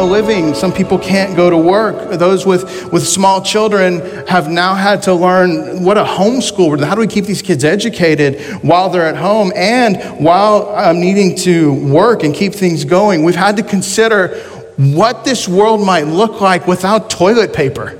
A 0.00 0.04
living. 0.04 0.54
Some 0.54 0.72
people 0.72 0.98
can't 0.98 1.36
go 1.36 1.50
to 1.50 1.56
work. 1.56 2.10
Those 2.18 2.46
with, 2.46 2.92
with 2.92 3.06
small 3.06 3.42
children 3.42 4.00
have 4.26 4.48
now 4.48 4.74
had 4.74 5.02
to 5.02 5.14
learn 5.14 5.84
what 5.84 5.98
a 5.98 6.04
homeschool, 6.04 6.82
how 6.82 6.94
do 6.94 7.00
we 7.00 7.06
keep 7.06 7.26
these 7.26 7.42
kids 7.42 7.64
educated 7.64 8.40
while 8.62 8.88
they're 8.88 9.06
at 9.06 9.16
home 9.16 9.52
and 9.54 9.98
while 10.22 10.74
um, 10.74 11.00
needing 11.00 11.36
to 11.36 11.74
work 11.92 12.22
and 12.22 12.34
keep 12.34 12.54
things 12.54 12.84
going. 12.84 13.22
We've 13.22 13.34
had 13.34 13.56
to 13.58 13.62
consider 13.62 14.38
what 14.76 15.24
this 15.24 15.46
world 15.46 15.84
might 15.84 16.06
look 16.06 16.40
like 16.40 16.66
without 16.66 17.10
toilet 17.10 17.52
paper. 17.52 17.98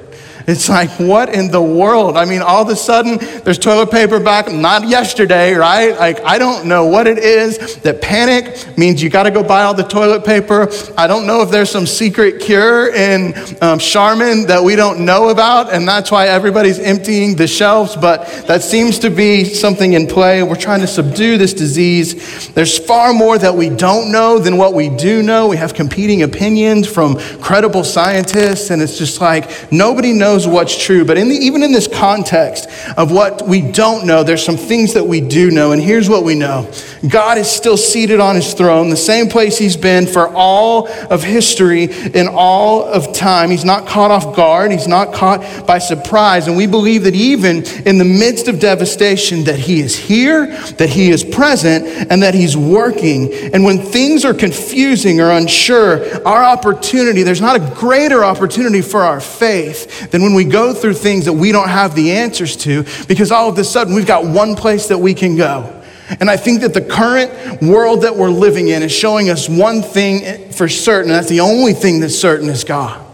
It's 0.50 0.68
like, 0.68 0.90
what 0.98 1.32
in 1.32 1.52
the 1.52 1.62
world? 1.62 2.16
I 2.16 2.24
mean, 2.24 2.42
all 2.42 2.60
of 2.60 2.68
a 2.70 2.74
sudden, 2.74 3.18
there's 3.44 3.56
toilet 3.56 3.92
paper 3.92 4.18
back, 4.18 4.50
not 4.50 4.88
yesterday, 4.88 5.54
right? 5.54 5.96
Like, 5.96 6.20
I 6.24 6.38
don't 6.38 6.66
know 6.66 6.86
what 6.86 7.06
it 7.06 7.18
is. 7.18 7.76
That 7.82 8.02
panic 8.02 8.76
means 8.76 9.00
you 9.00 9.10
got 9.10 9.22
to 9.22 9.30
go 9.30 9.44
buy 9.44 9.62
all 9.62 9.74
the 9.74 9.84
toilet 9.84 10.24
paper. 10.24 10.68
I 10.98 11.06
don't 11.06 11.24
know 11.24 11.42
if 11.42 11.52
there's 11.52 11.70
some 11.70 11.86
secret 11.86 12.40
cure 12.40 12.92
in 12.92 13.32
um, 13.62 13.78
Charmin 13.78 14.46
that 14.46 14.60
we 14.64 14.74
don't 14.74 15.04
know 15.04 15.28
about, 15.28 15.72
and 15.72 15.86
that's 15.86 16.10
why 16.10 16.26
everybody's 16.26 16.80
emptying 16.80 17.36
the 17.36 17.46
shelves, 17.46 17.94
but 17.94 18.26
that 18.48 18.64
seems 18.64 18.98
to 18.98 19.10
be 19.10 19.44
something 19.44 19.92
in 19.92 20.08
play. 20.08 20.42
We're 20.42 20.56
trying 20.56 20.80
to 20.80 20.88
subdue 20.88 21.38
this 21.38 21.54
disease. 21.54 22.48
There's 22.48 22.76
far 22.76 23.12
more 23.12 23.38
that 23.38 23.54
we 23.54 23.68
don't 23.70 24.10
know 24.10 24.40
than 24.40 24.56
what 24.56 24.74
we 24.74 24.88
do 24.88 25.22
know. 25.22 25.46
We 25.46 25.58
have 25.58 25.74
competing 25.74 26.24
opinions 26.24 26.88
from 26.88 27.20
credible 27.40 27.84
scientists, 27.84 28.70
and 28.70 28.82
it's 28.82 28.98
just 28.98 29.20
like 29.20 29.70
nobody 29.70 30.12
knows 30.12 30.39
knows 30.40 30.52
what's 30.52 30.84
true. 30.84 31.04
But 31.04 31.18
in 31.18 31.28
the, 31.28 31.34
even 31.34 31.62
in 31.62 31.72
this 31.72 31.86
context 31.86 32.68
of 32.96 33.12
what 33.12 33.46
we 33.46 33.60
don't 33.60 34.06
know, 34.06 34.22
there's 34.22 34.44
some 34.44 34.56
things 34.56 34.94
that 34.94 35.04
we 35.04 35.20
do 35.20 35.50
know. 35.50 35.72
And 35.72 35.82
here's 35.82 36.08
what 36.08 36.24
we 36.24 36.34
know 36.34 36.70
God 37.08 37.38
is 37.38 37.50
still 37.50 37.76
seated 37.76 38.20
on 38.20 38.36
his 38.36 38.54
throne, 38.54 38.90
the 38.90 38.96
same 38.96 39.28
place 39.28 39.58
he's 39.58 39.76
been 39.76 40.06
for 40.06 40.28
all 40.28 40.88
of 40.88 41.22
history 41.22 41.84
in 41.84 42.28
all 42.28 42.84
of 42.84 43.14
time. 43.14 43.50
He's 43.50 43.64
not 43.64 43.86
caught 43.86 44.10
off 44.10 44.36
guard, 44.36 44.70
he's 44.70 44.88
not 44.88 45.12
caught 45.12 45.66
by 45.66 45.78
surprise. 45.78 46.46
And 46.46 46.56
we 46.56 46.66
believe 46.66 47.04
that 47.04 47.14
even 47.14 47.64
in 47.86 47.98
the 47.98 48.04
midst 48.04 48.48
of 48.48 48.60
devastation, 48.60 49.44
that 49.44 49.58
he 49.58 49.80
is 49.80 49.96
here, 49.96 50.46
that 50.72 50.90
he 50.90 51.10
is 51.10 51.24
present, 51.24 51.86
and 52.10 52.22
that 52.22 52.34
he's 52.34 52.56
working. 52.56 53.32
And 53.32 53.64
when 53.64 53.78
things 53.78 54.24
are 54.24 54.34
confusing 54.34 55.20
or 55.20 55.30
unsure, 55.30 56.26
our 56.26 56.44
opportunity, 56.44 57.22
there's 57.22 57.40
not 57.40 57.56
a 57.56 57.74
greater 57.74 58.24
opportunity 58.24 58.82
for 58.82 59.02
our 59.02 59.20
faith 59.20 60.10
than 60.10 60.19
and 60.20 60.26
when 60.26 60.34
we 60.34 60.44
go 60.44 60.74
through 60.74 60.92
things 60.92 61.24
that 61.24 61.32
we 61.32 61.50
don't 61.50 61.70
have 61.70 61.94
the 61.94 62.12
answers 62.12 62.54
to, 62.58 62.84
because 63.08 63.32
all 63.32 63.48
of 63.48 63.56
a 63.56 63.64
sudden 63.64 63.94
we've 63.94 64.06
got 64.06 64.26
one 64.26 64.54
place 64.54 64.88
that 64.88 64.98
we 64.98 65.14
can 65.14 65.34
go. 65.34 65.82
And 66.20 66.28
I 66.28 66.36
think 66.36 66.60
that 66.60 66.74
the 66.74 66.82
current 66.82 67.62
world 67.62 68.02
that 68.02 68.14
we're 68.14 68.28
living 68.28 68.68
in 68.68 68.82
is 68.82 68.92
showing 68.92 69.30
us 69.30 69.48
one 69.48 69.80
thing 69.80 70.52
for 70.52 70.68
certain, 70.68 71.10
and 71.10 71.18
that's 71.18 71.30
the 71.30 71.40
only 71.40 71.72
thing 71.72 72.00
that's 72.00 72.18
certain 72.18 72.50
is 72.50 72.64
God. 72.64 73.06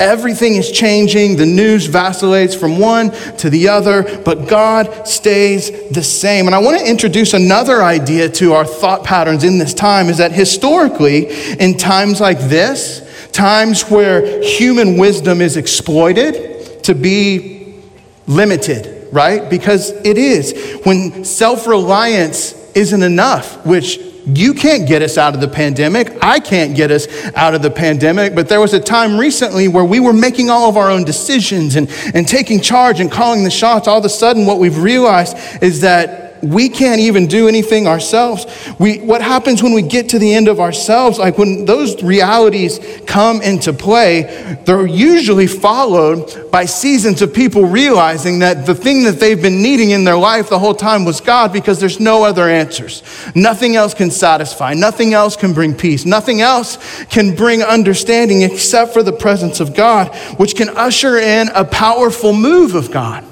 Everything 0.00 0.56
is 0.56 0.70
changing. 0.70 1.36
The 1.36 1.44
news 1.44 1.84
vacillates 1.84 2.54
from 2.54 2.78
one 2.78 3.10
to 3.36 3.50
the 3.50 3.68
other, 3.68 4.22
but 4.24 4.48
God 4.48 5.06
stays 5.06 5.70
the 5.90 6.02
same. 6.02 6.46
And 6.46 6.54
I 6.54 6.60
want 6.60 6.78
to 6.78 6.88
introduce 6.88 7.34
another 7.34 7.82
idea 7.82 8.30
to 8.30 8.54
our 8.54 8.64
thought 8.64 9.04
patterns 9.04 9.44
in 9.44 9.58
this 9.58 9.74
time 9.74 10.08
is 10.08 10.16
that 10.16 10.32
historically, 10.32 11.28
in 11.58 11.76
times 11.76 12.22
like 12.22 12.38
this, 12.38 13.05
times 13.36 13.82
where 13.90 14.42
human 14.42 14.96
wisdom 14.96 15.40
is 15.40 15.56
exploited 15.56 16.82
to 16.84 16.94
be 16.94 17.82
limited, 18.26 19.08
right? 19.12 19.48
Because 19.48 19.90
it 19.90 20.18
is. 20.18 20.80
When 20.84 21.24
self 21.24 21.66
reliance 21.66 22.54
isn't 22.74 23.02
enough, 23.02 23.64
which 23.66 23.98
you 24.26 24.54
can't 24.54 24.88
get 24.88 25.02
us 25.02 25.16
out 25.18 25.34
of 25.34 25.40
the 25.40 25.46
pandemic. 25.46 26.12
I 26.20 26.40
can't 26.40 26.74
get 26.74 26.90
us 26.90 27.06
out 27.36 27.54
of 27.54 27.62
the 27.62 27.70
pandemic. 27.70 28.34
But 28.34 28.48
there 28.48 28.60
was 28.60 28.74
a 28.74 28.80
time 28.80 29.18
recently 29.18 29.68
where 29.68 29.84
we 29.84 30.00
were 30.00 30.12
making 30.12 30.50
all 30.50 30.68
of 30.68 30.76
our 30.76 30.90
own 30.90 31.04
decisions 31.04 31.76
and, 31.76 31.88
and 32.12 32.26
taking 32.26 32.60
charge 32.60 32.98
and 32.98 33.10
calling 33.10 33.44
the 33.44 33.50
shots. 33.50 33.86
All 33.86 33.98
of 33.98 34.04
a 34.04 34.08
sudden, 34.08 34.44
what 34.44 34.58
we've 34.58 34.78
realized 34.78 35.36
is 35.62 35.82
that 35.82 36.25
we 36.42 36.68
can't 36.68 37.00
even 37.00 37.26
do 37.26 37.48
anything 37.48 37.86
ourselves. 37.86 38.46
We, 38.78 38.98
what 38.98 39.22
happens 39.22 39.62
when 39.62 39.72
we 39.72 39.82
get 39.82 40.10
to 40.10 40.18
the 40.18 40.34
end 40.34 40.48
of 40.48 40.60
ourselves, 40.60 41.18
like 41.18 41.38
when 41.38 41.64
those 41.64 42.02
realities 42.02 42.78
come 43.06 43.42
into 43.42 43.72
play, 43.72 44.56
they're 44.64 44.86
usually 44.86 45.46
followed 45.46 46.50
by 46.50 46.64
seasons 46.64 47.22
of 47.22 47.34
people 47.34 47.66
realizing 47.66 48.38
that 48.40 48.66
the 48.66 48.74
thing 48.74 49.04
that 49.04 49.18
they've 49.20 49.40
been 49.40 49.62
needing 49.62 49.90
in 49.90 50.04
their 50.04 50.16
life 50.16 50.48
the 50.48 50.58
whole 50.58 50.74
time 50.74 51.04
was 51.04 51.20
God 51.20 51.52
because 51.52 51.80
there's 51.80 52.00
no 52.00 52.24
other 52.24 52.48
answers. 52.48 53.02
Nothing 53.34 53.76
else 53.76 53.94
can 53.94 54.10
satisfy, 54.10 54.74
nothing 54.74 55.14
else 55.14 55.36
can 55.36 55.52
bring 55.52 55.74
peace, 55.74 56.04
nothing 56.04 56.40
else 56.40 57.04
can 57.06 57.34
bring 57.34 57.62
understanding 57.62 58.42
except 58.42 58.92
for 58.92 59.02
the 59.02 59.12
presence 59.12 59.60
of 59.60 59.74
God, 59.74 60.14
which 60.38 60.54
can 60.54 60.68
usher 60.70 61.18
in 61.18 61.48
a 61.48 61.64
powerful 61.64 62.32
move 62.32 62.74
of 62.74 62.90
God. 62.90 63.25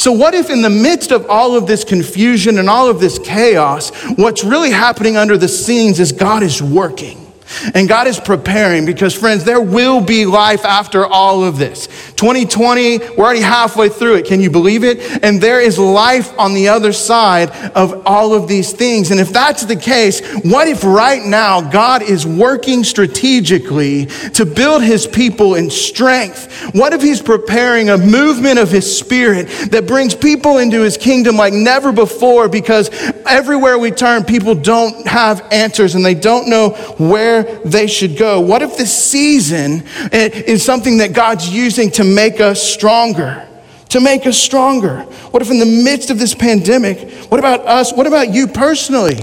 So, 0.00 0.12
what 0.12 0.32
if 0.32 0.48
in 0.48 0.62
the 0.62 0.70
midst 0.70 1.12
of 1.12 1.28
all 1.28 1.54
of 1.54 1.66
this 1.66 1.84
confusion 1.84 2.56
and 2.56 2.70
all 2.70 2.88
of 2.88 3.00
this 3.00 3.18
chaos, 3.18 3.90
what's 4.16 4.42
really 4.42 4.70
happening 4.70 5.18
under 5.18 5.36
the 5.36 5.46
scenes 5.46 6.00
is 6.00 6.10
God 6.10 6.42
is 6.42 6.62
working? 6.62 7.29
And 7.74 7.88
God 7.88 8.06
is 8.06 8.18
preparing 8.18 8.86
because, 8.86 9.14
friends, 9.14 9.44
there 9.44 9.60
will 9.60 10.00
be 10.00 10.26
life 10.26 10.64
after 10.64 11.06
all 11.06 11.44
of 11.44 11.58
this. 11.58 11.86
2020, 12.16 12.98
we're 12.98 13.24
already 13.24 13.40
halfway 13.40 13.88
through 13.88 14.16
it. 14.16 14.26
Can 14.26 14.40
you 14.40 14.50
believe 14.50 14.84
it? 14.84 15.24
And 15.24 15.40
there 15.40 15.60
is 15.60 15.78
life 15.78 16.36
on 16.38 16.54
the 16.54 16.68
other 16.68 16.92
side 16.92 17.50
of 17.74 18.06
all 18.06 18.34
of 18.34 18.48
these 18.48 18.72
things. 18.72 19.10
And 19.10 19.20
if 19.20 19.32
that's 19.32 19.64
the 19.64 19.76
case, 19.76 20.20
what 20.44 20.68
if 20.68 20.84
right 20.84 21.22
now 21.22 21.60
God 21.60 22.02
is 22.02 22.26
working 22.26 22.84
strategically 22.84 24.06
to 24.34 24.44
build 24.46 24.82
his 24.82 25.06
people 25.06 25.54
in 25.54 25.70
strength? 25.70 26.74
What 26.74 26.92
if 26.92 27.02
he's 27.02 27.22
preparing 27.22 27.90
a 27.90 27.98
movement 27.98 28.58
of 28.58 28.70
his 28.70 28.98
spirit 28.98 29.48
that 29.70 29.86
brings 29.86 30.14
people 30.14 30.58
into 30.58 30.80
his 30.82 30.96
kingdom 30.96 31.36
like 31.36 31.52
never 31.52 31.92
before? 31.92 32.48
Because 32.48 32.90
everywhere 33.26 33.78
we 33.78 33.90
turn, 33.90 34.24
people 34.24 34.54
don't 34.54 35.06
have 35.06 35.46
answers 35.52 35.94
and 35.94 36.04
they 36.04 36.14
don't 36.14 36.48
know 36.48 36.70
where 36.98 37.39
they 37.64 37.86
should 37.86 38.16
go? 38.16 38.40
What 38.40 38.62
if 38.62 38.76
this 38.76 38.92
season 38.92 39.84
is 40.12 40.64
something 40.64 40.98
that 40.98 41.12
God's 41.12 41.48
using 41.48 41.90
to 41.92 42.04
make 42.04 42.40
us 42.40 42.62
stronger? 42.62 43.46
To 43.90 44.00
make 44.00 44.26
us 44.26 44.38
stronger? 44.38 45.02
What 45.30 45.42
if 45.42 45.50
in 45.50 45.58
the 45.58 45.66
midst 45.66 46.10
of 46.10 46.18
this 46.18 46.34
pandemic, 46.34 47.10
what 47.24 47.38
about 47.38 47.60
us? 47.60 47.92
What 47.92 48.06
about 48.06 48.32
you 48.32 48.46
personally? 48.46 49.16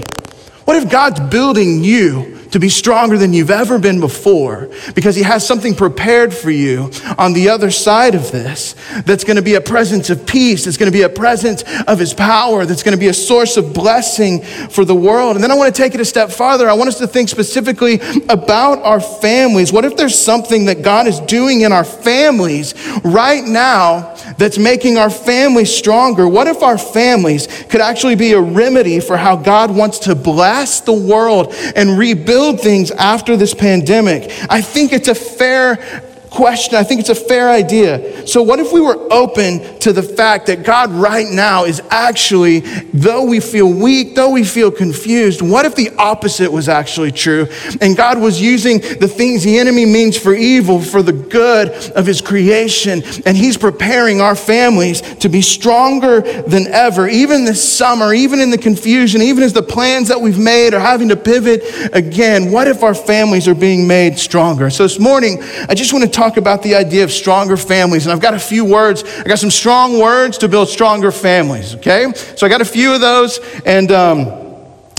What 0.64 0.76
if 0.76 0.90
God's 0.90 1.20
building 1.20 1.82
you 1.82 2.37
to 2.50 2.58
be 2.58 2.68
stronger 2.68 3.16
than 3.16 3.32
you've 3.32 3.50
ever 3.50 3.78
been 3.78 4.00
before 4.00 4.68
because 4.94 5.16
He 5.16 5.22
has 5.22 5.46
something 5.46 5.74
prepared 5.74 6.32
for 6.34 6.50
you 6.50 6.90
on 7.18 7.32
the 7.32 7.48
other 7.48 7.70
side 7.70 8.14
of 8.14 8.30
this 8.32 8.74
that's 9.04 9.24
going 9.24 9.36
to 9.36 9.42
be 9.42 9.54
a 9.54 9.60
presence 9.60 10.10
of 10.10 10.26
peace, 10.26 10.64
that's 10.64 10.76
going 10.76 10.90
to 10.90 10.96
be 10.96 11.02
a 11.02 11.08
presence 11.08 11.62
of 11.86 11.98
His 11.98 12.14
power, 12.14 12.64
that's 12.64 12.82
going 12.82 12.96
to 12.96 13.00
be 13.00 13.08
a 13.08 13.14
source 13.14 13.56
of 13.56 13.72
blessing 13.72 14.42
for 14.42 14.84
the 14.84 14.94
world. 14.94 15.36
And 15.36 15.42
then 15.42 15.50
I 15.50 15.54
want 15.54 15.74
to 15.74 15.82
take 15.82 15.94
it 15.94 16.00
a 16.00 16.04
step 16.04 16.30
farther. 16.30 16.68
I 16.68 16.74
want 16.74 16.88
us 16.88 16.98
to 16.98 17.06
think 17.06 17.28
specifically 17.28 18.00
about 18.28 18.82
our 18.82 19.00
families. 19.00 19.72
What 19.72 19.84
if 19.84 19.96
there's 19.96 20.18
something 20.18 20.66
that 20.66 20.82
God 20.82 21.06
is 21.06 21.20
doing 21.20 21.62
in 21.62 21.72
our 21.72 21.84
families 21.84 22.74
right 23.04 23.44
now 23.44 24.14
that's 24.38 24.58
making 24.58 24.96
our 24.96 25.10
families 25.10 25.74
stronger? 25.74 26.26
What 26.26 26.46
if 26.46 26.62
our 26.62 26.78
families 26.78 27.46
could 27.68 27.80
actually 27.80 28.16
be 28.16 28.32
a 28.32 28.40
remedy 28.40 29.00
for 29.00 29.16
how 29.16 29.36
God 29.36 29.74
wants 29.74 30.00
to 30.00 30.14
bless 30.14 30.80
the 30.80 30.92
world 30.92 31.54
and 31.76 31.98
rebuild? 31.98 32.48
things 32.58 32.90
after 32.90 33.36
this 33.36 33.54
pandemic. 33.54 34.30
I 34.50 34.60
think 34.60 34.92
it's 34.92 35.08
a 35.08 35.14
fair 35.14 35.76
question. 36.30 36.76
I 36.76 36.82
think 36.82 37.00
it's 37.00 37.08
a 37.08 37.14
fair 37.14 37.50
idea. 37.50 38.26
So, 38.26 38.42
what 38.42 38.58
if 38.58 38.72
we 38.72 38.80
were 38.80 39.12
open 39.12 39.78
to 39.80 39.92
the 39.92 40.02
fact 40.02 40.46
that 40.46 40.62
God 40.62 40.90
right 40.90 41.26
now 41.28 41.64
is 41.64 41.82
actually, 41.90 42.60
though 42.92 43.24
we 43.24 43.40
feel 43.40 43.72
weak, 43.72 44.14
though 44.14 44.30
we 44.30 44.44
feel 44.44 44.70
confused, 44.70 45.42
what 45.42 45.66
if 45.66 45.74
the 45.74 45.90
opposite 45.96 46.50
was 46.50 46.68
actually 46.68 47.12
true? 47.12 47.48
And 47.80 47.96
God 47.96 48.20
was 48.20 48.40
using 48.40 48.78
the 48.78 49.08
things 49.08 49.44
the 49.44 49.58
enemy 49.58 49.86
means 49.86 50.16
for 50.16 50.34
evil 50.34 50.80
for 50.80 51.02
the 51.02 51.12
good 51.12 51.68
of 51.92 52.06
his 52.06 52.20
creation. 52.20 53.02
And 53.26 53.36
he's 53.36 53.56
preparing 53.56 54.20
our 54.20 54.36
families 54.36 55.00
to 55.16 55.28
be 55.28 55.42
stronger 55.42 56.20
than 56.42 56.66
ever, 56.68 57.08
even 57.08 57.44
this 57.44 57.66
summer, 57.66 58.12
even 58.12 58.40
in 58.40 58.50
the 58.50 58.58
confusion, 58.58 59.22
even 59.22 59.42
as 59.42 59.52
the 59.52 59.62
plans 59.62 60.08
that 60.08 60.20
we've 60.20 60.38
made 60.38 60.74
are 60.74 60.80
having 60.80 61.08
to 61.08 61.16
pivot 61.16 61.62
again. 61.92 62.50
What 62.50 62.68
if 62.68 62.82
our 62.82 62.94
families 62.94 63.48
are 63.48 63.54
being 63.54 63.86
made 63.86 64.18
stronger? 64.18 64.70
So, 64.70 64.82
this 64.82 64.98
morning, 64.98 65.42
I 65.68 65.74
just 65.74 65.92
want 65.92 66.04
to 66.04 66.10
talk 66.18 66.36
about 66.36 66.62
the 66.62 66.74
idea 66.74 67.04
of 67.04 67.12
stronger 67.12 67.56
families. 67.56 68.04
And 68.06 68.12
I've 68.12 68.20
got 68.20 68.34
a 68.34 68.38
few 68.40 68.64
words. 68.64 69.04
I 69.04 69.22
got 69.22 69.38
some 69.38 69.52
strong 69.52 70.00
words 70.00 70.38
to 70.38 70.48
build 70.48 70.68
stronger 70.68 71.12
families, 71.12 71.76
okay? 71.76 72.12
So 72.34 72.44
I 72.44 72.50
got 72.50 72.60
a 72.60 72.64
few 72.64 72.92
of 72.92 73.00
those. 73.00 73.38
And, 73.64 73.92
um, 73.92 74.47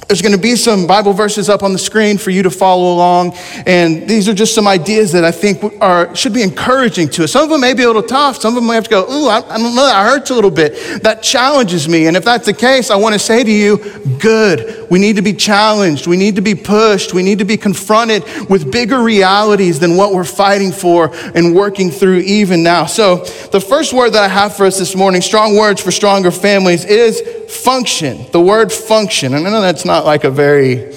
there's 0.09 0.23
going 0.23 0.33
to 0.33 0.41
be 0.41 0.55
some 0.55 0.87
Bible 0.87 1.13
verses 1.13 1.49
up 1.49 1.61
on 1.61 1.71
the 1.71 1.77
screen 1.77 2.17
for 2.17 2.31
you 2.31 2.41
to 2.41 2.49
follow 2.49 2.95
along. 2.95 3.33
And 3.67 4.09
these 4.09 4.27
are 4.27 4.33
just 4.33 4.55
some 4.55 4.67
ideas 4.67 5.11
that 5.11 5.23
I 5.23 5.29
think 5.29 5.79
are, 5.81 6.15
should 6.15 6.33
be 6.33 6.41
encouraging 6.41 7.09
to 7.09 7.25
us. 7.25 7.31
Some 7.31 7.43
of 7.43 7.49
them 7.51 7.61
may 7.61 7.75
be 7.75 7.83
a 7.83 7.87
little 7.87 8.01
tough. 8.01 8.37
Some 8.37 8.55
of 8.55 8.55
them 8.55 8.67
may 8.67 8.73
have 8.73 8.85
to 8.85 8.89
go, 8.89 9.03
ooh, 9.03 9.27
I, 9.27 9.37
I 9.37 9.59
don't 9.59 9.75
know, 9.75 9.85
that 9.85 10.03
hurts 10.03 10.31
a 10.31 10.33
little 10.33 10.49
bit. 10.49 11.03
That 11.03 11.21
challenges 11.21 11.87
me. 11.87 12.07
And 12.07 12.17
if 12.17 12.25
that's 12.25 12.47
the 12.47 12.55
case, 12.55 12.89
I 12.89 12.95
want 12.95 13.13
to 13.13 13.19
say 13.19 13.43
to 13.43 13.51
you, 13.51 13.77
good. 14.19 14.89
We 14.89 14.97
need 14.97 15.17
to 15.17 15.21
be 15.21 15.33
challenged. 15.33 16.07
We 16.07 16.17
need 16.17 16.37
to 16.37 16.41
be 16.41 16.55
pushed. 16.55 17.13
We 17.13 17.21
need 17.21 17.37
to 17.37 17.45
be 17.45 17.57
confronted 17.57 18.23
with 18.49 18.71
bigger 18.71 19.03
realities 19.03 19.79
than 19.79 19.95
what 19.95 20.11
we're 20.11 20.23
fighting 20.23 20.71
for 20.71 21.11
and 21.35 21.53
working 21.53 21.91
through 21.91 22.21
even 22.21 22.63
now. 22.63 22.87
So 22.87 23.17
the 23.51 23.61
first 23.61 23.93
word 23.93 24.13
that 24.13 24.23
I 24.23 24.27
have 24.27 24.55
for 24.55 24.65
us 24.65 24.79
this 24.79 24.95
morning, 24.95 25.21
strong 25.21 25.55
words 25.55 25.79
for 25.79 25.91
stronger 25.91 26.31
families, 26.31 26.83
is 26.83 27.21
function. 27.49 28.25
The 28.31 28.41
word 28.41 28.71
function. 28.71 29.33
And 29.33 29.47
I 29.47 29.51
know 29.51 29.61
that's 29.61 29.85
not 29.85 29.98
not 29.99 30.05
like 30.05 30.23
a 30.23 30.31
very 30.31 30.95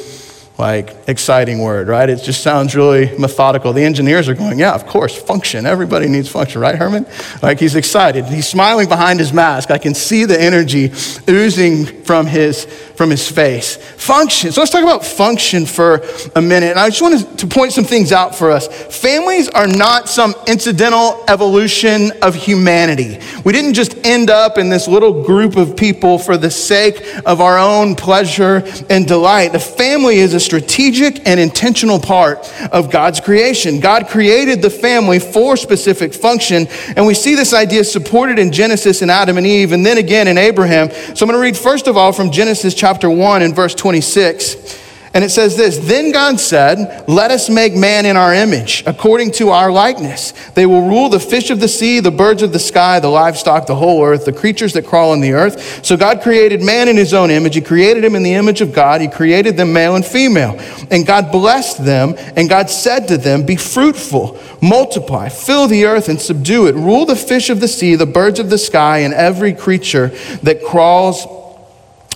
like 0.59 0.97
exciting 1.09 1.59
word, 1.59 1.89
right? 1.89 2.09
It 2.09 2.23
just 2.23 2.41
sounds 2.41 2.77
really 2.77 3.19
methodical. 3.19 3.73
The 3.73 3.83
engineers 3.83 4.29
are 4.29 4.35
going, 4.35 4.61
yeah, 4.61 4.75
of 4.75 4.87
course, 4.87 5.21
function. 5.21 5.67
Everybody 5.67 6.07
needs 6.07 6.29
function, 6.29 6.61
right, 6.61 6.77
Herman? 6.77 7.05
Like 7.43 7.59
he's 7.59 7.75
excited. 7.75 8.27
He's 8.27 8.47
smiling 8.47 8.89
behind 8.89 9.19
his 9.19 9.33
mask. 9.33 9.73
I 9.73 9.79
can 9.79 9.93
see 9.93 10.25
the 10.25 10.41
energy 10.41 10.93
oozing 11.29 12.05
from 12.05 12.27
his 12.27 12.67
from 13.03 13.11
his 13.11 13.29
face. 13.29 13.75
Function. 13.97 14.53
So 14.53 14.61
let's 14.61 14.71
talk 14.71 14.85
about 14.85 15.05
function 15.05 15.67
for 15.67 16.03
a 16.37 16.41
minute. 16.41 16.71
And 16.71 16.79
I 16.79 16.89
just 16.89 17.03
wanted 17.03 17.37
to 17.41 17.49
point 17.49 17.73
some 17.73 17.83
things 17.83 18.13
out 18.13 18.33
for 18.33 18.53
us. 18.53 18.69
Families 18.69 19.49
are 19.49 19.67
not 19.67 20.09
some 20.09 20.37
incidental 20.47 21.25
evolution 21.27 22.13
of 22.23 22.37
humanity. 22.37 23.19
We 23.45 23.53
didn't 23.53 23.75
just 23.75 24.07
end 24.07 24.31
up 24.31 24.57
in 24.57 24.69
this 24.69 24.87
little 24.87 25.25
group 25.25 25.57
of 25.57 25.77
people 25.77 26.17
for 26.17 26.37
the 26.37 26.49
sake 26.49 27.03
of 27.27 27.41
our 27.41 27.59
own 27.59 27.97
pleasure 27.97 28.63
and 28.89 29.09
delight. 29.09 29.51
The 29.51 29.59
family 29.59 30.19
is 30.19 30.33
a 30.33 30.39
strategic 30.39 31.27
and 31.27 31.41
intentional 31.41 31.99
part 31.99 32.49
of 32.71 32.89
God's 32.89 33.19
creation. 33.19 33.81
God 33.81 34.07
created 34.07 34.63
the 34.63 34.71
family 34.71 35.19
for 35.19 35.57
specific 35.57 36.15
function, 36.15 36.69
and 36.95 37.05
we 37.05 37.15
see 37.15 37.35
this 37.35 37.53
idea 37.53 37.83
supported 37.83 38.39
in 38.39 38.53
Genesis 38.53 39.03
and 39.03 39.11
Adam 39.11 39.39
and 39.39 39.47
Eve, 39.47 39.73
and 39.73 39.85
then 39.85 39.99
again 39.99 40.29
in 40.29 40.39
Abraham. 40.39 40.89
So 41.17 41.27
I'm 41.27 41.29
going 41.29 41.33
to 41.33 41.39
read 41.41 41.57
first 41.57 41.89
of 41.89 41.97
all 41.97 42.13
from 42.13 42.31
Genesis 42.31 42.75
chapter 42.75 42.92
1 43.11 43.43
and 43.43 43.55
verse 43.55 43.75
26. 43.75 44.81
And 45.15 45.23
it 45.23 45.31
says 45.31 45.57
this 45.57 45.79
Then 45.79 46.11
God 46.11 46.41
said, 46.41 47.05
Let 47.07 47.31
us 47.31 47.51
make 47.51 47.75
man 47.75 48.07
in 48.07 48.17
our 48.17 48.33
image, 48.33 48.83
according 48.87 49.33
to 49.33 49.51
our 49.51 49.71
likeness. 49.71 50.33
They 50.55 50.65
will 50.65 50.89
rule 50.89 51.11
the 51.11 51.21
fish 51.21 51.51
of 51.51 51.61
the 51.61 51.69
sea, 51.69 52.01
the 52.01 52.11
birds 52.11 52.43
of 52.43 52.53
the 52.53 52.59
sky, 52.59 52.99
the 52.99 53.09
livestock, 53.09 53.67
the 53.67 53.75
whole 53.75 54.03
earth, 54.03 54.25
the 54.25 54.33
creatures 54.33 54.73
that 54.73 54.87
crawl 54.87 55.13
on 55.13 55.21
the 55.21 55.33
earth. 55.33 55.85
So 55.85 55.97
God 55.99 56.23
created 56.23 56.63
man 56.63 56.89
in 56.89 56.97
his 56.97 57.13
own 57.13 57.31
image. 57.31 57.55
He 57.55 57.61
created 57.61 58.05
him 58.05 58.15
in 58.15 58.23
the 58.23 58.35
image 58.35 58.63
of 58.63 58.73
God. 58.73 59.01
He 59.01 59.09
created 59.09 59.57
them 59.57 59.73
male 59.73 59.97
and 59.97 60.05
female. 60.05 60.59
And 60.91 61.07
God 61.07 61.31
blessed 61.31 61.85
them, 61.85 62.15
and 62.35 62.49
God 62.49 62.71
said 62.71 63.09
to 63.09 63.19
them, 63.19 63.45
Be 63.45 63.57
fruitful, 63.57 64.41
multiply, 64.63 65.29
fill 65.29 65.69
the 65.69 65.85
earth, 65.85 66.09
and 66.09 66.21
subdue 66.21 66.69
it. 66.69 66.75
Rule 66.75 67.05
the 67.05 67.17
fish 67.17 67.51
of 67.51 67.61
the 67.61 67.69
sea, 67.69 67.97
the 67.97 68.07
birds 68.07 68.41
of 68.41 68.49
the 68.49 68.59
sky, 68.59 68.99
and 68.99 69.13
every 69.13 69.53
creature 69.53 70.09
that 70.43 70.65
crawls 70.65 71.27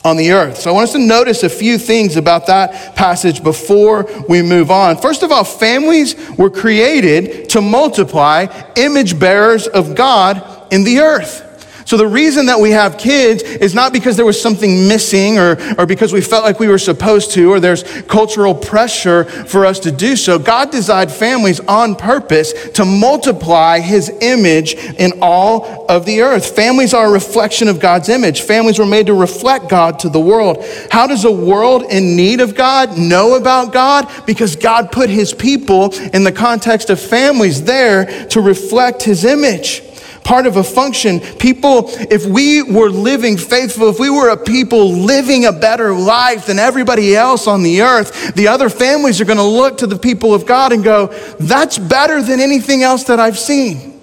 on 0.07 0.17
the 0.17 0.33
earth. 0.33 0.59
So 0.59 0.71
I 0.71 0.73
want 0.73 0.85
us 0.85 0.93
to 0.93 0.99
notice 0.99 1.43
a 1.43 1.49
few 1.49 1.79
things 1.79 2.17
about 2.17 2.47
that 2.47 2.95
passage 2.95 3.43
before 3.43 4.09
we 4.29 4.41
move 4.41 4.71
on. 4.71 4.97
First 4.97 5.23
of 5.23 5.33
all, 5.33 5.45
families 5.45 6.15
were 6.39 6.49
created 6.49 7.51
to 7.51 7.61
multiply 7.61 8.47
image 8.77 9.19
bearers 9.19 9.67
of 9.67 9.95
God 9.95 10.73
in 10.73 10.85
the 10.85 11.01
earth. 11.01 11.46
So 11.87 11.97
the 11.97 12.07
reason 12.07 12.47
that 12.47 12.59
we 12.59 12.73
have 12.73 12.99
kids 12.99 13.45
is 13.45 13.73
not 13.73 13.93
because 13.93 14.17
there 14.17 14.27
was 14.27 14.41
something 14.41 14.89
missing 14.89 15.39
or, 15.39 15.57
or 15.79 15.87
because 15.87 16.13
we 16.13 16.21
felt 16.21 16.43
like 16.43 16.59
we 16.59 16.67
were 16.67 16.79
supposed 16.79 17.31
to 17.35 17.53
or 17.53 17.61
there's 17.61 17.85
cultural 18.03 18.57
pressure 18.57 19.23
for 19.25 19.65
us 19.65 19.79
to 19.81 19.93
do 19.93 20.17
so. 20.17 20.37
God 20.37 20.73
designed 20.73 21.13
families 21.13 21.61
on 21.61 21.95
purpose 21.95 22.71
to 22.71 22.85
multiply 22.85 23.79
his 23.79 24.11
image 24.21 24.75
in 24.75 25.13
all 25.23 25.87
of 25.89 26.05
the 26.07 26.23
earth. 26.23 26.57
Families 26.57 26.93
are 26.93 27.07
a 27.07 27.13
reflection 27.13 27.69
of 27.69 27.79
God's 27.79 28.09
image. 28.09 28.41
Families 28.41 28.81
were 28.81 28.87
made 28.87 29.07
to 29.07 29.15
reflect 29.15 29.69
God 29.69 30.01
to 30.01 30.09
the 30.09 30.19
world. 30.19 30.65
How 30.91 31.07
does 31.07 31.25
a 31.25 31.31
world 31.31 31.85
in 31.85 32.17
need 32.17 32.41
of 32.41 32.57
God 32.57 32.99
know 32.99 33.37
about 33.37 33.73
God? 33.73 34.11
Because 34.27 34.57
God 34.57 34.91
put 34.91 35.09
his 35.09 35.33
people 35.33 35.95
in 35.95 36.25
the 36.25 36.33
context 36.33 36.91
of 36.91 36.99
families 36.99 37.63
there 37.63 38.27
to 38.31 38.41
reflect 38.41 39.05
his 39.05 39.25
image 39.25 39.85
part 40.27 40.45
of 40.45 40.57
a 40.57 40.65
function. 40.65 41.21
People, 41.21 41.85
if 42.11 42.27
we 42.27 42.61
were 42.61 42.91
living 42.91 43.37
faithful, 43.37 43.89
if 43.89 44.01
we 44.01 44.11
were 44.11 44.31
a 44.31 44.37
people 44.37 44.91
living 44.91 45.45
a 45.45 45.53
better 45.53 45.95
life 45.95 46.47
than 46.47 46.59
everybody 46.59 47.15
else 47.15 47.47
on 47.47 47.63
the 47.63 47.81
earth, 47.81 48.35
the 48.35 48.49
other 48.49 48.69
families 48.69 49.21
are 49.21 49.25
going 49.25 49.39
to 49.39 49.45
look 49.45 49.79
to 49.79 49.87
the 49.87 49.97
people 49.97 50.35
of 50.35 50.45
God 50.45 50.73
and 50.73 50.83
go, 50.83 51.07
that's 51.39 51.79
better 51.79 52.21
than 52.21 52.41
anything 52.41 52.83
else 52.83 53.05
that 53.05 53.21
I've 53.21 53.39
seen. 53.39 54.01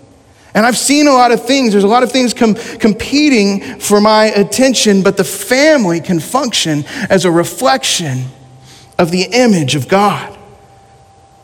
And 0.54 0.66
I've 0.66 0.78
seen 0.78 1.08
a 1.08 1.12
lot 1.12 1.34
of 1.34 1.46
things. 1.46 1.74
There's 1.74 1.84
a 1.84 1.90
lot 1.90 2.04
of 2.04 2.12
things 2.12 2.34
com- 2.34 2.56
competing 2.56 3.80
for 3.82 4.00
my 4.00 4.28
attention, 4.28 5.04
but 5.04 5.18
the 5.18 5.26
family 5.26 6.00
can 6.00 6.22
function 6.22 6.86
as 7.10 7.26
a 7.26 7.32
reflection 7.32 8.28
of 8.98 9.12
the 9.12 9.24
image 9.24 9.76
of 9.76 9.90
God. 9.90 10.40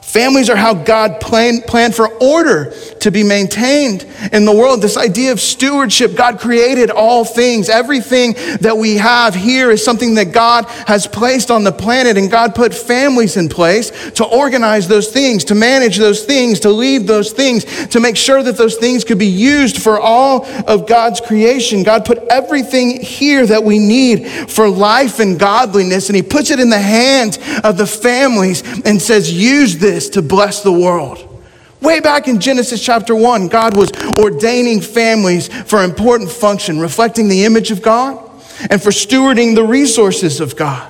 Families 0.10 0.50
are 0.50 0.56
how 0.56 0.74
God 0.74 1.22
planned, 1.22 1.68
planned 1.68 1.94
for 1.94 2.08
order 2.16 2.74
to 3.02 3.12
be 3.12 3.22
maintained 3.22 4.08
in 4.34 4.44
the 4.44 4.52
world. 4.52 4.82
This 4.82 4.98
idea 4.98 5.32
of 5.32 5.40
stewardship, 5.40 6.16
God 6.16 6.40
created 6.40 6.90
all 6.90 7.24
things. 7.24 7.70
Everything 7.70 8.34
that 8.62 8.76
we 8.76 8.96
have 8.96 9.36
here 9.36 9.70
is 9.70 9.86
something 9.86 10.16
that 10.16 10.32
God 10.32 10.66
has 10.88 11.06
placed 11.06 11.52
on 11.52 11.64
the 11.64 11.72
planet, 11.72 12.18
and 12.18 12.32
God 12.32 12.56
put 12.56 12.74
families 12.74 13.38
in 13.38 13.50
place 13.50 13.92
to 14.14 14.26
organize 14.26 14.88
those 14.88 15.10
things, 15.10 15.44
to 15.46 15.54
manage 15.54 15.98
those 15.98 16.26
things, 16.26 16.60
to 16.62 16.72
lead 16.72 17.06
those 17.06 17.32
things, 17.32 17.64
to 17.90 18.00
make 18.00 18.18
sure 18.18 18.42
that 18.42 18.58
those 18.58 18.78
things 18.78 19.04
could 19.04 19.20
be 19.20 19.28
used 19.28 19.80
for 19.80 20.00
all 20.00 20.44
of 20.66 20.88
God's 20.88 21.22
creation. 21.22 21.84
God 21.84 22.04
put 22.04 22.18
everything 22.32 23.00
here 23.00 23.46
that 23.46 23.64
we 23.64 23.78
need 23.78 24.28
for 24.28 24.68
life 24.68 25.20
and 25.20 25.40
godliness, 25.40 26.10
and 26.10 26.16
He 26.16 26.24
puts 26.24 26.50
it 26.50 26.60
in 26.60 26.72
the 26.72 26.80
hands 26.80 27.38
of 27.64 27.78
the 27.78 27.86
families 27.86 28.64
and 28.86 29.00
says, 29.00 29.32
Use 29.32 29.78
this 29.78 29.99
this 30.00 30.10
to 30.12 30.22
bless 30.22 30.64
the 30.64 30.72
world. 30.72 31.26
Way 31.82 32.00
back 32.00 32.30
in 32.30 32.40
Genesis 32.40 32.82
chapter 32.82 33.14
1, 33.14 33.50
God 33.50 33.76
was 33.76 33.92
ordaining 34.18 34.80
families 34.80 35.50
for 35.64 35.84
important 35.84 36.32
function, 36.32 36.80
reflecting 36.80 37.28
the 37.28 37.44
image 37.44 37.70
of 37.70 37.82
God 37.82 38.18
and 38.70 38.82
for 38.82 38.92
stewarding 38.92 39.56
the 39.56 39.64
resources 39.64 40.40
of 40.40 40.56
God. 40.56 40.90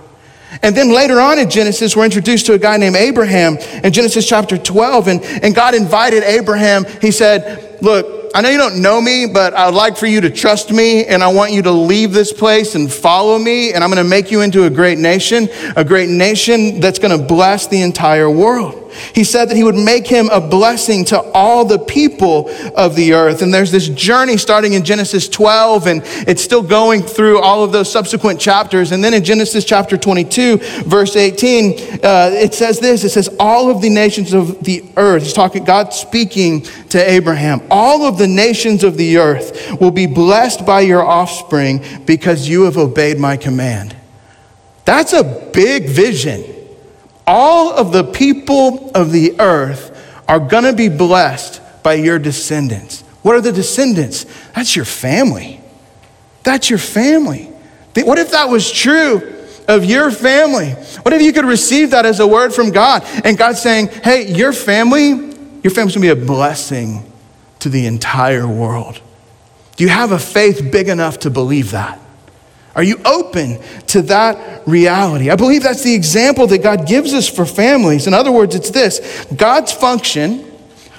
And 0.61 0.75
then 0.75 0.93
later 0.93 1.19
on 1.19 1.39
in 1.39 1.49
Genesis, 1.49 1.95
we're 1.95 2.05
introduced 2.05 2.45
to 2.47 2.53
a 2.53 2.59
guy 2.59 2.77
named 2.77 2.95
Abraham 2.95 3.57
in 3.83 3.91
Genesis 3.93 4.27
chapter 4.27 4.57
12. 4.57 5.07
And, 5.07 5.23
and 5.23 5.55
God 5.55 5.73
invited 5.73 6.23
Abraham, 6.23 6.85
he 7.01 7.11
said, 7.11 7.68
Look, 7.81 8.31
I 8.35 8.41
know 8.41 8.49
you 8.49 8.57
don't 8.57 8.81
know 8.81 9.01
me, 9.01 9.25
but 9.25 9.53
I 9.53 9.65
would 9.65 9.75
like 9.75 9.97
for 9.97 10.05
you 10.05 10.21
to 10.21 10.29
trust 10.29 10.71
me, 10.71 11.05
and 11.05 11.23
I 11.23 11.29
want 11.29 11.51
you 11.51 11.61
to 11.63 11.71
leave 11.71 12.13
this 12.13 12.31
place 12.31 12.75
and 12.75 12.91
follow 12.91 13.39
me, 13.39 13.73
and 13.73 13.83
I'm 13.83 13.89
going 13.89 14.03
to 14.03 14.09
make 14.09 14.31
you 14.31 14.41
into 14.41 14.65
a 14.65 14.69
great 14.69 14.99
nation, 14.99 15.49
a 15.75 15.83
great 15.83 16.09
nation 16.09 16.79
that's 16.79 16.99
going 16.99 17.17
to 17.17 17.23
bless 17.23 17.67
the 17.67 17.81
entire 17.81 18.29
world. 18.29 18.89
He 19.13 19.23
said 19.23 19.49
that 19.49 19.57
he 19.57 19.63
would 19.63 19.75
make 19.75 20.07
him 20.07 20.29
a 20.29 20.41
blessing 20.41 21.05
to 21.05 21.19
all 21.31 21.65
the 21.65 21.79
people 21.79 22.49
of 22.75 22.95
the 22.95 23.13
earth. 23.13 23.41
And 23.41 23.53
there's 23.53 23.71
this 23.71 23.87
journey 23.89 24.37
starting 24.37 24.73
in 24.73 24.83
Genesis 24.83 25.29
12, 25.29 25.87
and 25.87 26.01
it's 26.27 26.43
still 26.43 26.63
going 26.63 27.03
through 27.03 27.39
all 27.39 27.63
of 27.63 27.71
those 27.71 27.91
subsequent 27.91 28.39
chapters. 28.39 28.91
And 28.91 29.03
then 29.03 29.13
in 29.13 29.23
Genesis 29.23 29.65
chapter 29.65 29.97
22, 29.97 30.57
verse 30.85 31.15
18, 31.15 31.99
uh, 32.03 32.31
it 32.33 32.53
says 32.53 32.79
this 32.79 33.03
it 33.03 33.09
says, 33.09 33.29
All 33.39 33.69
of 33.69 33.81
the 33.81 33.89
nations 33.89 34.33
of 34.33 34.63
the 34.63 34.83
earth, 34.97 35.23
he's 35.23 35.33
talking, 35.33 35.63
God 35.63 35.93
speaking 35.93 36.61
to 36.89 37.09
Abraham, 37.09 37.61
all 37.69 38.03
of 38.03 38.17
the 38.17 38.27
nations 38.27 38.83
of 38.83 38.97
the 38.97 39.17
earth 39.17 39.79
will 39.79 39.91
be 39.91 40.05
blessed 40.05 40.65
by 40.65 40.81
your 40.81 41.03
offspring 41.03 41.83
because 42.05 42.47
you 42.47 42.63
have 42.63 42.77
obeyed 42.77 43.17
my 43.17 43.37
command. 43.37 43.95
That's 44.85 45.13
a 45.13 45.23
big 45.53 45.87
vision 45.89 46.55
all 47.29 47.71
of 47.71 47.91
the 47.91 48.03
people 48.03 48.89
of 48.95 49.11
the 49.11 49.39
earth 49.39 49.95
are 50.27 50.39
going 50.39 50.63
to 50.63 50.73
be 50.73 50.89
blessed 50.89 51.61
by 51.83 51.93
your 51.93 52.17
descendants. 52.17 53.01
What 53.21 53.35
are 53.35 53.41
the 53.41 53.51
descendants? 53.51 54.25
That's 54.55 54.75
your 54.75 54.85
family. 54.85 55.61
That's 56.41 56.71
your 56.71 56.79
family. 56.79 57.51
What 57.95 58.17
if 58.17 58.31
that 58.31 58.49
was 58.49 58.71
true 58.71 59.45
of 59.67 59.85
your 59.85 60.09
family? 60.09 60.71
What 61.03 61.13
if 61.13 61.21
you 61.21 61.31
could 61.31 61.45
receive 61.45 61.91
that 61.91 62.07
as 62.07 62.19
a 62.19 62.25
word 62.25 62.51
from 62.51 62.71
God 62.71 63.03
and 63.23 63.37
God 63.37 63.57
saying, 63.57 63.89
hey, 64.03 64.33
your 64.33 64.51
family, 64.51 65.09
your 65.61 65.71
family's 65.71 65.95
gonna 65.95 66.15
be 66.15 66.21
a 66.21 66.25
blessing 66.25 67.08
to 67.59 67.69
the 67.69 67.85
entire 67.85 68.47
world? 68.47 69.01
Do 69.75 69.83
you 69.83 69.89
have 69.89 70.11
a 70.11 70.19
faith 70.19 70.71
big 70.71 70.89
enough 70.89 71.19
to 71.19 71.29
believe 71.29 71.71
that? 71.71 71.99
Are 72.75 72.83
you 72.83 72.99
open 73.03 73.59
to 73.87 74.01
that 74.03 74.67
reality? 74.67 75.29
I 75.29 75.35
believe 75.35 75.63
that's 75.63 75.83
the 75.83 75.95
example 75.95 76.47
that 76.47 76.59
God 76.63 76.87
gives 76.87 77.13
us 77.13 77.27
for 77.27 77.45
families. 77.45 78.07
In 78.07 78.13
other 78.13 78.31
words, 78.31 78.55
it's 78.55 78.69
this 78.69 79.25
God's 79.35 79.71
function 79.71 80.45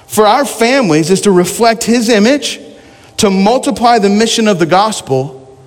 for 0.07 0.27
our 0.27 0.45
families 0.45 1.09
is 1.09 1.21
to 1.21 1.31
reflect 1.31 1.83
His 1.83 2.09
image, 2.09 2.59
to 3.17 3.29
multiply 3.29 3.97
the 3.97 4.09
mission 4.09 4.47
of 4.47 4.59
the 4.59 4.65
gospel, 4.65 5.57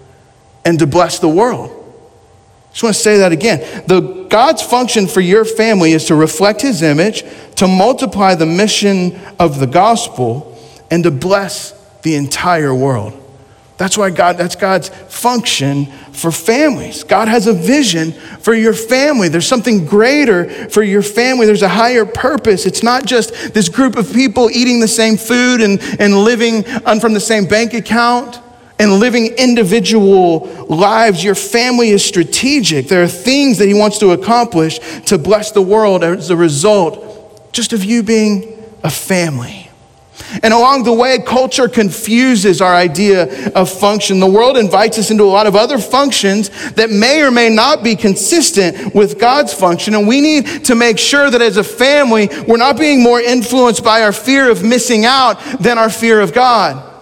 and 0.64 0.78
to 0.78 0.86
bless 0.86 1.18
the 1.18 1.28
world. 1.28 1.70
I 1.70 2.72
just 2.72 2.82
want 2.82 2.96
to 2.96 3.02
say 3.02 3.18
that 3.18 3.32
again. 3.32 3.84
The 3.86 4.26
God's 4.28 4.62
function 4.62 5.06
for 5.06 5.20
your 5.20 5.44
family 5.44 5.92
is 5.92 6.06
to 6.06 6.14
reflect 6.16 6.60
his 6.60 6.82
image, 6.82 7.24
to 7.56 7.68
multiply 7.68 8.34
the 8.34 8.46
mission 8.46 9.16
of 9.38 9.60
the 9.60 9.66
gospel, 9.66 10.53
and 10.94 11.02
to 11.02 11.10
bless 11.10 11.72
the 12.02 12.14
entire 12.14 12.72
world. 12.72 13.20
That's 13.78 13.98
why 13.98 14.10
God, 14.10 14.38
that's 14.38 14.54
God's 14.54 14.90
function 14.90 15.86
for 16.12 16.30
families. 16.30 17.02
God 17.02 17.26
has 17.26 17.48
a 17.48 17.52
vision 17.52 18.12
for 18.12 18.54
your 18.54 18.74
family. 18.74 19.28
There's 19.28 19.48
something 19.48 19.86
greater 19.86 20.48
for 20.68 20.84
your 20.84 21.02
family. 21.02 21.46
There's 21.46 21.62
a 21.62 21.68
higher 21.68 22.06
purpose. 22.06 22.64
It's 22.64 22.84
not 22.84 23.06
just 23.06 23.52
this 23.52 23.68
group 23.68 23.96
of 23.96 24.12
people 24.12 24.48
eating 24.50 24.78
the 24.78 24.86
same 24.86 25.16
food 25.16 25.60
and, 25.60 25.80
and 25.98 26.16
living 26.16 26.62
from 26.62 27.12
the 27.12 27.18
same 27.18 27.46
bank 27.46 27.74
account 27.74 28.38
and 28.78 28.92
living 28.92 29.34
individual 29.36 30.46
lives. 30.68 31.24
Your 31.24 31.34
family 31.34 31.88
is 31.88 32.04
strategic. 32.04 32.86
There 32.86 33.02
are 33.02 33.08
things 33.08 33.58
that 33.58 33.66
He 33.66 33.74
wants 33.74 33.98
to 33.98 34.12
accomplish 34.12 34.78
to 35.06 35.18
bless 35.18 35.50
the 35.50 35.62
world 35.62 36.04
as 36.04 36.30
a 36.30 36.36
result 36.36 37.52
just 37.52 37.72
of 37.72 37.82
you 37.82 38.04
being 38.04 38.62
a 38.84 38.90
family. 38.90 39.63
And 40.42 40.54
along 40.54 40.84
the 40.84 40.92
way, 40.92 41.18
culture 41.18 41.68
confuses 41.68 42.60
our 42.60 42.74
idea 42.74 43.50
of 43.52 43.70
function. 43.70 44.20
The 44.20 44.26
world 44.26 44.56
invites 44.56 44.98
us 44.98 45.10
into 45.10 45.24
a 45.24 45.26
lot 45.26 45.46
of 45.46 45.56
other 45.56 45.78
functions 45.78 46.50
that 46.72 46.90
may 46.90 47.22
or 47.22 47.30
may 47.30 47.48
not 47.48 47.82
be 47.82 47.96
consistent 47.96 48.94
with 48.94 49.18
God's 49.18 49.52
function. 49.52 49.94
And 49.94 50.08
we 50.08 50.20
need 50.20 50.64
to 50.66 50.74
make 50.74 50.98
sure 50.98 51.30
that 51.30 51.42
as 51.42 51.56
a 51.56 51.64
family, 51.64 52.28
we're 52.46 52.56
not 52.56 52.78
being 52.78 53.02
more 53.02 53.20
influenced 53.20 53.84
by 53.84 54.02
our 54.02 54.12
fear 54.12 54.50
of 54.50 54.62
missing 54.62 55.04
out 55.04 55.40
than 55.60 55.78
our 55.78 55.90
fear 55.90 56.20
of 56.20 56.32
God. 56.32 56.92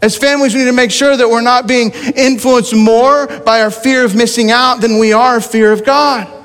As 0.00 0.16
families, 0.16 0.52
we 0.52 0.60
need 0.60 0.66
to 0.66 0.72
make 0.72 0.90
sure 0.90 1.16
that 1.16 1.28
we're 1.28 1.42
not 1.42 1.68
being 1.68 1.92
influenced 1.92 2.74
more 2.74 3.28
by 3.28 3.62
our 3.62 3.70
fear 3.70 4.04
of 4.04 4.16
missing 4.16 4.50
out 4.50 4.80
than 4.80 4.98
we 4.98 5.12
are 5.12 5.40
fear 5.40 5.70
of 5.72 5.84
God. 5.84 6.41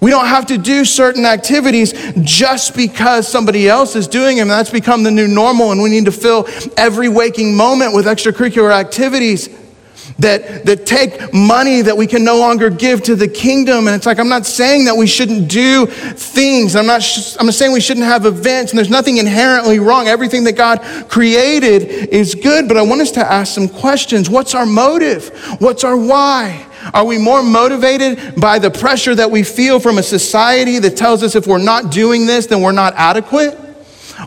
We 0.00 0.10
don't 0.10 0.26
have 0.26 0.46
to 0.46 0.58
do 0.58 0.84
certain 0.84 1.24
activities 1.24 1.92
just 2.22 2.76
because 2.76 3.26
somebody 3.26 3.68
else 3.68 3.96
is 3.96 4.06
doing 4.06 4.36
them. 4.36 4.48
That's 4.48 4.70
become 4.70 5.02
the 5.02 5.10
new 5.10 5.26
normal, 5.26 5.72
and 5.72 5.82
we 5.82 5.90
need 5.90 6.04
to 6.04 6.12
fill 6.12 6.46
every 6.76 7.08
waking 7.08 7.56
moment 7.56 7.94
with 7.94 8.06
extracurricular 8.06 8.70
activities 8.70 9.48
that, 10.18 10.66
that 10.66 10.84
take 10.84 11.32
money 11.32 11.80
that 11.82 11.96
we 11.96 12.06
can 12.06 12.24
no 12.24 12.38
longer 12.38 12.70
give 12.70 13.02
to 13.04 13.14
the 13.14 13.28
kingdom. 13.28 13.86
And 13.86 13.94
it's 13.94 14.06
like, 14.06 14.18
I'm 14.18 14.28
not 14.28 14.46
saying 14.46 14.86
that 14.86 14.96
we 14.96 15.06
shouldn't 15.06 15.48
do 15.48 15.86
things. 15.86 16.74
I'm 16.74 16.86
not, 16.86 17.02
sh- 17.02 17.36
I'm 17.38 17.50
saying 17.52 17.72
we 17.72 17.80
shouldn't 17.80 18.06
have 18.06 18.26
events, 18.26 18.72
and 18.72 18.78
there's 18.78 18.90
nothing 18.90 19.18
inherently 19.18 19.78
wrong. 19.78 20.08
Everything 20.08 20.44
that 20.44 20.56
God 20.56 20.80
created 21.08 22.10
is 22.12 22.34
good, 22.34 22.66
but 22.66 22.76
I 22.76 22.82
want 22.82 23.00
us 23.00 23.12
to 23.12 23.20
ask 23.20 23.54
some 23.54 23.68
questions. 23.68 24.28
What's 24.28 24.54
our 24.54 24.66
motive? 24.66 25.28
What's 25.60 25.84
our 25.84 25.96
why? 25.96 26.66
Are 26.92 27.04
we 27.04 27.18
more 27.18 27.42
motivated 27.42 28.40
by 28.40 28.58
the 28.58 28.70
pressure 28.70 29.14
that 29.14 29.30
we 29.30 29.44
feel 29.44 29.78
from 29.78 29.98
a 29.98 30.02
society 30.02 30.78
that 30.80 30.96
tells 30.96 31.22
us 31.22 31.36
if 31.36 31.46
we're 31.46 31.58
not 31.58 31.92
doing 31.92 32.26
this, 32.26 32.46
then 32.46 32.60
we're 32.60 32.72
not 32.72 32.94
adequate? 32.94 33.58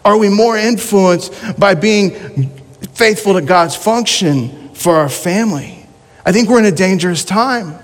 Are 0.05 0.17
we 0.17 0.29
more 0.29 0.57
influenced 0.57 1.33
by 1.59 1.75
being 1.75 2.49
faithful 2.93 3.33
to 3.33 3.41
God's 3.41 3.75
function 3.75 4.69
for 4.73 4.95
our 4.95 5.09
family? 5.09 5.80
I 6.25 6.31
think 6.31 6.49
we're 6.49 6.59
in 6.59 6.65
a 6.65 6.71
dangerous 6.71 7.23
time 7.23 7.79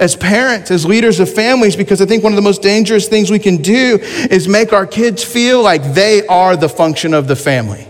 as 0.00 0.14
parents, 0.14 0.70
as 0.70 0.86
leaders 0.86 1.18
of 1.18 1.32
families, 1.32 1.74
because 1.74 2.00
I 2.00 2.06
think 2.06 2.22
one 2.22 2.32
of 2.32 2.36
the 2.36 2.42
most 2.42 2.62
dangerous 2.62 3.08
things 3.08 3.30
we 3.30 3.40
can 3.40 3.56
do 3.56 3.98
is 4.00 4.46
make 4.46 4.72
our 4.72 4.86
kids 4.86 5.24
feel 5.24 5.62
like 5.62 5.82
they 5.94 6.26
are 6.26 6.56
the 6.56 6.68
function 6.68 7.14
of 7.14 7.26
the 7.26 7.36
family. 7.36 7.88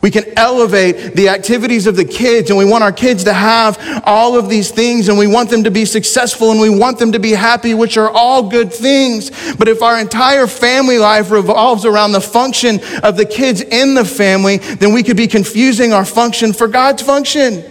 We 0.00 0.12
can 0.12 0.38
elevate 0.38 1.16
the 1.16 1.30
activities 1.30 1.88
of 1.88 1.96
the 1.96 2.04
kids, 2.04 2.50
and 2.50 2.56
we 2.56 2.64
want 2.64 2.84
our 2.84 2.92
kids 2.92 3.24
to 3.24 3.32
have 3.32 3.76
all 4.04 4.38
of 4.38 4.48
these 4.48 4.70
things, 4.70 5.08
and 5.08 5.18
we 5.18 5.26
want 5.26 5.50
them 5.50 5.64
to 5.64 5.70
be 5.72 5.84
successful, 5.84 6.52
and 6.52 6.60
we 6.60 6.70
want 6.70 7.00
them 7.00 7.10
to 7.12 7.18
be 7.18 7.32
happy, 7.32 7.74
which 7.74 7.96
are 7.96 8.08
all 8.08 8.48
good 8.48 8.72
things. 8.72 9.30
But 9.56 9.66
if 9.66 9.82
our 9.82 9.98
entire 9.98 10.46
family 10.46 10.98
life 10.98 11.32
revolves 11.32 11.84
around 11.84 12.12
the 12.12 12.20
function 12.20 12.78
of 13.02 13.16
the 13.16 13.24
kids 13.24 13.62
in 13.62 13.94
the 13.94 14.04
family, 14.04 14.58
then 14.58 14.92
we 14.92 15.02
could 15.02 15.16
be 15.16 15.26
confusing 15.26 15.92
our 15.92 16.04
function 16.04 16.52
for 16.52 16.68
God's 16.68 17.02
function. 17.02 17.64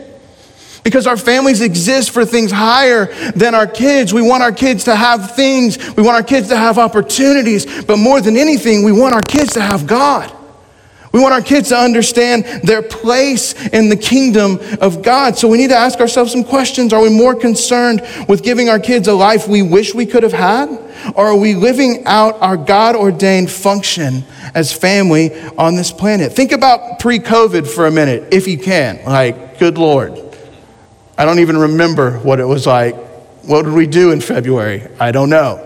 Because 0.86 1.08
our 1.08 1.18
families 1.18 1.62
exist 1.62 2.12
for 2.12 2.24
things 2.24 2.51
higher 2.51 3.08
than 3.32 3.54
our 3.56 3.68
kids. 3.68 4.13
We 4.13 4.22
want 4.22 4.44
our 4.44 4.54
kids 4.54 4.86
to 4.86 4.96
have 4.96 5.36
things, 5.36 5.77
we 5.98 6.04
want 6.04 6.15
our 6.15 6.24
kids 6.24 6.48
to 6.50 6.56
have 6.56 6.77
opportunities, 6.77 7.84
but 7.84 7.98
more 7.98 8.22
than 8.22 8.38
anything, 8.38 8.84
we 8.84 8.94
want 8.94 9.13
our 9.13 9.22
kids 9.24 9.54
to 9.54 9.62
have 9.62 9.88
God. 9.88 10.32
We 11.15 11.22
want 11.22 11.34
our 11.34 11.42
kids 11.42 11.70
to 11.70 11.77
understand 11.77 12.44
their 12.62 12.82
place 12.82 13.54
in 13.68 13.88
the 13.88 13.96
kingdom 13.96 14.60
of 14.82 15.01
God. 15.01 15.38
So 15.38 15.48
we 15.48 15.58
need 15.58 15.70
to 15.70 15.75
ask 15.75 16.01
ourselves 16.01 16.34
some 16.34 16.44
questions. 16.44 16.92
Are 16.92 17.01
we 17.01 17.10
more 17.10 17.34
concerned 17.34 18.01
with 18.27 18.44
giving 18.44 18.68
our 18.68 18.80
kids 18.80 19.08
a 19.08 19.13
life 19.13 19.48
we 19.48 19.62
wish 19.62 19.96
we 19.96 20.06
could 20.06 20.24
have 20.24 20.34
had? 20.34 20.68
Or 21.15 21.27
are 21.27 21.38
we 21.38 21.56
living 21.56 22.04
out 22.06 22.42
our 22.42 22.58
God 22.58 22.98
ordained 22.98 23.50
function 23.50 24.25
as 24.54 24.74
family 24.74 25.34
on 25.58 25.77
this 25.77 25.89
planet? 25.89 26.34
Think 26.34 26.51
about 26.51 27.00
pre 27.00 27.20
COVID 27.20 27.65
for 27.65 27.88
a 27.88 27.92
minute, 27.92 28.34
if 28.34 28.46
you 28.46 28.58
can. 28.58 29.00
Like, 29.06 29.58
good 29.58 29.77
Lord. 29.77 30.25
I 31.17 31.25
don't 31.25 31.39
even 31.39 31.57
remember 31.57 32.17
what 32.19 32.39
it 32.39 32.45
was 32.45 32.67
like. 32.67 32.95
What 33.43 33.63
did 33.63 33.74
we 33.74 33.88
do 33.88 34.12
in 34.12 34.22
February? 34.22 34.88
I 35.00 35.12
don't 35.12 35.29
know. 35.29 35.65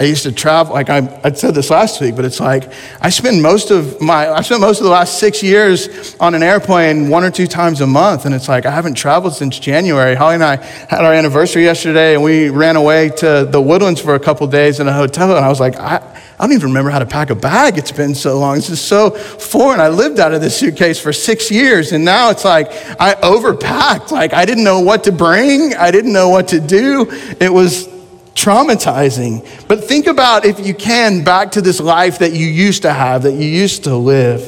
I 0.00 0.04
used 0.04 0.22
to 0.22 0.32
travel, 0.32 0.72
like 0.72 0.88
I, 0.88 1.20
I 1.22 1.32
said 1.32 1.54
this 1.54 1.68
last 1.68 2.00
week, 2.00 2.16
but 2.16 2.24
it's 2.24 2.40
like 2.40 2.72
I 3.02 3.10
spend 3.10 3.42
most 3.42 3.70
of 3.70 4.00
my, 4.00 4.30
I 4.30 4.40
spent 4.40 4.62
most 4.62 4.78
of 4.78 4.84
the 4.84 4.90
last 4.90 5.18
six 5.18 5.42
years 5.42 6.16
on 6.18 6.34
an 6.34 6.42
airplane 6.42 7.10
one 7.10 7.22
or 7.22 7.30
two 7.30 7.46
times 7.46 7.82
a 7.82 7.86
month. 7.86 8.24
And 8.24 8.34
it's 8.34 8.48
like 8.48 8.64
I 8.64 8.70
haven't 8.70 8.94
traveled 8.94 9.34
since 9.34 9.58
January. 9.58 10.14
Holly 10.14 10.36
and 10.36 10.44
I 10.44 10.56
had 10.56 11.04
our 11.04 11.12
anniversary 11.12 11.64
yesterday 11.64 12.14
and 12.14 12.22
we 12.22 12.48
ran 12.48 12.76
away 12.76 13.10
to 13.18 13.46
the 13.50 13.60
Woodlands 13.60 14.00
for 14.00 14.14
a 14.14 14.20
couple 14.20 14.46
days 14.46 14.80
in 14.80 14.88
a 14.88 14.92
hotel. 14.92 15.36
And 15.36 15.44
I 15.44 15.48
was 15.50 15.60
like, 15.60 15.76
I, 15.76 15.98
I 16.40 16.44
don't 16.44 16.52
even 16.52 16.68
remember 16.68 16.88
how 16.88 17.00
to 17.00 17.06
pack 17.06 17.28
a 17.28 17.34
bag. 17.34 17.76
It's 17.76 17.92
been 17.92 18.14
so 18.14 18.38
long. 18.38 18.56
This 18.56 18.70
is 18.70 18.80
so 18.80 19.10
foreign. 19.10 19.78
I 19.78 19.88
lived 19.88 20.18
out 20.18 20.32
of 20.32 20.40
this 20.40 20.56
suitcase 20.56 20.98
for 20.98 21.12
six 21.12 21.50
years. 21.50 21.92
And 21.92 22.02
now 22.02 22.30
it's 22.30 22.46
like 22.46 22.68
I 22.98 23.12
overpacked. 23.16 24.10
Like 24.10 24.32
I 24.32 24.46
didn't 24.46 24.64
know 24.64 24.80
what 24.80 25.04
to 25.04 25.12
bring. 25.12 25.74
I 25.74 25.90
didn't 25.90 26.14
know 26.14 26.30
what 26.30 26.48
to 26.48 26.58
do. 26.58 27.10
It 27.38 27.52
was 27.52 27.88
traumatizing. 28.34 29.46
But 29.68 29.84
think 29.84 30.06
about, 30.06 30.46
if 30.46 30.66
you 30.66 30.72
can, 30.72 31.24
back 31.24 31.50
to 31.52 31.60
this 31.60 31.78
life 31.78 32.20
that 32.20 32.32
you 32.32 32.46
used 32.46 32.82
to 32.82 32.92
have, 32.94 33.24
that 33.24 33.34
you 33.34 33.46
used 33.46 33.84
to 33.84 33.94
live. 33.94 34.42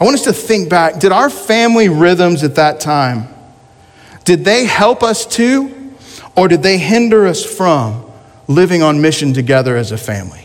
I 0.00 0.04
want 0.04 0.14
us 0.14 0.24
to 0.24 0.32
think 0.32 0.70
back. 0.70 1.00
Did 1.00 1.10
our 1.10 1.28
family 1.28 1.88
rhythms 1.88 2.44
at 2.44 2.54
that 2.54 2.78
time, 2.78 3.26
did 4.24 4.44
they 4.44 4.64
help 4.64 5.02
us 5.02 5.26
to, 5.26 5.92
or 6.36 6.46
did 6.46 6.62
they 6.62 6.78
hinder 6.78 7.26
us 7.26 7.44
from 7.44 8.04
living 8.46 8.84
on 8.84 9.00
mission 9.00 9.32
together 9.32 9.76
as 9.76 9.90
a 9.90 9.98
family? 9.98 10.43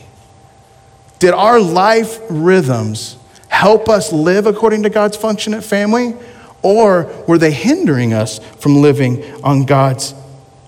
Did 1.19 1.33
our 1.33 1.59
life 1.59 2.19
rhythms 2.29 3.17
help 3.49 3.89
us 3.89 4.13
live 4.13 4.45
according 4.45 4.83
to 4.83 4.89
God's 4.89 5.17
function 5.17 5.53
at 5.53 5.63
family, 5.63 6.15
or 6.61 7.03
were 7.27 7.37
they 7.37 7.51
hindering 7.51 8.13
us 8.13 8.39
from 8.57 8.77
living 8.77 9.23
on 9.43 9.65
God's 9.65 10.13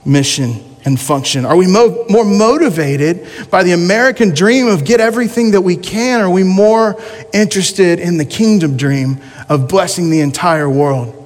mission 0.05 0.71
and 0.83 0.99
function? 0.99 1.45
Are 1.45 1.55
we 1.55 1.67
mo- 1.67 2.05
more 2.09 2.25
motivated 2.25 3.27
by 3.49 3.63
the 3.63 3.71
American 3.71 4.33
dream 4.33 4.67
of 4.67 4.83
get 4.83 4.99
everything 4.99 5.51
that 5.51 5.61
we 5.61 5.75
can? 5.77 6.21
Or 6.21 6.25
are 6.25 6.29
we 6.29 6.43
more 6.43 7.01
interested 7.33 7.99
in 7.99 8.17
the 8.17 8.25
kingdom 8.25 8.77
dream 8.77 9.21
of 9.47 9.67
blessing 9.67 10.09
the 10.09 10.21
entire 10.21 10.69
world 10.69 11.17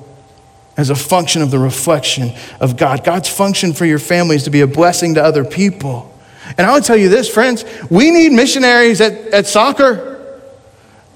as 0.77 0.89
a 0.89 0.96
function 0.96 1.41
of 1.41 1.51
the 1.51 1.60
reflection 1.60 2.34
of 2.60 2.77
God? 2.77 3.03
God's 3.03 3.29
function 3.29 3.74
for 3.74 3.86
your 3.86 4.00
family 4.00 4.36
is 4.36 4.44
to 4.44 4.50
be 4.50 4.62
a 4.62 4.67
blessing 4.67 5.15
to 5.15 5.24
other 5.24 5.46
people. 5.46 6.12
And 6.58 6.62
I 6.62 6.74
would 6.74 6.84
tell 6.84 6.98
you 6.98 7.10
this, 7.10 7.30
friends, 7.30 7.66
we 7.90 8.12
need 8.12 8.32
missionaries 8.32 9.02
at, 9.02 9.14
at 9.34 9.48
soccer. 9.48 10.42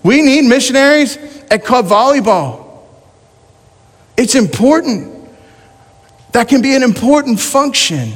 We 0.03 0.21
need 0.21 0.43
missionaries 0.45 1.17
at 1.51 1.65
club 1.65 1.85
volleyball. 1.85 2.79
It's 4.17 4.35
important. 4.35 5.15
That 6.31 6.47
can 6.47 6.61
be 6.61 6.75
an 6.75 6.83
important 6.83 7.39
function 7.39 8.13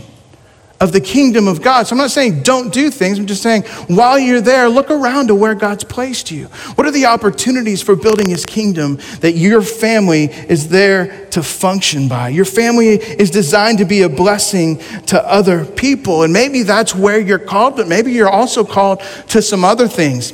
of 0.84 0.92
the 0.92 1.00
kingdom 1.00 1.48
of 1.48 1.62
God. 1.62 1.88
So 1.88 1.94
I'm 1.94 1.98
not 1.98 2.12
saying 2.12 2.44
don't 2.44 2.74
do 2.74 2.92
things. 2.92 3.18
I'm 3.18 3.26
just 3.26 3.42
saying 3.42 3.64
while 3.88 4.20
you're 4.20 4.42
there, 4.42 4.68
look 4.68 4.92
around 4.92 5.28
to 5.28 5.36
where 5.36 5.56
God's 5.56 5.86
placed 5.86 6.30
you. 6.30 6.48
What 6.76 6.86
are 6.86 6.92
the 6.92 7.06
opportunities 7.06 7.82
for 7.82 7.96
building 7.96 8.28
his 8.28 8.46
kingdom 8.46 9.00
that 9.22 9.32
your 9.32 9.62
family 9.62 10.26
is 10.26 10.68
there 10.68 11.26
to 11.28 11.42
function 11.42 12.10
by? 12.10 12.30
Your 12.30 12.44
family 12.44 12.96
is 12.96 13.32
designed 13.32 13.78
to 13.78 13.86
be 13.86 14.02
a 14.02 14.10
blessing 14.10 14.80
to 15.06 15.26
other 15.26 15.64
people. 15.64 16.24
And 16.24 16.34
maybe 16.34 16.64
that's 16.64 16.94
where 16.94 17.18
you're 17.18 17.40
called, 17.40 17.78
but 17.78 17.88
maybe 17.88 18.12
you're 18.12 18.30
also 18.30 18.66
called 18.66 19.02
to 19.30 19.42
some 19.42 19.64
other 19.64 19.88
things. 19.88 20.34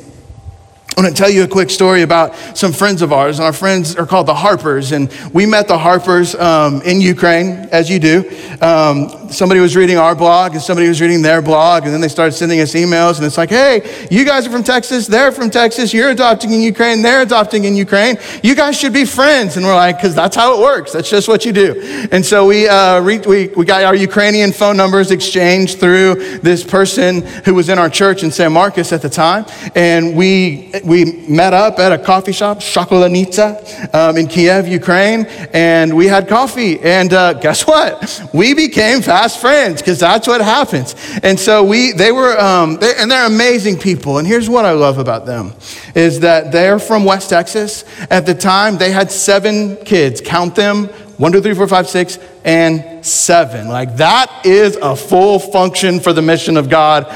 I 1.00 1.02
want 1.02 1.16
to 1.16 1.24
tell 1.24 1.32
you 1.32 1.46
a 1.46 1.48
quick 1.48 1.70
story 1.70 2.02
about 2.02 2.36
some 2.58 2.74
friends 2.74 3.02
of 3.02 3.14
ours, 3.14 3.40
and 3.40 3.46
our 3.46 3.54
friends 3.54 3.96
are 3.96 4.06
called 4.06 4.28
the 4.28 4.34
Harpers. 4.34 4.92
And 4.92 5.10
we 5.32 5.46
met 5.46 5.70
the 5.70 5.78
Harpers 5.78 6.36
um, 6.36 6.82
in 6.82 7.00
Ukraine, 7.00 7.70
as 7.72 7.90
you 7.90 8.00
do. 8.00 8.30
Um, 8.60 9.30
somebody 9.30 9.62
was 9.62 9.78
reading 9.78 9.98
our 9.98 10.14
blog, 10.14 10.52
and 10.52 10.62
somebody 10.62 10.90
was 10.90 11.00
reading 11.00 11.22
their 11.22 11.42
blog, 11.42 11.84
and 11.86 11.94
then 11.94 12.02
they 12.02 12.10
started 12.10 12.34
sending 12.34 12.60
us 12.60 12.74
emails, 12.74 13.16
and 13.16 13.26
it's 13.26 13.38
like, 13.38 13.50
hey, 13.50 14.08
you 14.12 14.26
guys 14.26 14.46
are 14.46 14.50
from 14.50 14.62
Texas, 14.62 15.08
they're 15.08 15.32
from 15.32 15.50
Texas, 15.50 15.94
you're 15.94 16.10
adopting 16.10 16.52
in 16.52 16.60
Ukraine, 16.60 17.02
they're 17.02 17.22
adopting 17.22 17.64
in 17.64 17.78
Ukraine. 17.78 18.18
You 18.44 18.54
guys 18.54 18.78
should 18.78 18.92
be 18.92 19.06
friends. 19.06 19.56
And 19.56 19.66
we're 19.66 19.76
like, 19.76 19.96
because 19.96 20.14
that's 20.14 20.36
how 20.36 20.58
it 20.58 20.62
works. 20.62 20.92
That's 20.92 21.10
just 21.10 21.30
what 21.30 21.46
you 21.46 21.54
do. 21.54 21.80
And 22.12 22.26
so 22.26 22.46
we, 22.46 22.68
uh, 22.68 23.00
re- 23.00 23.20
we, 23.20 23.48
we 23.48 23.64
got 23.64 23.86
our 23.86 23.96
Ukrainian 23.96 24.52
phone 24.52 24.76
numbers 24.76 25.12
exchanged 25.12 25.80
through 25.80 26.40
this 26.40 26.62
person 26.62 27.22
who 27.46 27.54
was 27.54 27.70
in 27.70 27.80
our 27.80 27.90
church 27.90 28.24
in 28.24 28.32
San 28.32 28.52
Marcos 28.52 28.92
at 28.92 29.02
the 29.02 29.10
time, 29.10 29.46
and 29.76 30.18
we 30.18 30.72
we 30.90 31.06
met 31.28 31.54
up 31.54 31.78
at 31.78 31.92
a 31.92 31.98
coffee 32.00 32.32
shop, 32.32 32.58
Shokolanitsa, 32.58 33.94
um, 33.94 34.18
in 34.18 34.28
Kiev, 34.28 34.68
Ukraine, 34.68 35.26
and 35.54 35.96
we 35.96 36.08
had 36.08 36.28
coffee. 36.28 36.80
And 36.80 37.14
uh, 37.14 37.34
guess 37.34 37.68
what? 37.68 38.28
We 38.34 38.56
became 38.56 39.02
fast 39.04 39.40
friends 39.40 39.82
because 39.82 40.00
that's 40.00 40.28
what 40.28 40.42
happens. 40.42 40.96
And 41.22 41.40
so 41.40 41.64
we, 41.64 41.92
they 41.92 42.12
were, 42.12 42.38
um, 42.40 42.78
they, 42.78 42.96
and 42.98 43.10
they're 43.10 43.28
amazing 43.28 43.78
people. 43.78 44.18
And 44.18 44.28
here's 44.28 44.50
what 44.50 44.66
I 44.66 44.72
love 44.72 44.98
about 44.98 45.28
them 45.28 45.54
is 45.94 46.22
that 46.22 46.52
they're 46.52 46.80
from 46.80 47.06
West 47.06 47.30
Texas. 47.30 47.86
At 48.10 48.26
the 48.26 48.34
time, 48.34 48.78
they 48.78 48.92
had 48.92 49.12
seven 49.12 49.78
kids. 49.86 50.22
Count 50.22 50.56
them 50.56 50.90
one, 51.20 51.34
two, 51.34 51.42
three, 51.42 51.54
four, 51.54 51.68
five, 51.68 51.90
six, 51.90 52.18
and 52.46 53.06
seven. 53.06 53.68
Like 53.68 53.98
that 53.98 54.46
is 54.46 54.78
a 54.78 54.96
full 54.96 55.38
function 55.38 56.00
for 56.00 56.14
the 56.14 56.22
mission 56.22 56.56
of 56.56 56.70
God 56.70 57.08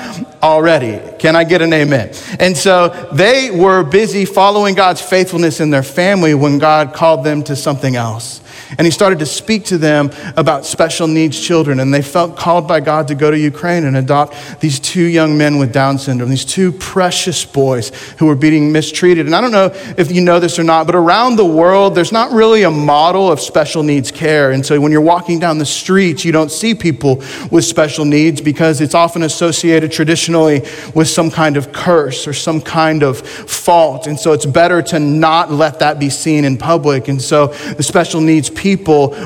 already. 0.44 1.00
Can 1.20 1.38
I 1.38 1.46
get 1.46 1.62
an 1.62 1.72
amen? 1.72 2.14
And 2.38 2.56
so 2.58 2.90
they 3.14 3.50
were 3.50 3.82
busy 3.82 4.26
following 4.26 4.76
God's 4.76 5.02
faithfulness 5.02 5.62
in 5.62 5.70
their 5.70 5.84
family 5.84 6.34
when 6.34 6.60
God 6.60 6.94
called 6.94 7.24
them 7.24 7.46
to 7.46 7.56
something 7.56 7.96
else. 7.96 8.42
And 8.78 8.86
he 8.86 8.92
started 8.92 9.20
to 9.20 9.26
speak 9.26 9.66
to 9.66 9.78
them 9.78 10.12
about 10.36 10.66
special 10.66 11.08
needs 11.08 11.40
children. 11.40 11.80
And 11.80 11.94
they 11.94 12.02
felt 12.02 12.36
called 12.36 12.68
by 12.68 12.80
God 12.80 13.08
to 13.10 13.16
go 13.16 13.30
to 13.30 13.38
Ukraine 13.38 13.86
and 13.86 13.96
adopt 13.96 14.60
these 14.60 14.80
two 14.80 15.04
young 15.04 15.38
men 15.38 15.58
with 15.58 15.72
Down 15.72 15.98
syndrome, 15.98 16.30
these 16.30 16.46
two 16.46 16.72
precious 16.72 17.46
boys 17.46 17.90
who 18.18 18.26
were 18.26 18.36
being 18.36 18.72
mistreated. 18.72 19.26
And 19.26 19.36
I 19.36 19.42
don't 19.42 19.52
know 19.52 19.72
if 19.98 20.12
you 20.12 20.22
know 20.22 20.40
this 20.40 20.58
or 20.58 20.64
not, 20.64 20.86
but 20.88 20.96
around 20.96 21.36
the 21.36 21.46
world, 21.46 21.96
there's 21.96 22.12
not 22.12 22.32
really 22.32 22.64
a 22.64 22.72
model 22.72 23.32
of 23.32 23.40
special 23.40 23.84
needs 23.84 24.12
care. 24.12 24.52
And 24.52 24.66
so 24.66 24.80
when 24.82 24.92
you're 24.92 25.02
walking 25.02 25.40
down 25.40 25.58
the 25.58 25.66
streets, 25.66 26.26
you 26.26 26.32
don't 26.32 26.52
see 26.52 26.74
people 26.74 27.24
with 27.52 27.66
special 27.66 28.06
needs 28.06 28.42
because 28.42 28.82
it's 28.82 28.96
often 28.96 29.24
associated 29.24 29.92
traditionally 29.92 30.62
with 30.96 31.08
some 31.08 31.30
kind 31.30 31.58
of 31.58 31.72
curse 31.72 32.28
or 32.28 32.34
some 32.34 32.62
kind 32.62 33.04
of 33.04 33.20
fault. 33.20 34.08
And 34.08 34.20
so 34.20 34.34
it's 34.34 34.46
better 34.46 34.82
to 34.82 35.00
not 35.00 35.52
let 35.52 35.80
that 35.80 36.00
be 36.00 36.10
seen 36.10 36.46
in 36.46 36.58
public. 36.58 37.08
And 37.08 37.22
so 37.22 37.48
the 37.48 37.84
special 37.84 38.20
needs 38.20 38.50
people 38.50 38.63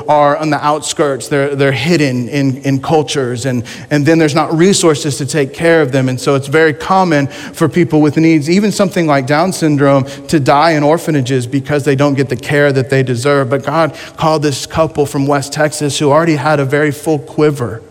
are 0.07 0.35
on 0.37 0.49
the 0.49 0.63
outskirts, 0.63 1.27
they're, 1.27 1.55
they're 1.55 1.71
hidden 1.71 2.27
in, 2.29 2.57
in 2.63 2.81
cultures, 2.81 3.45
and, 3.45 3.63
and 3.91 4.05
then 4.05 4.17
there's 4.17 4.35
not 4.35 4.51
resources 4.53 5.17
to 5.17 5.25
take 5.25 5.53
care 5.53 5.81
of 5.81 5.91
them. 5.91 6.09
And 6.09 6.19
so 6.19 6.35
it's 6.35 6.47
very 6.47 6.73
common 6.73 7.27
for 7.27 7.69
people 7.69 8.01
with 8.01 8.17
needs, 8.17 8.49
even 8.49 8.71
something 8.71 9.07
like 9.07 9.27
Down 9.27 9.53
syndrome, 9.53 10.05
to 10.27 10.39
die 10.39 10.71
in 10.71 10.83
orphanages 10.83 11.47
because 11.47 11.85
they 11.85 11.95
don't 11.95 12.15
get 12.15 12.29
the 12.29 12.35
care 12.35 12.71
that 12.71 12.89
they 12.89 13.03
deserve. 13.03 13.49
But 13.49 13.63
God 13.63 13.93
called 14.17 14.43
this 14.43 14.65
couple 14.65 15.05
from 15.05 15.27
West 15.27 15.53
Texas 15.53 15.99
who 15.99 16.11
already 16.11 16.35
had 16.35 16.59
a 16.59 16.65
very 16.65 16.91
full 16.91 17.19
quiver 17.19 17.83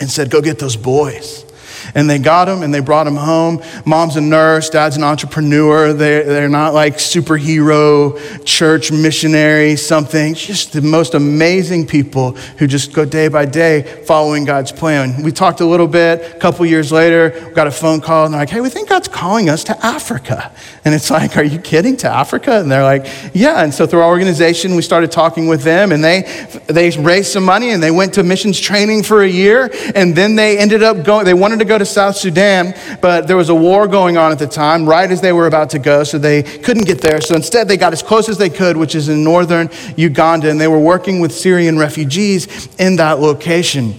and 0.00 0.10
said, 0.10 0.30
Go 0.30 0.40
get 0.40 0.58
those 0.58 0.76
boys. 0.76 1.49
And 1.94 2.08
they 2.08 2.18
got 2.18 2.48
him 2.48 2.62
and 2.62 2.72
they 2.72 2.80
brought 2.80 3.06
him 3.06 3.16
home. 3.16 3.62
Mom's 3.84 4.16
a 4.16 4.20
nurse, 4.20 4.70
dad's 4.70 4.96
an 4.96 5.04
entrepreneur. 5.04 5.92
They're, 5.92 6.24
they're 6.24 6.48
not 6.48 6.74
like 6.74 6.96
superhero, 6.96 8.18
church 8.44 8.92
missionary, 8.92 9.76
something. 9.76 10.34
Just 10.34 10.72
the 10.72 10.82
most 10.82 11.14
amazing 11.14 11.86
people 11.86 12.32
who 12.32 12.66
just 12.66 12.92
go 12.92 13.04
day 13.04 13.28
by 13.28 13.44
day 13.44 13.82
following 14.06 14.44
God's 14.44 14.72
plan. 14.72 15.22
We 15.22 15.32
talked 15.32 15.60
a 15.60 15.66
little 15.66 15.88
bit. 15.88 16.36
A 16.36 16.38
couple 16.38 16.64
years 16.66 16.92
later, 16.92 17.32
we 17.48 17.54
got 17.54 17.66
a 17.66 17.70
phone 17.70 18.00
call 18.00 18.24
and 18.24 18.34
they're 18.34 18.40
like, 18.40 18.50
hey, 18.50 18.60
we 18.60 18.70
think 18.70 18.88
God's 18.88 19.08
calling 19.08 19.48
us 19.48 19.64
to 19.64 19.86
Africa. 19.86 20.52
And 20.84 20.94
it's 20.94 21.10
like, 21.10 21.36
are 21.36 21.44
you 21.44 21.58
kidding? 21.58 21.96
To 21.98 22.08
Africa? 22.08 22.60
And 22.60 22.70
they're 22.70 22.82
like, 22.82 23.06
yeah. 23.34 23.62
And 23.62 23.72
so 23.74 23.86
through 23.86 24.00
our 24.00 24.08
organization, 24.08 24.76
we 24.76 24.82
started 24.82 25.10
talking 25.10 25.48
with 25.48 25.62
them 25.62 25.92
and 25.92 26.02
they, 26.02 26.22
they 26.66 26.90
raised 26.90 27.32
some 27.32 27.44
money 27.44 27.70
and 27.70 27.82
they 27.82 27.90
went 27.90 28.14
to 28.14 28.22
missions 28.22 28.58
training 28.58 29.02
for 29.02 29.22
a 29.22 29.28
year. 29.28 29.70
And 29.94 30.14
then 30.14 30.36
they 30.36 30.58
ended 30.58 30.82
up 30.82 31.04
going, 31.04 31.24
they 31.24 31.34
wanted 31.34 31.58
to 31.58 31.64
go 31.64 31.78
to 31.80 31.86
South 31.86 32.16
Sudan, 32.16 32.74
but 33.02 33.26
there 33.26 33.36
was 33.36 33.48
a 33.48 33.54
war 33.54 33.88
going 33.88 34.16
on 34.16 34.30
at 34.32 34.38
the 34.38 34.46
time, 34.46 34.86
right 34.88 35.10
as 35.10 35.20
they 35.20 35.32
were 35.32 35.46
about 35.46 35.70
to 35.70 35.78
go, 35.78 36.04
so 36.04 36.18
they 36.18 36.42
couldn't 36.42 36.86
get 36.86 37.00
there. 37.00 37.20
So 37.20 37.34
instead, 37.34 37.68
they 37.68 37.76
got 37.76 37.92
as 37.92 38.02
close 38.02 38.28
as 38.28 38.38
they 38.38 38.50
could, 38.50 38.76
which 38.76 38.94
is 38.94 39.08
in 39.08 39.24
northern 39.24 39.68
Uganda, 39.96 40.48
and 40.48 40.60
they 40.60 40.68
were 40.68 40.78
working 40.78 41.20
with 41.20 41.32
Syrian 41.32 41.78
refugees 41.78 42.68
in 42.76 42.96
that 42.96 43.18
location. 43.18 43.98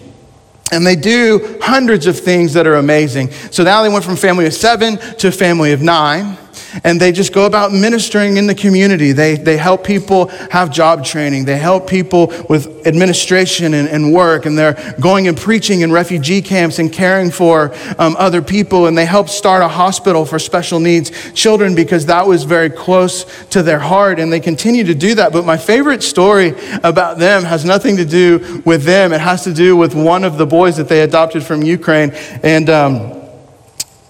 And 0.71 0.87
they 0.87 0.95
do 0.95 1.59
hundreds 1.61 2.07
of 2.07 2.17
things 2.17 2.53
that 2.53 2.65
are 2.65 2.75
amazing. 2.75 3.31
So 3.51 3.63
now 3.63 3.83
they 3.83 3.89
went 3.89 4.05
from 4.05 4.15
family 4.15 4.45
of 4.45 4.53
seven 4.53 4.97
to 5.17 5.31
family 5.31 5.73
of 5.73 5.81
nine 5.81 6.37
and 6.83 6.99
they 6.99 7.11
just 7.11 7.33
go 7.33 7.45
about 7.45 7.71
ministering 7.71 8.37
in 8.37 8.47
the 8.47 8.55
community. 8.55 9.11
They, 9.11 9.35
they 9.35 9.57
help 9.57 9.83
people 9.83 10.27
have 10.51 10.71
job 10.71 11.03
training, 11.03 11.45
they 11.45 11.57
help 11.57 11.87
people 11.87 12.33
with 12.49 12.85
administration 12.87 13.73
and, 13.73 13.87
and 13.87 14.13
work, 14.13 14.45
and 14.45 14.57
they're 14.57 14.95
going 14.99 15.27
and 15.27 15.37
preaching 15.37 15.81
in 15.81 15.91
refugee 15.91 16.41
camps 16.41 16.79
and 16.79 16.91
caring 16.91 17.31
for 17.31 17.73
um, 17.97 18.15
other 18.17 18.41
people, 18.41 18.87
and 18.87 18.97
they 18.97 19.05
help 19.05 19.29
start 19.29 19.61
a 19.61 19.67
hospital 19.67 20.25
for 20.25 20.39
special 20.39 20.79
needs 20.79 21.11
children 21.33 21.75
because 21.75 22.05
that 22.07 22.25
was 22.25 22.43
very 22.43 22.69
close 22.69 23.25
to 23.47 23.63
their 23.63 23.79
heart, 23.79 24.19
and 24.19 24.31
they 24.31 24.39
continue 24.39 24.83
to 24.83 24.95
do 24.95 25.15
that. 25.15 25.31
But 25.31 25.45
my 25.45 25.57
favorite 25.57 26.03
story 26.03 26.55
about 26.83 27.17
them 27.17 27.43
has 27.43 27.65
nothing 27.65 27.97
to 27.97 28.05
do 28.05 28.61
with 28.65 28.83
them, 28.83 29.13
it 29.13 29.21
has 29.21 29.43
to 29.43 29.53
do 29.53 29.75
with 29.75 29.95
one 29.95 30.23
of 30.23 30.37
the 30.37 30.45
boys 30.45 30.77
that 30.77 30.89
they 30.89 31.01
adopted 31.01 31.43
from 31.43 31.63
Ukraine. 31.63 32.11
And, 32.43 32.69
um, 32.69 33.20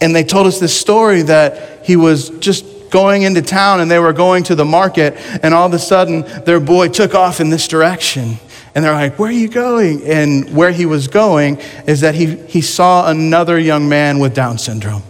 and 0.02 0.16
they 0.16 0.24
told 0.24 0.48
us 0.48 0.60
this 0.60 0.78
story 0.78 1.22
that 1.22 1.86
he 1.86 1.96
was 1.96 2.30
just 2.40 2.66
going 2.90 3.22
into 3.22 3.42
town 3.42 3.80
and 3.80 3.90
they 3.90 4.00
were 4.00 4.14
going 4.14 4.44
to 4.44 4.56
the 4.56 4.66
market, 4.66 5.16
and 5.44 5.54
all 5.54 5.68
of 5.68 5.74
a 5.74 5.80
sudden 5.80 6.22
their 6.44 6.60
boy 6.60 6.90
took 6.90 7.16
off 7.16 7.40
in 7.40 7.50
this 7.50 7.68
direction. 7.68 8.38
And 8.74 8.86
they're 8.86 8.94
like, 8.94 9.20
Where 9.20 9.30
are 9.30 9.34
you 9.34 9.48
going? 9.48 10.04
And 10.04 10.56
where 10.56 10.72
he 10.72 10.86
was 10.86 11.08
going 11.08 11.60
is 11.88 12.02
that 12.02 12.16
he, 12.16 12.36
he 12.48 12.62
saw 12.62 13.10
another 13.10 13.60
young 13.60 13.90
man 13.90 14.20
with 14.20 14.34
Down 14.34 14.58
syndrome. 14.58 15.04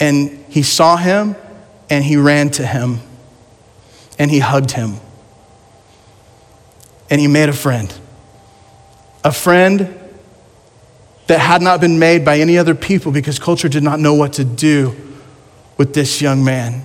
And 0.00 0.44
he 0.48 0.62
saw 0.62 0.96
him 0.96 1.36
and 1.88 2.04
he 2.04 2.16
ran 2.16 2.50
to 2.50 2.66
him 2.66 2.98
and 4.18 4.30
he 4.30 4.40
hugged 4.40 4.72
him. 4.72 4.96
And 7.08 7.20
he 7.20 7.28
made 7.28 7.48
a 7.48 7.52
friend. 7.52 7.92
A 9.22 9.30
friend 9.30 10.01
that 11.26 11.38
had 11.38 11.62
not 11.62 11.80
been 11.80 11.98
made 11.98 12.24
by 12.24 12.38
any 12.38 12.58
other 12.58 12.74
people 12.74 13.12
because 13.12 13.38
culture 13.38 13.68
did 13.68 13.82
not 13.82 14.00
know 14.00 14.14
what 14.14 14.34
to 14.34 14.44
do 14.44 14.94
with 15.76 15.94
this 15.94 16.20
young 16.20 16.44
man. 16.44 16.82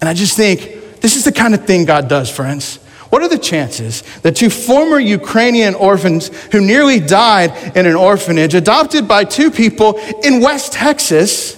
And 0.00 0.08
I 0.08 0.14
just 0.14 0.36
think 0.36 1.00
this 1.00 1.16
is 1.16 1.24
the 1.24 1.32
kind 1.32 1.54
of 1.54 1.66
thing 1.66 1.84
God 1.84 2.08
does, 2.08 2.30
friends. 2.30 2.76
What 3.10 3.22
are 3.22 3.28
the 3.28 3.38
chances 3.38 4.02
that 4.20 4.36
two 4.36 4.50
former 4.50 4.98
Ukrainian 4.98 5.74
orphans 5.74 6.28
who 6.52 6.60
nearly 6.60 7.00
died 7.00 7.76
in 7.76 7.86
an 7.86 7.94
orphanage, 7.94 8.54
adopted 8.54 9.08
by 9.08 9.24
two 9.24 9.50
people 9.50 9.98
in 10.22 10.40
West 10.40 10.72
Texas, 10.72 11.57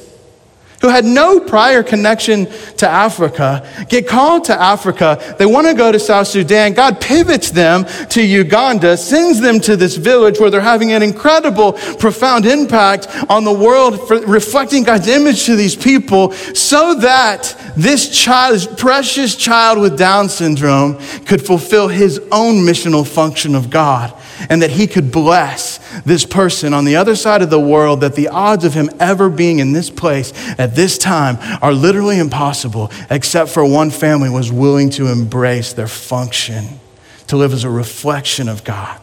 who 0.81 0.89
had 0.89 1.05
no 1.05 1.41
prior 1.41 1.83
connection 1.83 2.47
to 2.79 2.89
Africa, 2.89 3.67
get 3.89 4.09
called 4.09 4.45
to 4.45 4.61
Africa. 4.61 5.37
They 5.39 5.47
want 5.47 5.67
to 5.67 5.75
go 5.75 5.93
to 5.93 5.99
South 5.99 6.29
Sudan. 6.29 6.73
God 6.73 7.01
pivots 7.01 7.51
them 7.51 7.85
to 8.11 8.23
Uganda, 8.23 8.97
sends 8.97 9.41
them 9.41 9.61
to 9.61 9.77
this 9.77 9.97
village 9.97 10.41
where 10.41 10.51
they're 10.51 10.61
having 10.61 10.93
an 10.93 11.03
incredible, 11.03 11.75
profound 11.75 12.47
impact 12.47 13.09
on 13.29 13.45
the 13.45 13.53
world, 13.53 14.11
reflecting 14.27 14.83
God's 14.83 15.09
image 15.09 15.45
to 15.47 15.57
these 15.57 15.77
people, 15.77 16.33
so 16.33 16.95
that 16.95 17.55
this 17.77 18.09
child, 18.09 18.55
this 18.55 18.67
precious 18.67 19.37
child 19.37 19.79
with 19.79 19.99
Down 19.99 20.29
syndrome, 20.29 20.99
could 21.27 21.45
fulfill 21.45 21.89
his 21.89 22.19
own 22.33 22.57
missional 22.57 23.07
function 23.07 23.55
of 23.55 23.71
God 23.71 24.15
and 24.49 24.63
that 24.63 24.71
he 24.71 24.87
could 24.87 25.13
bless 25.13 25.79
this 26.03 26.25
person 26.25 26.73
on 26.73 26.85
the 26.85 26.97
other 26.97 27.15
side 27.15 27.43
of 27.43 27.51
the 27.51 27.61
world, 27.61 28.01
that 28.01 28.15
the 28.15 28.29
odds 28.29 28.65
of 28.65 28.75
him 28.75 28.91
ever 28.99 29.29
being 29.29 29.59
in 29.59 29.73
this 29.73 29.91
place 29.91 30.33
at 30.59 30.75
this 30.75 30.97
time 30.99 31.37
are 31.63 31.73
literally 31.73 32.19
impossible, 32.19 32.91
except 33.11 33.51
for 33.51 33.65
one 33.65 33.91
family 33.91 34.31
was 34.31 34.51
willing 34.51 34.91
to 34.91 35.07
embrace 35.09 35.73
their 35.73 35.89
function, 35.89 36.81
to 37.27 37.37
live 37.37 37.53
as 37.53 37.65
a 37.65 37.71
reflection 37.71 38.49
of 38.49 38.65
God, 38.65 39.01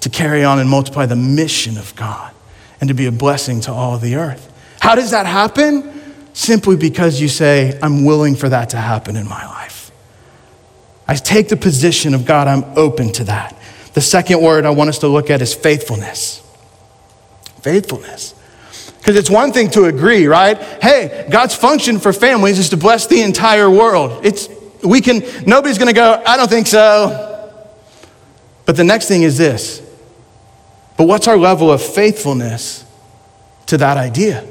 to 0.00 0.08
carry 0.08 0.44
on 0.44 0.58
and 0.58 0.68
multiply 0.68 1.06
the 1.06 1.16
mission 1.16 1.76
of 1.76 1.94
God 1.96 2.32
and 2.80 2.88
to 2.88 2.94
be 2.94 3.06
a 3.06 3.12
blessing 3.12 3.60
to 3.62 3.72
all 3.72 3.98
the 3.98 4.14
earth. 4.14 4.52
How 4.80 4.94
does 4.94 5.10
that 5.10 5.26
happen? 5.26 5.94
Simply 6.32 6.76
because 6.76 7.20
you 7.20 7.28
say, 7.28 7.78
I'm 7.82 8.04
willing 8.04 8.36
for 8.36 8.48
that 8.48 8.70
to 8.70 8.76
happen 8.76 9.16
in 9.16 9.28
my 9.28 9.44
life. 9.44 9.90
I 11.08 11.14
take 11.14 11.48
the 11.48 11.56
position 11.56 12.14
of 12.14 12.24
God, 12.24 12.46
I'm 12.46 12.64
open 12.76 13.12
to 13.14 13.24
that. 13.24 13.57
The 13.98 14.02
second 14.02 14.40
word 14.40 14.64
I 14.64 14.70
want 14.70 14.90
us 14.90 14.98
to 15.00 15.08
look 15.08 15.28
at 15.28 15.42
is 15.42 15.52
faithfulness. 15.52 16.40
Faithfulness. 17.62 18.32
Because 18.96 19.16
it's 19.16 19.28
one 19.28 19.52
thing 19.52 19.70
to 19.70 19.86
agree, 19.86 20.28
right? 20.28 20.56
Hey, 20.80 21.26
God's 21.28 21.56
function 21.56 21.98
for 21.98 22.12
families 22.12 22.60
is 22.60 22.68
to 22.68 22.76
bless 22.76 23.08
the 23.08 23.22
entire 23.22 23.68
world. 23.68 24.24
It's 24.24 24.48
we 24.84 25.00
can 25.00 25.24
nobody's 25.44 25.78
going 25.78 25.88
to 25.88 25.94
go, 25.94 26.22
I 26.24 26.36
don't 26.36 26.48
think 26.48 26.68
so. 26.68 27.52
But 28.66 28.76
the 28.76 28.84
next 28.84 29.08
thing 29.08 29.22
is 29.22 29.36
this. 29.36 29.82
But 30.96 31.08
what's 31.08 31.26
our 31.26 31.36
level 31.36 31.72
of 31.72 31.82
faithfulness 31.82 32.84
to 33.66 33.78
that 33.78 33.96
idea? 33.96 34.42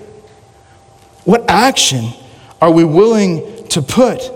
What 1.23 1.49
action 1.49 2.09
are 2.61 2.69
we 2.69 2.83
willing 2.83 3.65
to 3.69 3.81
put 3.81 4.29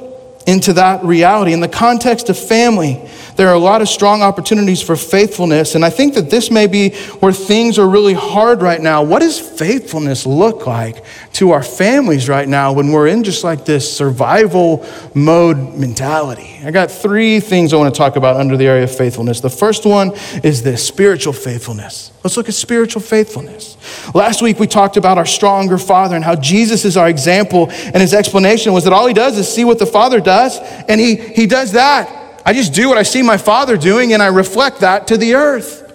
into 0.48 0.72
that 0.72 1.04
reality? 1.04 1.52
In 1.52 1.60
the 1.60 1.68
context 1.68 2.30
of 2.30 2.40
family, 2.40 3.10
there 3.42 3.50
are 3.50 3.56
a 3.56 3.58
lot 3.58 3.82
of 3.82 3.90
strong 3.90 4.22
opportunities 4.22 4.84
for 4.84 4.96
faithfulness. 4.96 5.74
And 5.74 5.84
I 5.84 5.90
think 5.90 6.14
that 6.14 6.30
this 6.30 6.52
may 6.52 6.68
be 6.68 6.92
where 7.22 7.34
things 7.34 7.80
are 7.80 7.90
really 7.90 8.14
hard 8.14 8.62
right 8.62 8.80
now. 8.80 9.02
What 9.02 9.24
does 9.24 9.40
faithfulness 9.40 10.28
look 10.28 10.68
like 10.68 11.04
to 11.34 11.50
our 11.50 11.64
families 11.64 12.30
right 12.30 12.48
now 12.48 12.72
when 12.72 12.92
we're 12.92 13.08
in 13.08 13.24
just 13.24 13.44
like 13.44 13.66
this 13.66 13.98
survival 13.98 14.86
mode 15.16 15.74
mentality? 15.74 16.60
I 16.64 16.70
got 16.70 16.92
three 16.92 17.40
things 17.40 17.74
I 17.74 17.78
want 17.78 17.92
to 17.92 17.98
talk 17.98 18.16
about 18.16 18.36
under 18.36 18.58
the 18.58 18.68
area 18.68 18.84
of 18.84 18.96
faithfulness. 18.96 19.40
The 19.40 19.50
first 19.50 19.88
one 19.88 20.12
is 20.44 20.62
this 20.62 20.86
spiritual 20.86 21.34
faithfulness. 21.34 22.12
Let's 22.24 22.38
look 22.38 22.48
at 22.48 22.54
spiritual 22.54 23.02
faithfulness. 23.02 23.76
Last 24.14 24.44
week 24.44 24.60
we 24.60 24.68
talked 24.68 24.98
about 24.98 25.18
our 25.18 25.26
stronger 25.26 25.80
Father 25.80 26.16
and 26.16 26.24
how 26.24 26.36
Jesus 26.36 26.86
is 26.86 26.96
our 26.96 27.10
example, 27.10 27.72
and 27.72 27.98
his 27.98 28.14
explanation 28.14 28.72
was 28.72 28.84
that 28.84 28.94
all 28.94 29.08
he 29.08 29.16
does 29.16 29.36
is 29.40 29.52
see 29.52 29.66
what 29.66 29.80
the 29.80 29.88
Father 29.88 30.20
does, 30.20 30.60
and 30.88 31.02
he, 31.02 31.16
he 31.16 31.48
does 31.48 31.72
that. 31.72 32.21
I 32.46 32.54
just 32.54 32.74
do 32.74 32.90
what 32.90 32.98
I 32.98 33.04
see 33.04 33.22
my 33.22 33.38
father 33.38 33.78
doing 33.78 34.14
and 34.14 34.22
I 34.22 34.28
reflect 34.28 34.80
that 34.80 35.08
to 35.08 35.18
the 35.18 35.36
earth. 35.36 35.88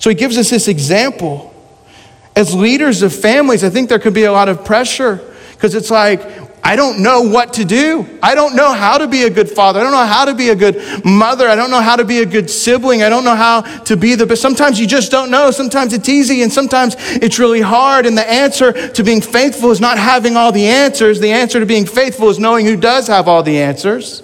So 0.00 0.10
he 0.10 0.16
gives 0.16 0.36
us 0.38 0.50
this 0.50 0.68
example. 0.68 1.54
As 2.34 2.54
leaders 2.54 3.02
of 3.02 3.14
families, 3.14 3.62
I 3.62 3.70
think 3.70 3.88
there 3.88 3.98
could 3.98 4.14
be 4.14 4.24
a 4.24 4.32
lot 4.32 4.48
of 4.48 4.64
pressure 4.64 5.20
because 5.52 5.74
it's 5.74 5.90
like, 5.90 6.22
I 6.64 6.76
don't 6.76 7.02
know 7.02 7.22
what 7.22 7.54
to 7.54 7.64
do. 7.64 8.18
I 8.22 8.34
don't 8.34 8.54
know 8.54 8.72
how 8.72 8.96
to 8.98 9.08
be 9.08 9.24
a 9.24 9.30
good 9.30 9.50
father. 9.50 9.80
I 9.80 9.82
don't 9.82 9.92
know 9.92 10.06
how 10.06 10.24
to 10.24 10.34
be 10.34 10.48
a 10.48 10.54
good 10.54 11.04
mother. 11.04 11.48
I 11.48 11.56
don't 11.56 11.70
know 11.70 11.80
how 11.80 11.96
to 11.96 12.04
be 12.04 12.20
a 12.20 12.26
good 12.26 12.48
sibling. 12.48 13.02
I 13.02 13.08
don't 13.08 13.24
know 13.24 13.34
how 13.34 13.60
to 13.60 13.96
be 13.96 14.14
the 14.14 14.26
best. 14.26 14.40
Sometimes 14.40 14.78
you 14.80 14.86
just 14.86 15.10
don't 15.10 15.30
know. 15.30 15.50
Sometimes 15.50 15.92
it's 15.92 16.08
easy 16.08 16.42
and 16.42 16.52
sometimes 16.52 16.94
it's 16.98 17.38
really 17.38 17.60
hard. 17.60 18.06
And 18.06 18.16
the 18.16 18.28
answer 18.28 18.88
to 18.90 19.02
being 19.02 19.20
faithful 19.20 19.72
is 19.72 19.80
not 19.80 19.98
having 19.98 20.36
all 20.36 20.52
the 20.52 20.66
answers. 20.66 21.18
The 21.18 21.32
answer 21.32 21.58
to 21.58 21.66
being 21.66 21.84
faithful 21.84 22.28
is 22.28 22.38
knowing 22.38 22.64
who 22.64 22.76
does 22.76 23.08
have 23.08 23.26
all 23.28 23.42
the 23.42 23.58
answers 23.58 24.22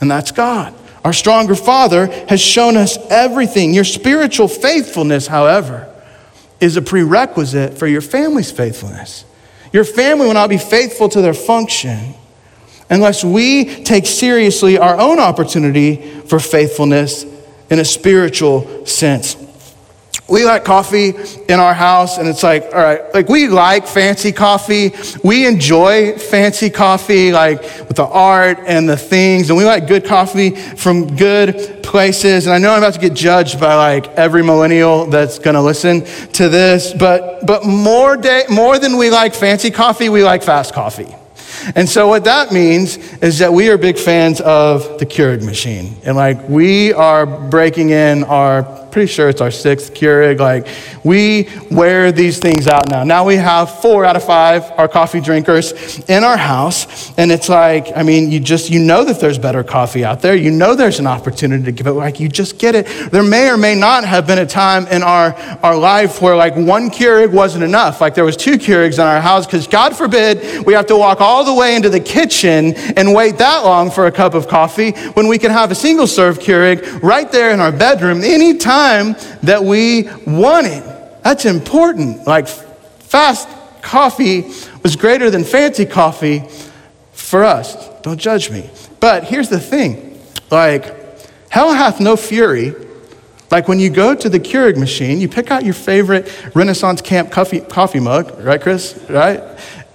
and 0.00 0.10
that's 0.10 0.32
God. 0.32 0.74
Our 1.04 1.12
stronger 1.12 1.54
Father 1.54 2.06
has 2.28 2.40
shown 2.40 2.76
us 2.76 2.98
everything. 3.10 3.72
Your 3.72 3.84
spiritual 3.84 4.48
faithfulness, 4.48 5.26
however, 5.26 5.92
is 6.60 6.76
a 6.76 6.82
prerequisite 6.82 7.78
for 7.78 7.86
your 7.86 8.00
family's 8.00 8.50
faithfulness. 8.50 9.24
Your 9.72 9.84
family 9.84 10.26
will 10.26 10.34
not 10.34 10.50
be 10.50 10.58
faithful 10.58 11.08
to 11.10 11.20
their 11.20 11.34
function 11.34 12.14
unless 12.90 13.22
we 13.22 13.84
take 13.84 14.06
seriously 14.06 14.78
our 14.78 14.98
own 14.98 15.18
opportunity 15.18 15.96
for 16.22 16.38
faithfulness 16.38 17.24
in 17.70 17.78
a 17.78 17.84
spiritual 17.84 18.86
sense 18.86 19.36
we 20.28 20.44
like 20.44 20.62
coffee 20.64 21.14
in 21.48 21.58
our 21.58 21.72
house 21.72 22.18
and 22.18 22.28
it's 22.28 22.42
like 22.42 22.62
all 22.64 22.82
right 22.82 23.00
like 23.14 23.28
we 23.28 23.48
like 23.48 23.86
fancy 23.86 24.30
coffee 24.30 24.92
we 25.24 25.46
enjoy 25.46 26.16
fancy 26.18 26.68
coffee 26.68 27.32
like 27.32 27.62
with 27.88 27.96
the 27.96 28.04
art 28.04 28.58
and 28.66 28.88
the 28.88 28.96
things 28.96 29.48
and 29.48 29.56
we 29.56 29.64
like 29.64 29.86
good 29.86 30.04
coffee 30.04 30.50
from 30.50 31.16
good 31.16 31.82
places 31.82 32.46
and 32.46 32.54
i 32.54 32.58
know 32.58 32.72
i'm 32.72 32.78
about 32.78 32.92
to 32.92 33.00
get 33.00 33.14
judged 33.14 33.58
by 33.58 33.74
like 33.74 34.06
every 34.18 34.42
millennial 34.42 35.06
that's 35.06 35.38
to 35.38 35.60
listen 35.60 36.04
to 36.32 36.48
this 36.50 36.92
but 36.92 37.46
but 37.46 37.64
more 37.64 38.16
day 38.16 38.44
more 38.50 38.78
than 38.78 38.98
we 38.98 39.08
like 39.10 39.34
fancy 39.34 39.70
coffee 39.70 40.10
we 40.10 40.22
like 40.22 40.42
fast 40.42 40.74
coffee 40.74 41.14
and 41.74 41.88
so 41.88 42.08
what 42.08 42.24
that 42.24 42.52
means 42.52 42.96
is 43.22 43.38
that 43.40 43.52
we 43.52 43.68
are 43.68 43.76
big 43.76 43.98
fans 43.98 44.40
of 44.40 44.98
the 44.98 45.06
Keurig 45.06 45.44
machine. 45.44 45.96
And 46.04 46.16
like 46.16 46.48
we 46.48 46.92
are 46.92 47.26
breaking 47.26 47.90
in 47.90 48.24
our 48.24 48.62
pretty 48.98 49.12
sure 49.12 49.28
it's 49.28 49.40
our 49.40 49.52
sixth 49.52 49.94
Keurig. 49.94 50.40
Like, 50.40 50.66
we 51.04 51.48
wear 51.70 52.10
these 52.10 52.40
things 52.40 52.66
out 52.66 52.88
now. 52.88 53.04
Now 53.04 53.24
we 53.24 53.36
have 53.36 53.80
four 53.80 54.04
out 54.04 54.16
of 54.16 54.24
five 54.24 54.68
our 54.72 54.88
coffee 54.88 55.20
drinkers 55.20 56.00
in 56.08 56.24
our 56.24 56.36
house. 56.36 57.16
And 57.16 57.30
it's 57.30 57.48
like, 57.48 57.96
I 57.96 58.02
mean, 58.02 58.32
you 58.32 58.40
just, 58.40 58.70
you 58.70 58.80
know 58.80 59.04
that 59.04 59.20
there's 59.20 59.38
better 59.38 59.62
coffee 59.62 60.04
out 60.04 60.20
there. 60.20 60.34
You 60.34 60.50
know 60.50 60.74
there's 60.74 60.98
an 60.98 61.06
opportunity 61.06 61.62
to 61.62 61.70
give 61.70 61.86
it. 61.86 61.92
Like, 61.92 62.18
you 62.18 62.28
just 62.28 62.58
get 62.58 62.74
it. 62.74 63.12
There 63.12 63.22
may 63.22 63.48
or 63.48 63.56
may 63.56 63.76
not 63.76 64.02
have 64.02 64.26
been 64.26 64.40
a 64.40 64.46
time 64.46 64.88
in 64.88 65.04
our, 65.04 65.32
our 65.62 65.76
life 65.76 66.20
where 66.20 66.34
like 66.34 66.56
one 66.56 66.90
Keurig 66.90 67.30
wasn't 67.30 67.62
enough. 67.62 68.00
Like, 68.00 68.16
there 68.16 68.24
was 68.24 68.36
two 68.36 68.58
Keurigs 68.58 68.94
in 68.94 69.04
our 69.04 69.20
house 69.20 69.46
because 69.46 69.68
God 69.68 69.96
forbid 69.96 70.66
we 70.66 70.72
have 70.72 70.86
to 70.86 70.96
walk 70.96 71.20
all 71.20 71.44
the 71.44 71.54
way 71.54 71.76
into 71.76 71.88
the 71.88 72.00
kitchen 72.00 72.74
and 72.96 73.14
wait 73.14 73.38
that 73.38 73.64
long 73.64 73.92
for 73.92 74.06
a 74.06 74.12
cup 74.12 74.34
of 74.34 74.48
coffee 74.48 74.90
when 75.12 75.28
we 75.28 75.38
can 75.38 75.52
have 75.52 75.70
a 75.70 75.76
single 75.76 76.08
serve 76.08 76.40
Keurig 76.40 77.00
right 77.00 77.30
there 77.30 77.52
in 77.52 77.60
our 77.60 77.70
bedroom 77.70 78.24
anytime 78.24 78.87
time 78.88 79.16
that 79.42 79.62
we 79.62 80.08
want 80.26 80.66
it. 80.66 80.84
That's 81.22 81.44
important. 81.44 82.26
Like 82.26 82.48
fast 82.48 83.48
coffee 83.82 84.50
was 84.82 84.96
greater 84.96 85.30
than 85.30 85.44
fancy 85.44 85.86
coffee 85.86 86.44
for 87.12 87.44
us. 87.44 87.76
Don't 88.00 88.18
judge 88.18 88.50
me. 88.50 88.70
But 89.00 89.24
here's 89.24 89.48
the 89.48 89.60
thing 89.60 90.18
like, 90.50 90.84
hell 91.50 91.72
hath 91.72 92.00
no 92.00 92.16
fury. 92.16 92.74
Like 93.50 93.68
when 93.68 93.78
you 93.78 93.90
go 93.90 94.14
to 94.14 94.28
the 94.28 94.40
Keurig 94.40 94.76
machine, 94.76 95.20
you 95.20 95.28
pick 95.28 95.50
out 95.50 95.64
your 95.64 95.74
favorite 95.74 96.24
Renaissance 96.54 97.00
Camp 97.00 97.30
coffee, 97.30 97.60
coffee 97.60 98.00
mug, 98.00 98.38
right, 98.40 98.60
Chris? 98.60 98.98
Right? 99.08 99.42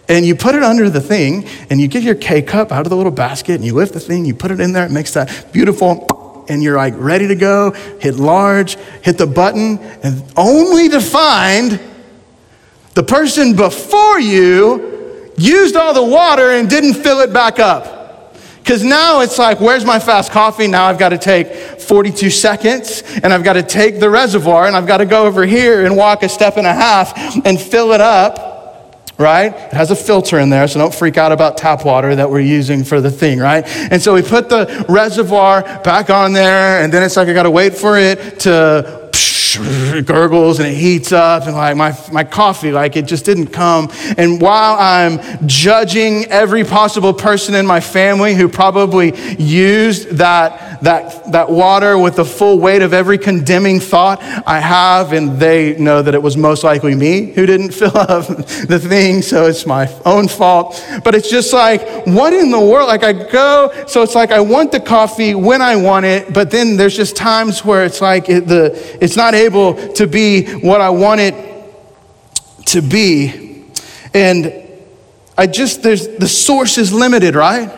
And 0.10 0.26
you 0.26 0.36
put 0.36 0.56
it 0.56 0.64
under 0.64 0.90
the 0.90 1.00
thing, 1.00 1.48
and 1.70 1.80
you 1.80 1.88
get 1.88 2.04
your 2.04 2.16
K 2.16 2.42
cup 2.42 2.72
out 2.72 2.86
of 2.86 2.90
the 2.90 2.98
little 2.98 3.12
basket, 3.12 3.56
and 3.56 3.64
you 3.64 3.74
lift 3.74 3.94
the 3.94 4.00
thing, 4.00 4.26
you 4.26 4.36
put 4.36 4.52
it 4.52 4.60
in 4.60 4.74
there, 4.74 4.86
it 4.86 4.92
makes 4.92 5.14
that 5.14 5.54
beautiful 5.54 6.23
and 6.50 6.62
you're 6.64 6.78
like 6.78 6.94
ready 6.98 7.28
to 7.28 7.36
go, 7.36 7.72
hit 7.72 8.16
large, 8.16 8.76
hit 9.02 9.18
the 9.18 9.28
button, 9.28 9.80
and 10.04 10.24
only 10.36 10.90
to 10.90 11.02
find 11.02 11.80
the 12.94 13.04
person 13.04 13.56
before 13.56 14.20
you 14.20 15.32
used 15.38 15.76
all 15.76 15.94
the 15.94 16.04
water 16.04 16.52
and 16.52 16.70
didn't 16.70 16.94
fill 16.94 17.22
it 17.22 17.34
back 17.34 17.60
up. 17.60 18.36
Because 18.60 18.84
now 18.84 19.20
it's 19.20 19.38
like, 19.38 19.60
where's 19.60 19.84
my 19.84 20.00
fast 20.00 20.32
coffee? 20.32 20.68
Now 20.68 20.86
I've 20.86 21.00
got 21.00 21.10
to 21.10 21.18
take 21.18 21.48
42 21.82 22.30
seconds 22.30 23.04
and 23.22 23.34
I've 23.34 23.44
got 23.44 23.54
to 23.54 23.64
take 23.64 24.00
the 24.00 24.10
reservoir 24.10 24.68
and 24.68 24.76
I've 24.76 24.88
got 24.88 24.98
to 24.98 25.06
go 25.06 25.26
over 25.26 25.46
here 25.46 25.86
and 25.86 25.98
walk 25.98 26.24
a 26.24 26.30
step 26.30 26.56
and 26.56 26.66
a 26.66 26.74
half 26.74 27.14
and 27.46 27.60
fill 27.60 27.92
it 27.92 28.00
up 28.00 28.53
right? 29.18 29.54
It 29.54 29.74
has 29.74 29.92
a 29.92 29.96
filter 29.96 30.40
in 30.40 30.50
there, 30.50 30.68
so 30.68 30.80
don't 30.80 30.94
freak 30.94 31.18
out 31.18 31.32
about 31.32 31.58
tap 31.58 31.86
water 31.86 32.16
that 32.16 32.30
we're 32.30 32.42
using 32.42 32.84
for 32.84 33.02
the 33.02 33.12
thing, 33.12 33.40
right? 33.40 33.66
And 33.92 34.02
so 34.02 34.14
we 34.14 34.22
put 34.22 34.50
the 34.50 34.86
reservoir 34.90 35.62
back 35.84 36.10
on 36.10 36.34
there, 36.34 36.84
and 36.84 36.92
then 36.92 37.04
it's 37.04 37.16
like 37.16 37.28
I 37.28 37.34
gotta 37.34 37.52
wait 37.52 37.76
for 37.76 37.98
it 37.98 38.40
to 38.42 39.04
gurgles 40.06 40.60
and 40.60 40.68
it 40.68 40.74
heats 40.74 41.12
up 41.12 41.46
and 41.46 41.56
like 41.56 41.76
my, 41.76 41.96
my 42.12 42.24
coffee 42.24 42.72
like 42.72 42.96
it 42.96 43.06
just 43.06 43.26
didn't 43.26 43.48
come 43.48 43.90
and 44.18 44.42
while 44.42 44.76
i'm 44.80 45.48
judging 45.48 46.26
every 46.26 46.64
possible 46.64 47.14
person 47.14 47.54
in 47.54 47.66
my 47.66 47.80
family 47.80 48.34
who 48.34 48.48
probably 48.48 49.16
used 49.38 50.10
that 50.10 50.73
that 50.84 51.32
that 51.32 51.50
water 51.50 51.98
with 51.98 52.16
the 52.16 52.26
full 52.26 52.60
weight 52.60 52.82
of 52.82 52.94
every 52.94 53.18
condemning 53.18 53.80
thought 53.80 54.22
i 54.46 54.60
have 54.60 55.14
and 55.14 55.40
they 55.40 55.78
know 55.78 56.02
that 56.02 56.14
it 56.14 56.22
was 56.22 56.38
most 56.38 56.64
likely 56.64 56.96
me 56.96 57.32
who 57.34 57.46
didn't 57.46 57.72
fill 57.82 57.98
up 57.98 58.26
the 58.28 58.80
thing 58.80 59.22
so 59.22 59.46
it's 59.46 59.66
my 59.66 59.88
own 60.06 60.28
fault 60.28 60.84
but 61.04 61.16
it's 61.16 61.30
just 61.30 61.54
like 61.54 61.82
what 62.06 62.34
in 62.34 62.52
the 62.52 62.60
world 62.60 62.88
like 62.88 63.04
i 63.04 63.14
go 63.14 63.72
so 63.88 64.02
it's 64.02 64.16
like 64.16 64.32
i 64.32 64.40
want 64.40 64.72
the 64.72 64.80
coffee 64.80 65.36
when 65.36 65.62
i 65.62 65.76
want 65.76 66.06
it 66.06 66.34
but 66.34 66.52
then 66.52 66.78
there's 66.78 66.96
just 66.96 67.16
times 67.16 67.66
where 67.66 67.86
it's 67.86 68.02
like 68.02 68.30
it, 68.30 68.48
the 68.48 68.72
it's 69.02 69.16
not 69.16 69.34
able 69.34 69.74
to 69.94 70.08
be 70.08 70.46
what 70.56 70.82
I 70.82 70.90
want 70.90 71.22
it 71.22 71.36
to 72.68 72.82
be. 72.82 73.66
And 74.14 74.54
I 75.38 75.48
just, 75.48 75.84
there's, 75.84 76.08
the 76.08 76.28
source 76.28 76.78
is 76.78 76.94
limited, 76.94 77.36
right? 77.36 77.70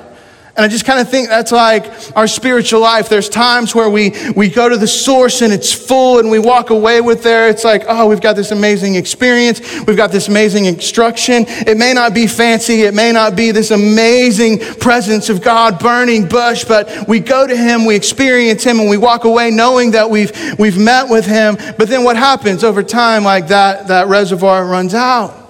And 0.58 0.63
I 0.63 0.70
just 0.70 0.86
kind 0.86 1.02
of 1.02 1.10
think 1.10 1.28
that's 1.28 1.52
like 1.52 1.91
our 2.15 2.28
spiritual 2.28 2.80
life. 2.80 3.10
There's 3.10 3.28
times 3.28 3.76
where 3.76 3.89
we, 3.89 4.13
we 4.38 4.48
go 4.48 4.70
to 4.70 4.78
the 4.78 4.88
source 4.88 5.41
and 5.41 5.52
it's 5.52 5.74
full 5.74 6.20
and 6.20 6.32
we 6.32 6.39
walk 6.39 6.70
away 6.70 7.02
with 7.02 7.24
there. 7.24 7.50
It's 7.50 7.65
like, 7.65 7.84
oh, 7.89 8.08
we've 8.08 8.22
got 8.22 8.38
this 8.38 8.52
amazing 8.52 8.96
experience. 8.96 9.60
We've 9.86 9.98
got 9.98 10.13
this 10.13 10.30
amazing 10.30 10.63
instruction. 10.63 11.44
It 11.48 11.78
may 11.78 11.91
not 11.91 12.13
be 12.13 12.26
fancy. 12.26 12.84
It 12.84 12.94
may 12.94 13.12
not 13.12 13.36
be 13.36 13.52
this 13.52 13.72
amazing 13.72 14.60
presence 14.60 15.30
of 15.30 15.41
God 15.41 15.78
burning 15.78 16.26
bush, 16.26 16.63
but 16.63 17.06
we 17.06 17.20
go 17.20 17.46
to 17.46 17.56
Him, 17.56 17.84
we 17.84 17.96
experience 17.96 18.63
Him, 18.63 18.80
and 18.80 18.89
we 18.89 18.98
walk 18.98 19.26
away 19.26 19.52
knowing 19.52 19.91
that 19.91 20.10
we've, 20.10 20.32
we've 20.58 20.78
met 20.78 21.10
with 21.10 21.26
Him. 21.26 21.58
But 21.78 21.89
then 21.89 22.06
what 22.06 22.15
happens 22.15 22.63
over 22.63 22.82
time, 22.82 23.26
like 23.26 23.50
that, 23.50 23.89
that 23.89 24.08
reservoir 24.08 24.65
runs 24.65 24.94
out. 24.94 25.44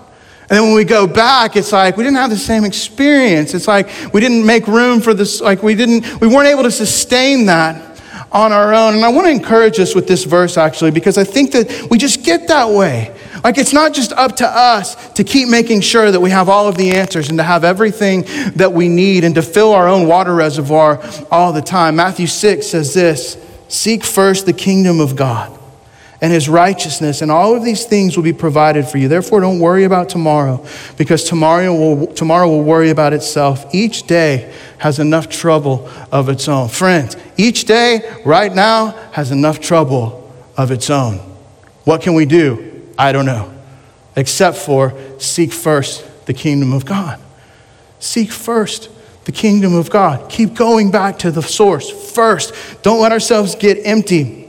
And 0.48 0.58
then 0.58 0.64
when 0.64 0.76
we 0.76 0.84
go 0.84 1.08
back, 1.08 1.56
it's 1.56 1.72
like 1.72 1.98
we 1.98 2.04
didn't 2.04 2.18
have 2.18 2.30
the 2.30 2.38
same 2.38 2.66
experience. 2.66 3.56
It's 3.56 3.68
like 3.68 3.90
we 4.14 4.22
didn't 4.22 4.46
make 4.46 4.68
room 4.68 5.02
for 5.02 5.16
this, 5.16 5.42
like 5.42 5.64
we 5.64 5.74
didn't, 5.74 6.22
we 6.22 6.28
weren't 6.28 6.48
able 6.48 6.64
to 6.64 6.72
sustain 6.72 7.48
that 7.48 8.00
on 8.32 8.52
our 8.52 8.72
own. 8.72 8.94
And 8.94 9.04
I 9.04 9.10
want 9.10 9.26
to 9.26 9.32
encourage 9.32 9.80
us 9.80 9.96
with 9.96 10.08
this 10.08 10.24
verse 10.24 10.56
actually, 10.56 10.92
because 10.92 11.18
I 11.18 11.24
think 11.24 11.52
that 11.54 11.88
we 11.90 11.98
just 11.98 12.24
get 12.24 12.48
that 12.50 12.70
way. 12.70 13.16
Like 13.44 13.58
it's 13.58 13.74
not 13.74 13.94
just 13.94 14.12
up 14.14 14.36
to 14.38 14.48
us 14.48 15.14
to 15.14 15.24
keep 15.24 15.50
making 15.50 15.82
sure 15.82 16.12
that 16.12 16.20
we 16.20 16.30
have 16.30 16.48
all 16.48 16.68
of 16.68 16.78
the 16.78 16.92
answers 16.92 17.30
and 17.30 17.40
to 17.40 17.44
have 17.44 17.64
everything 17.64 18.24
that 18.56 18.72
we 18.72 18.88
need 18.88 19.24
and 19.24 19.34
to 19.36 19.42
fill 19.42 19.74
our 19.74 19.88
own 19.88 20.08
water 20.08 20.36
reservoir 20.36 21.04
all 21.32 21.54
the 21.54 21.62
time. 21.62 21.96
Matthew 21.96 22.28
6 22.28 22.68
says 22.68 22.94
this 22.94 23.38
Seek 23.68 24.04
first 24.04 24.46
the 24.46 24.54
kingdom 24.54 25.00
of 25.00 25.16
God 25.16 25.60
and 26.22 26.32
his 26.32 26.48
righteousness, 26.48 27.22
and 27.22 27.30
all 27.30 27.56
of 27.56 27.64
these 27.64 27.86
things 27.86 28.16
will 28.16 28.24
be 28.24 28.34
provided 28.34 28.88
for 28.88 28.98
you. 28.98 29.08
Therefore, 29.08 29.42
don't 29.42 29.60
worry 29.60 29.84
about 29.84 30.10
tomorrow, 30.10 30.66
because 30.98 31.24
tomorrow 31.24 31.74
will, 31.74 32.08
tomorrow 32.08 32.48
will 32.48 32.64
worry 32.64 32.90
about 32.90 33.14
itself. 33.14 33.66
Each 33.74 34.04
day 34.04 34.54
has 34.78 35.00
enough 35.00 35.30
trouble 35.30 35.90
of 36.12 36.30
its 36.30 36.48
own. 36.48 36.70
Friends, 36.70 37.18
each 37.38 37.66
day 37.66 38.22
right 38.26 38.54
now 38.54 38.92
has 39.12 39.32
enough 39.32 39.60
trouble 39.60 40.34
of 40.58 40.72
its 40.72 40.90
own. 40.90 41.18
What 41.84 42.02
can 42.02 42.14
we 42.14 42.26
do? 42.26 42.90
I 42.98 43.12
don't 43.12 43.26
know, 43.26 43.54
except 44.16 44.58
for 44.58 44.94
seek 45.20 45.52
first 45.52 46.06
the 46.26 46.34
kingdom 46.34 46.74
of 46.74 46.86
God. 46.86 47.20
Seek 48.00 48.32
first 48.32 48.90
the 49.26 49.32
kingdom 49.32 49.76
of 49.76 49.90
God. 49.90 50.30
Keep 50.30 50.54
going 50.54 50.92
back 50.92 51.20
to 51.20 51.32
the 51.32 51.42
source 51.42 51.90
first. 52.12 52.54
Don't 52.84 53.02
let 53.02 53.12
ourselves 53.12 53.56
get 53.56 53.86
empty 53.86 54.45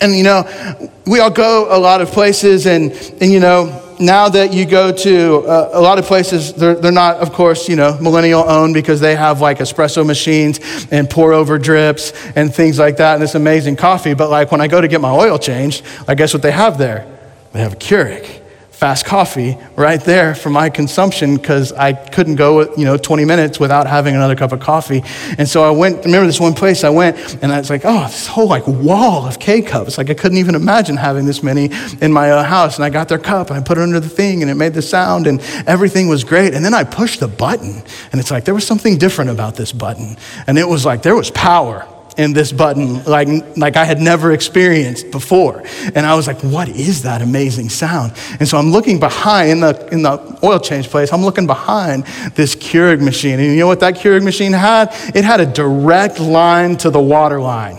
and 0.00 0.14
you 0.14 0.22
know, 0.22 0.90
we 1.06 1.20
all 1.20 1.30
go 1.30 1.68
a 1.70 1.78
lot 1.78 2.00
of 2.00 2.08
places, 2.10 2.66
and, 2.66 2.92
and 3.20 3.32
you 3.32 3.40
know, 3.40 3.84
now 4.00 4.28
that 4.28 4.52
you 4.52 4.64
go 4.64 4.92
to 4.92 5.38
uh, 5.38 5.70
a 5.72 5.80
lot 5.80 5.98
of 5.98 6.04
places, 6.04 6.52
they're, 6.52 6.76
they're 6.76 6.92
not, 6.92 7.16
of 7.16 7.32
course, 7.32 7.68
you 7.68 7.74
know, 7.74 7.98
millennial 8.00 8.48
owned 8.48 8.74
because 8.74 9.00
they 9.00 9.16
have 9.16 9.40
like 9.40 9.58
espresso 9.58 10.06
machines 10.06 10.60
and 10.92 11.10
pour 11.10 11.32
over 11.32 11.58
drips 11.58 12.12
and 12.36 12.54
things 12.54 12.78
like 12.78 12.98
that, 12.98 13.14
and 13.14 13.22
this 13.22 13.34
amazing 13.34 13.76
coffee. 13.76 14.14
But 14.14 14.30
like 14.30 14.52
when 14.52 14.60
I 14.60 14.68
go 14.68 14.80
to 14.80 14.88
get 14.88 15.00
my 15.00 15.10
oil 15.10 15.38
changed, 15.38 15.84
I 16.06 16.14
guess 16.14 16.32
what 16.32 16.42
they 16.42 16.52
have 16.52 16.78
there? 16.78 17.06
They 17.52 17.60
have 17.60 17.72
a 17.72 17.76
Keurig 17.76 18.37
fast 18.78 19.04
coffee 19.04 19.58
right 19.74 20.00
there 20.02 20.36
for 20.36 20.50
my 20.50 20.70
consumption 20.70 21.36
because 21.36 21.72
I 21.72 21.94
couldn't 21.94 22.36
go, 22.36 22.72
you 22.76 22.84
know, 22.84 22.96
20 22.96 23.24
minutes 23.24 23.58
without 23.58 23.88
having 23.88 24.14
another 24.14 24.36
cup 24.36 24.52
of 24.52 24.60
coffee. 24.60 25.02
And 25.36 25.48
so 25.48 25.64
I 25.64 25.70
went, 25.70 26.04
remember 26.04 26.28
this 26.28 26.38
one 26.38 26.54
place 26.54 26.84
I 26.84 26.90
went 26.90 27.42
and 27.42 27.50
I 27.50 27.58
was 27.58 27.70
like, 27.70 27.80
oh, 27.84 28.02
this 28.02 28.28
whole 28.28 28.46
like 28.46 28.68
wall 28.68 29.26
of 29.26 29.40
K 29.40 29.62
cups. 29.62 29.98
Like 29.98 30.10
I 30.10 30.14
couldn't 30.14 30.38
even 30.38 30.54
imagine 30.54 30.96
having 30.96 31.26
this 31.26 31.42
many 31.42 31.70
in 32.00 32.12
my 32.12 32.30
uh, 32.30 32.44
house. 32.44 32.76
And 32.76 32.84
I 32.84 32.90
got 32.90 33.08
their 33.08 33.18
cup 33.18 33.50
and 33.50 33.58
I 33.58 33.62
put 33.64 33.78
it 33.78 33.80
under 33.80 33.98
the 33.98 34.08
thing 34.08 34.42
and 34.42 34.50
it 34.50 34.54
made 34.54 34.74
the 34.74 34.82
sound 34.82 35.26
and 35.26 35.40
everything 35.66 36.06
was 36.06 36.22
great. 36.22 36.54
And 36.54 36.64
then 36.64 36.72
I 36.72 36.84
pushed 36.84 37.18
the 37.18 37.26
button 37.26 37.82
and 38.12 38.20
it's 38.20 38.30
like 38.30 38.44
there 38.44 38.54
was 38.54 38.64
something 38.64 38.96
different 38.96 39.32
about 39.32 39.56
this 39.56 39.72
button. 39.72 40.16
And 40.46 40.56
it 40.56 40.68
was 40.68 40.86
like 40.86 41.02
there 41.02 41.16
was 41.16 41.32
power 41.32 41.84
in 42.18 42.32
this 42.32 42.52
button 42.52 43.04
like, 43.04 43.28
like 43.56 43.76
I 43.76 43.84
had 43.84 44.00
never 44.00 44.32
experienced 44.32 45.10
before. 45.10 45.62
And 45.94 46.04
I 46.04 46.14
was 46.16 46.26
like, 46.26 46.40
what 46.40 46.68
is 46.68 47.04
that 47.04 47.22
amazing 47.22 47.68
sound? 47.68 48.12
And 48.40 48.48
so 48.48 48.58
I'm 48.58 48.72
looking 48.72 48.98
behind 48.98 49.50
in 49.50 49.60
the, 49.60 49.88
in 49.92 50.02
the 50.02 50.38
oil 50.42 50.58
change 50.58 50.88
place, 50.90 51.12
I'm 51.12 51.22
looking 51.22 51.46
behind 51.46 52.04
this 52.34 52.56
Keurig 52.56 53.00
machine. 53.00 53.38
And 53.38 53.48
you 53.48 53.60
know 53.60 53.68
what 53.68 53.80
that 53.80 53.94
Keurig 53.94 54.24
machine 54.24 54.52
had? 54.52 54.88
It 55.14 55.24
had 55.24 55.40
a 55.40 55.46
direct 55.46 56.18
line 56.18 56.76
to 56.78 56.90
the 56.90 57.00
water 57.00 57.40
line. 57.40 57.78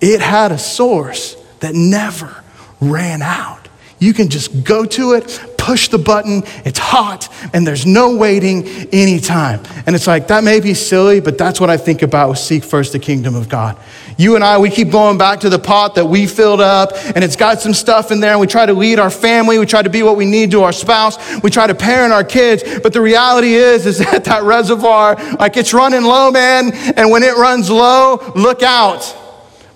It 0.00 0.20
had 0.20 0.52
a 0.52 0.58
source 0.58 1.36
that 1.60 1.74
never 1.74 2.42
ran 2.80 3.22
out. 3.22 3.67
You 3.98 4.12
can 4.12 4.28
just 4.28 4.64
go 4.64 4.84
to 4.84 5.12
it, 5.12 5.56
push 5.56 5.88
the 5.88 5.98
button, 5.98 6.42
it's 6.64 6.78
hot, 6.78 7.28
and 7.52 7.66
there's 7.66 7.84
no 7.84 8.16
waiting 8.16 8.66
anytime. 8.92 9.60
And 9.86 9.94
it's 9.94 10.06
like, 10.06 10.28
that 10.28 10.44
may 10.44 10.60
be 10.60 10.72
silly, 10.72 11.20
but 11.20 11.36
that's 11.36 11.60
what 11.60 11.68
I 11.68 11.76
think 11.76 12.02
about 12.02 12.30
with 12.30 12.38
Seek 12.38 12.64
First 12.64 12.92
the 12.92 12.98
Kingdom 12.98 13.34
of 13.34 13.48
God. 13.48 13.76
You 14.16 14.34
and 14.34 14.42
I, 14.42 14.58
we 14.58 14.70
keep 14.70 14.90
going 14.90 15.18
back 15.18 15.40
to 15.40 15.48
the 15.48 15.58
pot 15.58 15.96
that 15.96 16.06
we 16.06 16.26
filled 16.26 16.60
up, 16.60 16.92
and 16.94 17.22
it's 17.22 17.36
got 17.36 17.60
some 17.60 17.74
stuff 17.74 18.10
in 18.10 18.20
there, 18.20 18.32
and 18.32 18.40
we 18.40 18.46
try 18.46 18.66
to 18.66 18.72
lead 18.72 18.98
our 18.98 19.10
family, 19.10 19.58
we 19.58 19.66
try 19.66 19.82
to 19.82 19.90
be 19.90 20.02
what 20.02 20.16
we 20.16 20.24
need 20.24 20.52
to 20.52 20.62
our 20.62 20.72
spouse, 20.72 21.18
we 21.42 21.50
try 21.50 21.66
to 21.66 21.74
parent 21.74 22.12
our 22.12 22.24
kids, 22.24 22.62
but 22.82 22.92
the 22.92 23.00
reality 23.00 23.54
is, 23.54 23.84
is 23.84 23.98
that 24.10 24.24
that 24.24 24.44
reservoir, 24.44 25.16
like 25.38 25.56
it's 25.56 25.74
running 25.74 26.02
low, 26.02 26.30
man, 26.30 26.72
and 26.96 27.10
when 27.10 27.22
it 27.22 27.36
runs 27.36 27.68
low, 27.68 28.32
look 28.34 28.62
out 28.62 29.27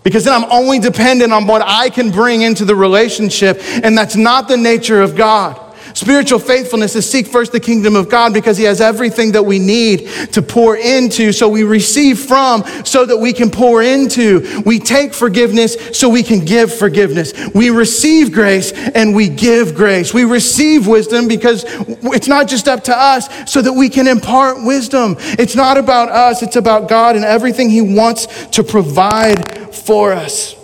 because 0.03 0.25
then 0.25 0.35
I'm 0.35 0.51
only 0.51 0.79
dependent 0.79 1.33
on 1.33 1.47
what 1.47 1.63
I 1.65 1.91
can 1.91 2.11
bring 2.11 2.43
into 2.43 2.65
the 2.65 2.75
relationship, 2.75 3.61
and 3.63 3.97
that's 3.97 4.17
not 4.17 4.49
the 4.49 4.57
nature 4.57 5.01
of 5.01 5.17
God. 5.17 5.72
Spiritual 5.95 6.39
faithfulness 6.39 6.95
is 6.97 7.09
seek 7.09 7.27
first 7.27 7.53
the 7.53 7.61
kingdom 7.61 7.97
of 7.97 8.09
God 8.09 8.33
because 8.33 8.57
He 8.57 8.65
has 8.65 8.81
everything 8.81 9.33
that 9.33 9.43
we 9.43 9.59
need 9.59 10.09
to 10.33 10.43
pour 10.43 10.77
into. 10.77 11.33
So 11.33 11.49
we 11.49 11.63
receive 11.63 12.19
from 12.19 12.65
so 12.85 13.05
that 13.07 13.17
we 13.17 13.33
can 13.33 13.51
pour 13.51 13.83
into. 13.83 14.63
We 14.65 14.79
take 14.79 15.15
forgiveness 15.15 15.77
so 15.93 16.09
we 16.09 16.23
can 16.23 16.45
give 16.45 16.75
forgiveness. 16.75 17.33
We 17.55 17.71
receive 17.71 18.33
grace 18.33 18.73
and 18.73 19.15
we 19.15 19.29
give 19.29 19.75
grace. 19.75 20.15
We 20.15 20.25
receive 20.25 20.87
wisdom 20.87 21.29
because 21.29 21.65
it's 21.67 22.29
not 22.29 22.49
just 22.49 22.69
up 22.69 22.85
to 22.85 22.97
us 22.97 23.29
so 23.51 23.63
that 23.63 23.73
we 23.73 23.89
can 23.89 24.07
impart 24.07 24.65
wisdom. 24.65 25.17
It's 25.19 25.57
not 25.57 25.77
about 25.77 26.09
us, 26.09 26.43
it's 26.43 26.57
about 26.57 26.89
God 26.89 27.17
and 27.17 27.25
everything 27.25 27.71
He 27.71 27.83
wants 27.83 28.27
to 28.51 28.63
provide 28.63 29.75
for 29.75 30.13
us. 30.13 30.57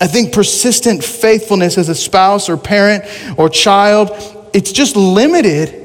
I 0.00 0.06
think 0.06 0.32
persistent 0.32 1.04
faithfulness 1.04 1.76
as 1.76 1.88
a 1.88 1.94
spouse 1.94 2.48
or 2.48 2.56
parent 2.56 3.04
or 3.38 3.48
child, 3.48 4.10
it's 4.52 4.72
just 4.72 4.96
limited 4.96 5.79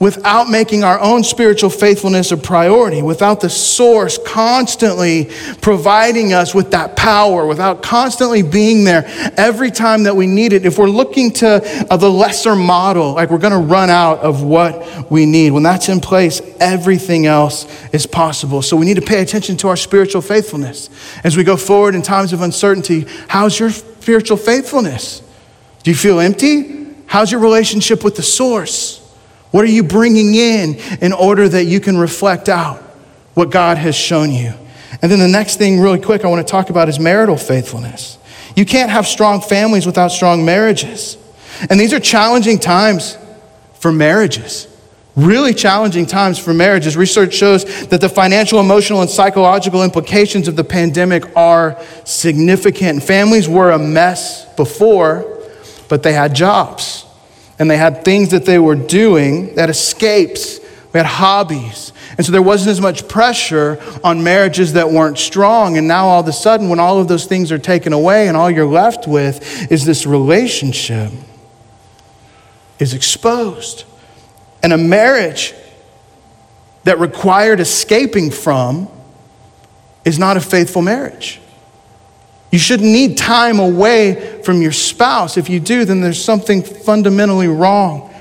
without 0.00 0.48
making 0.48 0.82
our 0.82 0.98
own 0.98 1.22
spiritual 1.22 1.68
faithfulness 1.68 2.32
a 2.32 2.36
priority, 2.36 3.02
without 3.02 3.42
the 3.42 3.50
source 3.50 4.18
constantly 4.26 5.30
providing 5.60 6.32
us 6.32 6.54
with 6.54 6.70
that 6.70 6.96
power, 6.96 7.46
without 7.46 7.82
constantly 7.82 8.42
being 8.42 8.84
there 8.84 9.04
every 9.36 9.70
time 9.70 10.04
that 10.04 10.16
we 10.16 10.26
need 10.26 10.54
it. 10.54 10.64
If 10.64 10.78
we're 10.78 10.88
looking 10.88 11.30
to 11.32 11.86
uh, 11.90 11.96
the 11.98 12.10
lesser 12.10 12.56
model, 12.56 13.12
like 13.12 13.30
we're 13.30 13.38
going 13.38 13.52
to 13.52 13.58
run 13.58 13.90
out 13.90 14.20
of 14.20 14.42
what 14.42 15.10
we 15.10 15.26
need. 15.26 15.50
When 15.50 15.62
that's 15.62 15.90
in 15.90 16.00
place, 16.00 16.40
everything 16.58 17.26
else 17.26 17.66
is 17.92 18.06
possible. 18.06 18.62
So 18.62 18.78
we 18.78 18.86
need 18.86 18.96
to 18.96 19.02
pay 19.02 19.20
attention 19.20 19.58
to 19.58 19.68
our 19.68 19.76
spiritual 19.76 20.22
faithfulness. 20.22 20.88
As 21.22 21.36
we 21.36 21.44
go 21.44 21.58
forward 21.58 21.94
in 21.94 22.00
times 22.00 22.32
of 22.32 22.40
uncertainty, 22.40 23.04
how's 23.28 23.60
your 23.60 23.70
spiritual 23.70 24.38
faithfulness? 24.38 25.20
Do 25.82 25.90
you 25.90 25.96
feel 25.96 26.20
empty? 26.20 26.86
How's 27.04 27.30
your 27.30 27.40
relationship 27.42 28.02
with 28.02 28.16
the 28.16 28.22
source? 28.22 28.99
What 29.50 29.64
are 29.64 29.68
you 29.68 29.82
bringing 29.82 30.34
in 30.34 30.76
in 31.00 31.12
order 31.12 31.48
that 31.48 31.64
you 31.64 31.80
can 31.80 31.96
reflect 31.96 32.48
out 32.48 32.80
what 33.34 33.50
God 33.50 33.78
has 33.78 33.96
shown 33.96 34.30
you? 34.30 34.52
And 35.02 35.10
then 35.10 35.18
the 35.18 35.28
next 35.28 35.56
thing, 35.56 35.80
really 35.80 36.00
quick, 36.00 36.24
I 36.24 36.28
want 36.28 36.46
to 36.46 36.50
talk 36.50 36.70
about 36.70 36.88
is 36.88 37.00
marital 37.00 37.36
faithfulness. 37.36 38.18
You 38.54 38.64
can't 38.64 38.90
have 38.90 39.06
strong 39.06 39.40
families 39.40 39.86
without 39.86 40.08
strong 40.08 40.44
marriages. 40.44 41.16
And 41.68 41.80
these 41.80 41.92
are 41.92 42.00
challenging 42.00 42.58
times 42.58 43.16
for 43.74 43.92
marriages. 43.92 44.68
Really 45.16 45.52
challenging 45.52 46.06
times 46.06 46.38
for 46.38 46.54
marriages. 46.54 46.96
Research 46.96 47.34
shows 47.34 47.86
that 47.88 48.00
the 48.00 48.08
financial, 48.08 48.60
emotional, 48.60 49.00
and 49.00 49.10
psychological 49.10 49.82
implications 49.82 50.46
of 50.46 50.54
the 50.54 50.64
pandemic 50.64 51.36
are 51.36 51.80
significant. 52.04 53.02
Families 53.02 53.48
were 53.48 53.72
a 53.72 53.78
mess 53.78 54.44
before, 54.54 55.38
but 55.88 56.02
they 56.04 56.12
had 56.12 56.34
jobs 56.34 57.06
and 57.60 57.70
they 57.70 57.76
had 57.76 58.04
things 58.06 58.30
that 58.30 58.46
they 58.46 58.58
were 58.58 58.74
doing, 58.74 59.54
that 59.54 59.68
escapes, 59.68 60.58
we 60.92 60.98
had 60.98 61.06
hobbies. 61.06 61.92
And 62.16 62.24
so 62.24 62.32
there 62.32 62.42
wasn't 62.42 62.70
as 62.70 62.80
much 62.80 63.06
pressure 63.06 63.78
on 64.02 64.24
marriages 64.24 64.72
that 64.72 64.90
weren't 64.90 65.18
strong. 65.18 65.76
And 65.76 65.86
now 65.86 66.06
all 66.06 66.20
of 66.20 66.26
a 66.26 66.32
sudden, 66.32 66.70
when 66.70 66.80
all 66.80 66.98
of 66.98 67.06
those 67.06 67.26
things 67.26 67.52
are 67.52 67.58
taken 67.58 67.92
away 67.92 68.28
and 68.28 68.36
all 68.36 68.50
you're 68.50 68.66
left 68.66 69.06
with 69.06 69.70
is 69.70 69.84
this 69.84 70.06
relationship 70.06 71.12
is 72.78 72.94
exposed. 72.94 73.84
And 74.62 74.72
a 74.72 74.78
marriage 74.78 75.54
that 76.84 76.98
required 76.98 77.60
escaping 77.60 78.30
from 78.30 78.88
is 80.04 80.18
not 80.18 80.38
a 80.38 80.40
faithful 80.40 80.80
marriage. 80.80 81.40
You 82.50 82.58
shouldn't 82.58 82.90
need 82.90 83.16
time 83.16 83.60
away 83.60 84.42
from 84.42 84.60
your 84.60 84.72
spouse. 84.72 85.36
If 85.36 85.48
you 85.48 85.60
do, 85.60 85.84
then 85.84 86.00
there's 86.00 86.22
something 86.22 86.62
fundamentally 86.62 87.46
wrong 87.46 88.12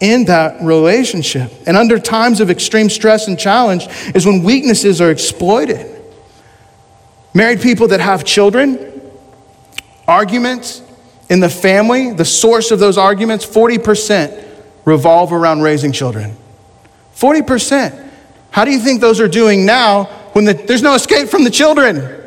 in 0.00 0.24
that 0.26 0.60
relationship. 0.62 1.52
And 1.66 1.76
under 1.76 1.98
times 1.98 2.40
of 2.40 2.50
extreme 2.50 2.90
stress 2.90 3.28
and 3.28 3.38
challenge 3.38 3.86
is 4.14 4.26
when 4.26 4.42
weaknesses 4.42 5.00
are 5.00 5.10
exploited. 5.10 5.92
Married 7.32 7.60
people 7.60 7.88
that 7.88 8.00
have 8.00 8.24
children, 8.24 9.02
arguments 10.08 10.82
in 11.28 11.40
the 11.40 11.48
family, 11.48 12.12
the 12.12 12.24
source 12.24 12.70
of 12.70 12.78
those 12.78 12.98
arguments, 12.98 13.46
40% 13.46 14.44
revolve 14.84 15.32
around 15.32 15.62
raising 15.62 15.92
children. 15.92 16.36
40%. 17.14 18.10
How 18.50 18.64
do 18.64 18.70
you 18.70 18.78
think 18.78 19.00
those 19.00 19.20
are 19.20 19.28
doing 19.28 19.66
now 19.66 20.04
when 20.32 20.44
the, 20.44 20.54
there's 20.54 20.82
no 20.82 20.94
escape 20.94 21.28
from 21.28 21.44
the 21.44 21.50
children? 21.50 22.25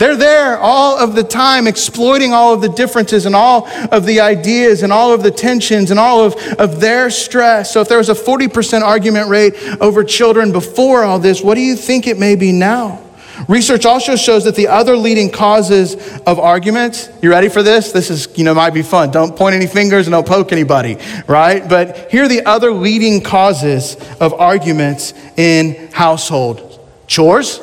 They're 0.00 0.16
there 0.16 0.58
all 0.58 0.98
of 0.98 1.14
the 1.14 1.22
time, 1.22 1.66
exploiting 1.66 2.32
all 2.32 2.54
of 2.54 2.62
the 2.62 2.70
differences 2.70 3.26
and 3.26 3.36
all 3.36 3.68
of 3.92 4.06
the 4.06 4.20
ideas 4.20 4.82
and 4.82 4.94
all 4.94 5.12
of 5.12 5.22
the 5.22 5.30
tensions 5.30 5.90
and 5.90 6.00
all 6.00 6.24
of, 6.24 6.36
of 6.58 6.80
their 6.80 7.10
stress. 7.10 7.74
So, 7.74 7.82
if 7.82 7.88
there 7.90 7.98
was 7.98 8.08
a 8.08 8.14
40% 8.14 8.80
argument 8.80 9.28
rate 9.28 9.52
over 9.78 10.02
children 10.02 10.52
before 10.52 11.04
all 11.04 11.18
this, 11.18 11.42
what 11.42 11.54
do 11.54 11.60
you 11.60 11.76
think 11.76 12.06
it 12.06 12.18
may 12.18 12.34
be 12.34 12.50
now? 12.50 12.98
Research 13.46 13.84
also 13.84 14.16
shows 14.16 14.44
that 14.44 14.54
the 14.54 14.68
other 14.68 14.96
leading 14.96 15.30
causes 15.30 15.96
of 16.20 16.38
arguments, 16.38 17.10
you 17.20 17.28
ready 17.28 17.50
for 17.50 17.62
this? 17.62 17.92
This 17.92 18.08
is, 18.08 18.26
you 18.36 18.44
know, 18.44 18.54
might 18.54 18.72
be 18.72 18.82
fun. 18.82 19.10
Don't 19.10 19.36
point 19.36 19.54
any 19.54 19.66
fingers 19.66 20.06
and 20.06 20.12
don't 20.12 20.26
poke 20.26 20.50
anybody, 20.50 20.96
right? 21.26 21.68
But 21.68 22.10
here 22.10 22.24
are 22.24 22.28
the 22.28 22.46
other 22.46 22.72
leading 22.72 23.20
causes 23.20 23.96
of 24.18 24.32
arguments 24.32 25.12
in 25.36 25.90
household 25.92 26.88
chores, 27.06 27.60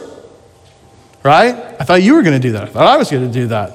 right? 1.23 1.55
I 1.79 1.83
thought 1.83 2.03
you 2.03 2.13
were 2.13 2.21
going 2.21 2.39
to 2.39 2.47
do 2.47 2.53
that. 2.53 2.63
I 2.63 2.67
thought 2.67 2.87
I 2.87 2.97
was 2.97 3.09
going 3.09 3.27
to 3.27 3.33
do 3.33 3.47
that. 3.47 3.73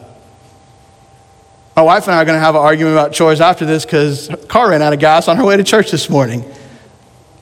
My 1.74 1.83
wife 1.83 2.07
and 2.07 2.14
I 2.14 2.22
are 2.22 2.24
going 2.24 2.37
to 2.37 2.40
have 2.40 2.55
an 2.55 2.61
argument 2.61 2.94
about 2.94 3.12
chores 3.12 3.40
after 3.40 3.64
this 3.64 3.85
because 3.85 4.28
car 4.48 4.70
ran 4.70 4.83
out 4.83 4.92
of 4.92 4.98
gas 4.98 5.26
on 5.26 5.37
her 5.38 5.44
way 5.44 5.57
to 5.57 5.64
church 5.64 5.90
this 5.90 6.11
morning. 6.11 6.44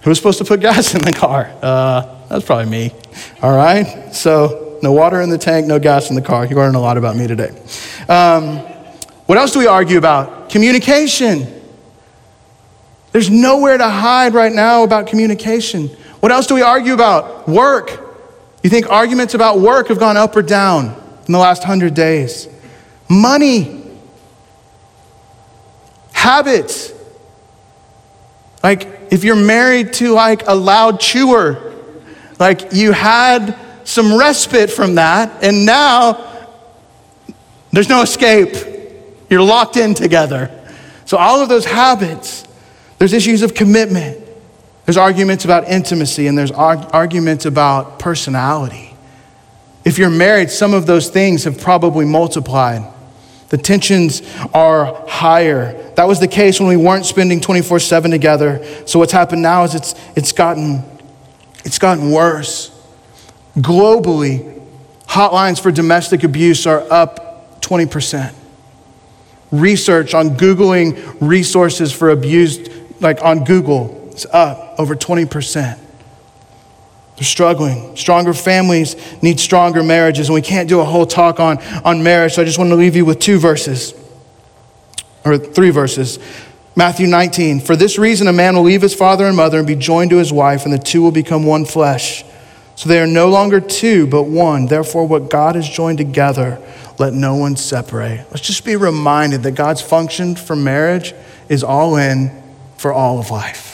Who 0.02 0.10
was 0.10 0.18
supposed 0.18 0.38
to 0.38 0.44
put 0.44 0.60
gas 0.60 0.94
in 0.94 1.02
the 1.02 1.12
car? 1.12 1.52
Uh, 1.60 2.18
that's 2.28 2.44
probably 2.44 2.70
me. 2.70 2.92
All 3.42 3.54
right? 3.54 4.14
So, 4.14 4.78
no 4.82 4.92
water 4.92 5.20
in 5.20 5.30
the 5.30 5.38
tank, 5.38 5.66
no 5.66 5.78
gas 5.78 6.10
in 6.10 6.16
the 6.16 6.22
car. 6.22 6.46
You 6.46 6.56
learned 6.56 6.76
a 6.76 6.80
lot 6.80 6.96
about 6.96 7.16
me 7.16 7.26
today. 7.26 7.50
Um, 8.08 8.58
what 9.26 9.36
else 9.36 9.52
do 9.52 9.58
we 9.58 9.66
argue 9.66 9.98
about? 9.98 10.48
Communication. 10.48 11.60
There's 13.12 13.30
nowhere 13.30 13.76
to 13.76 13.88
hide 13.88 14.34
right 14.34 14.52
now 14.52 14.84
about 14.84 15.06
communication. 15.06 15.88
What 16.20 16.32
else 16.32 16.46
do 16.46 16.54
we 16.54 16.62
argue 16.62 16.94
about? 16.94 17.48
Work. 17.48 18.09
You 18.62 18.70
think 18.70 18.90
arguments 18.90 19.34
about 19.34 19.58
work 19.58 19.88
have 19.88 19.98
gone 19.98 20.16
up 20.16 20.36
or 20.36 20.42
down 20.42 20.94
in 21.26 21.32
the 21.32 21.38
last 21.38 21.64
hundred 21.64 21.94
days? 21.94 22.48
Money, 23.08 23.82
habits. 26.12 26.92
Like 28.62 29.08
if 29.10 29.24
you're 29.24 29.36
married 29.36 29.94
to 29.94 30.12
like 30.12 30.46
a 30.46 30.54
loud 30.54 31.00
chewer, 31.00 31.74
like 32.38 32.72
you 32.72 32.92
had 32.92 33.56
some 33.84 34.16
respite 34.18 34.70
from 34.70 34.96
that, 34.96 35.42
and 35.42 35.64
now 35.64 36.26
there's 37.72 37.88
no 37.88 38.02
escape. 38.02 38.54
You're 39.30 39.42
locked 39.42 39.76
in 39.76 39.94
together. 39.94 40.50
So 41.06 41.16
all 41.16 41.40
of 41.40 41.48
those 41.48 41.64
habits, 41.64 42.44
there's 42.98 43.12
issues 43.12 43.42
of 43.42 43.54
commitment. 43.54 44.26
There's 44.90 44.96
arguments 44.96 45.44
about 45.44 45.68
intimacy 45.68 46.26
and 46.26 46.36
there's 46.36 46.50
arguments 46.50 47.46
about 47.46 48.00
personality. 48.00 48.92
If 49.84 49.98
you're 49.98 50.10
married, 50.10 50.50
some 50.50 50.74
of 50.74 50.86
those 50.86 51.08
things 51.08 51.44
have 51.44 51.60
probably 51.60 52.04
multiplied. 52.04 52.82
The 53.50 53.56
tensions 53.56 54.20
are 54.52 55.06
higher. 55.08 55.92
That 55.92 56.08
was 56.08 56.18
the 56.18 56.26
case 56.26 56.58
when 56.58 56.68
we 56.68 56.76
weren't 56.76 57.06
spending 57.06 57.40
24 57.40 57.78
7 57.78 58.10
together. 58.10 58.66
So, 58.84 58.98
what's 58.98 59.12
happened 59.12 59.42
now 59.42 59.62
is 59.62 59.76
it's, 59.76 59.94
it's, 60.16 60.32
gotten, 60.32 60.82
it's 61.64 61.78
gotten 61.78 62.10
worse. 62.10 62.76
Globally, 63.58 64.60
hotlines 65.06 65.62
for 65.62 65.70
domestic 65.70 66.24
abuse 66.24 66.66
are 66.66 66.80
up 66.90 67.62
20%. 67.62 68.34
Research 69.52 70.14
on 70.14 70.30
Googling 70.30 71.16
resources 71.20 71.92
for 71.92 72.10
abused, 72.10 72.72
like 73.00 73.22
on 73.22 73.44
Google, 73.44 73.99
is 74.14 74.26
up 74.32 74.74
over 74.78 74.94
20%. 74.94 75.78
They're 77.20 77.24
struggling. 77.24 77.96
Stronger 77.96 78.32
families 78.32 78.96
need 79.22 79.38
stronger 79.38 79.82
marriages, 79.82 80.28
and 80.28 80.34
we 80.34 80.40
can't 80.40 80.68
do 80.68 80.80
a 80.80 80.84
whole 80.84 81.04
talk 81.04 81.38
on, 81.38 81.58
on 81.84 82.02
marriage, 82.02 82.34
so 82.34 82.42
I 82.42 82.44
just 82.46 82.58
want 82.58 82.70
to 82.70 82.76
leave 82.76 82.96
you 82.96 83.04
with 83.04 83.18
two 83.18 83.38
verses, 83.38 83.94
or 85.24 85.36
three 85.36 85.68
verses. 85.68 86.18
Matthew 86.76 87.06
19, 87.06 87.60
for 87.60 87.76
this 87.76 87.98
reason, 87.98 88.26
a 88.26 88.32
man 88.32 88.56
will 88.56 88.62
leave 88.62 88.80
his 88.80 88.94
father 88.94 89.26
and 89.26 89.36
mother 89.36 89.58
and 89.58 89.66
be 89.66 89.74
joined 89.74 90.10
to 90.10 90.16
his 90.16 90.32
wife, 90.32 90.64
and 90.64 90.72
the 90.72 90.78
two 90.78 91.02
will 91.02 91.10
become 91.10 91.44
one 91.44 91.66
flesh. 91.66 92.24
So 92.74 92.88
they 92.88 92.98
are 92.98 93.06
no 93.06 93.28
longer 93.28 93.60
two, 93.60 94.06
but 94.06 94.22
one. 94.22 94.64
Therefore, 94.64 95.06
what 95.06 95.28
God 95.28 95.56
has 95.56 95.68
joined 95.68 95.98
together, 95.98 96.58
let 96.98 97.12
no 97.12 97.36
one 97.36 97.56
separate. 97.56 98.24
Let's 98.30 98.40
just 98.40 98.64
be 98.64 98.76
reminded 98.76 99.42
that 99.42 99.52
God's 99.52 99.82
function 99.82 100.36
for 100.36 100.56
marriage 100.56 101.12
is 101.50 101.62
all 101.62 101.96
in 101.96 102.30
for 102.78 102.94
all 102.94 103.18
of 103.18 103.30
life. 103.30 103.69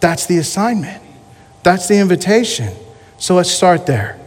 That's 0.00 0.26
the 0.26 0.38
assignment. 0.38 1.02
That's 1.62 1.88
the 1.88 1.98
invitation. 1.98 2.74
So 3.18 3.34
let's 3.34 3.50
start 3.50 3.86
there. 3.86 4.18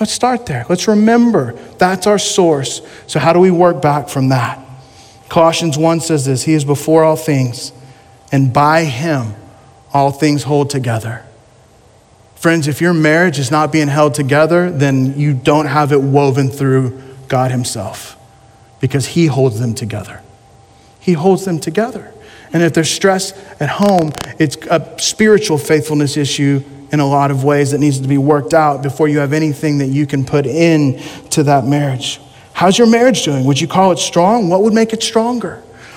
Let's 0.00 0.12
start 0.12 0.46
there. 0.46 0.66
Let's 0.68 0.88
remember 0.88 1.52
that's 1.78 2.06
our 2.06 2.18
source. 2.18 2.82
So, 3.06 3.20
how 3.20 3.32
do 3.32 3.38
we 3.38 3.50
work 3.50 3.80
back 3.80 4.08
from 4.08 4.30
that? 4.30 4.60
Colossians 5.28 5.78
1 5.78 6.00
says 6.00 6.24
this 6.24 6.42
He 6.42 6.54
is 6.54 6.64
before 6.64 7.04
all 7.04 7.16
things, 7.16 7.72
and 8.32 8.52
by 8.52 8.84
Him 8.84 9.34
all 9.92 10.10
things 10.10 10.42
hold 10.44 10.70
together. 10.70 11.24
Friends, 12.34 12.66
if 12.66 12.80
your 12.80 12.92
marriage 12.92 13.38
is 13.38 13.50
not 13.50 13.72
being 13.72 13.88
held 13.88 14.14
together, 14.14 14.70
then 14.70 15.18
you 15.18 15.32
don't 15.32 15.66
have 15.66 15.92
it 15.92 16.00
woven 16.00 16.50
through 16.50 17.00
God 17.28 17.52
Himself 17.52 18.16
because 18.80 19.06
He 19.06 19.26
holds 19.26 19.60
them 19.60 19.74
together. 19.74 20.22
He 20.98 21.12
holds 21.12 21.44
them 21.44 21.60
together. 21.60 22.13
And 22.54 22.62
if 22.62 22.72
there's 22.72 22.90
stress 22.90 23.32
at 23.60 23.68
home, 23.68 24.12
it's 24.38 24.56
a 24.70 24.94
spiritual 24.98 25.58
faithfulness 25.58 26.16
issue 26.16 26.62
in 26.92 27.00
a 27.00 27.06
lot 27.06 27.32
of 27.32 27.42
ways 27.42 27.72
that 27.72 27.78
needs 27.78 27.98
to 28.00 28.06
be 28.06 28.16
worked 28.16 28.54
out 28.54 28.80
before 28.80 29.08
you 29.08 29.18
have 29.18 29.32
anything 29.32 29.78
that 29.78 29.88
you 29.88 30.06
can 30.06 30.24
put 30.24 30.46
in 30.46 31.00
to 31.30 31.42
that 31.42 31.66
marriage. 31.66 32.20
How's 32.52 32.78
your 32.78 32.86
marriage 32.86 33.24
doing? 33.24 33.44
Would 33.44 33.60
you 33.60 33.66
call 33.66 33.90
it 33.90 33.98
strong? 33.98 34.48
What 34.48 34.62
would 34.62 34.72
make 34.72 34.92
it 34.92 35.02
stronger? 35.02 35.56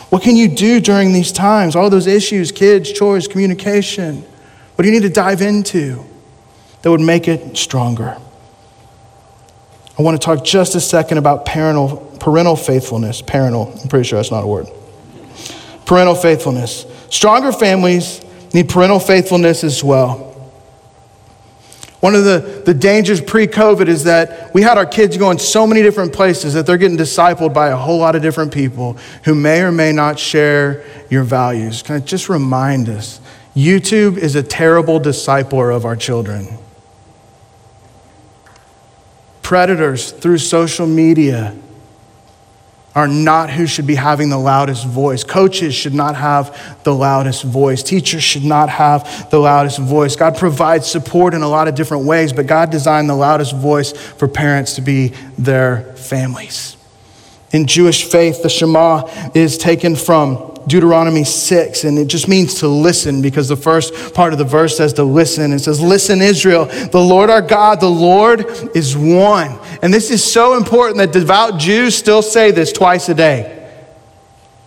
What 0.09 0.23
can 0.23 0.35
you 0.35 0.47
do 0.47 0.79
during 0.79 1.13
these 1.13 1.31
times? 1.31 1.75
All 1.75 1.91
those 1.91 2.07
issues, 2.07 2.51
kids, 2.51 2.91
chores, 2.91 3.27
communication. 3.27 4.23
What 4.75 4.81
do 4.81 4.89
you 4.89 4.99
need 4.99 5.05
to 5.05 5.13
dive 5.13 5.41
into 5.41 6.03
that 6.81 6.89
would 6.89 7.01
make 7.01 7.27
it 7.27 7.55
stronger? 7.55 8.17
I 9.99 10.01
want 10.01 10.19
to 10.19 10.25
talk 10.25 10.43
just 10.43 10.73
a 10.73 10.81
second 10.81 11.19
about 11.19 11.45
parental, 11.45 11.97
parental 12.19 12.55
faithfulness. 12.55 13.21
Parental, 13.21 13.77
I'm 13.79 13.89
pretty 13.89 14.07
sure 14.07 14.17
that's 14.17 14.31
not 14.31 14.43
a 14.43 14.47
word 14.47 14.67
parental 15.87 16.15
faithfulness. 16.15 16.85
Stronger 17.09 17.51
families 17.51 18.21
need 18.53 18.69
parental 18.69 18.99
faithfulness 18.99 19.63
as 19.63 19.83
well. 19.83 20.25
One 22.01 22.13
of 22.13 22.25
the, 22.25 22.61
the 22.63 22.75
dangers 22.75 23.21
pre 23.21 23.47
COVID 23.47 23.87
is 23.87 24.03
that 24.03 24.53
we 24.53 24.61
had 24.61 24.77
our 24.77 24.85
kids 24.85 25.17
going 25.17 25.39
so 25.39 25.65
many 25.65 25.81
different 25.81 26.13
places 26.13 26.53
that 26.53 26.67
they're 26.67 26.77
getting 26.77 26.97
discipled 26.97 27.53
by 27.53 27.69
a 27.69 27.75
whole 27.75 27.97
lot 27.97 28.15
of 28.15 28.21
different 28.21 28.53
people 28.53 28.97
who 29.23 29.33
may 29.33 29.61
or 29.61 29.71
may 29.71 29.91
not 29.91 30.19
share 30.19 30.83
your 31.09 31.23
values. 31.23 31.81
Can 31.81 31.95
I 31.95 31.99
just 31.99 32.29
remind 32.29 32.87
us? 32.89 33.19
YouTube 33.55 34.17
is 34.17 34.35
a 34.35 34.43
terrible 34.43 34.99
discipler 34.99 35.75
of 35.75 35.85
our 35.85 35.95
children. 35.95 36.59
Predators 39.41 40.11
through 40.11 40.37
social 40.37 40.85
media 40.85 41.55
are 42.97 43.07
not 43.07 43.51
who 43.51 43.67
should 43.67 43.85
be 43.85 43.93
having 43.93 44.29
the 44.29 44.39
loudest 44.39 44.87
voice. 44.87 45.23
Coaches 45.23 45.75
should 45.75 45.93
not 45.93 46.15
have 46.15 46.83
the 46.83 46.91
loudest 46.91 47.43
voice. 47.43 47.83
Teachers 47.83 48.23
should 48.23 48.43
not 48.43 48.69
have 48.69 49.29
the 49.29 49.37
loudest 49.37 49.77
voice. 49.77 50.15
God 50.15 50.35
provides 50.35 50.87
support 50.87 51.35
in 51.35 51.43
a 51.43 51.47
lot 51.47 51.67
of 51.67 51.75
different 51.75 52.05
ways, 52.05 52.33
but 52.33 52.47
God 52.47 52.71
designed 52.71 53.07
the 53.07 53.15
loudest 53.15 53.55
voice 53.55 53.91
for 53.91 54.27
parents 54.27 54.73
to 54.77 54.81
be 54.81 55.09
their 55.37 55.93
families. 55.93 56.76
In 57.53 57.65
Jewish 57.65 58.03
faith, 58.03 58.43
the 58.43 58.49
Shema 58.49 59.07
is 59.33 59.57
taken 59.57 59.95
from 59.95 60.53
Deuteronomy 60.67 61.23
6, 61.23 61.85
and 61.85 61.97
it 61.97 62.07
just 62.07 62.27
means 62.27 62.55
to 62.55 62.67
listen 62.67 63.21
because 63.21 63.47
the 63.47 63.55
first 63.55 64.13
part 64.13 64.33
of 64.33 64.39
the 64.39 64.45
verse 64.45 64.75
says 64.75 64.91
to 64.93 65.03
listen. 65.03 65.53
It 65.53 65.59
says, 65.59 65.79
Listen, 65.79 66.21
Israel, 66.21 66.65
the 66.65 66.99
Lord 66.99 67.29
our 67.29 67.41
God, 67.41 67.79
the 67.79 67.89
Lord 67.89 68.45
is 68.75 68.97
one. 68.97 69.57
And 69.81 69.93
this 69.93 70.11
is 70.11 70.21
so 70.23 70.57
important 70.57 70.97
that 70.97 71.13
devout 71.13 71.57
Jews 71.57 71.95
still 71.95 72.21
say 72.21 72.51
this 72.51 72.73
twice 72.73 73.07
a 73.07 73.13
day 73.13 73.53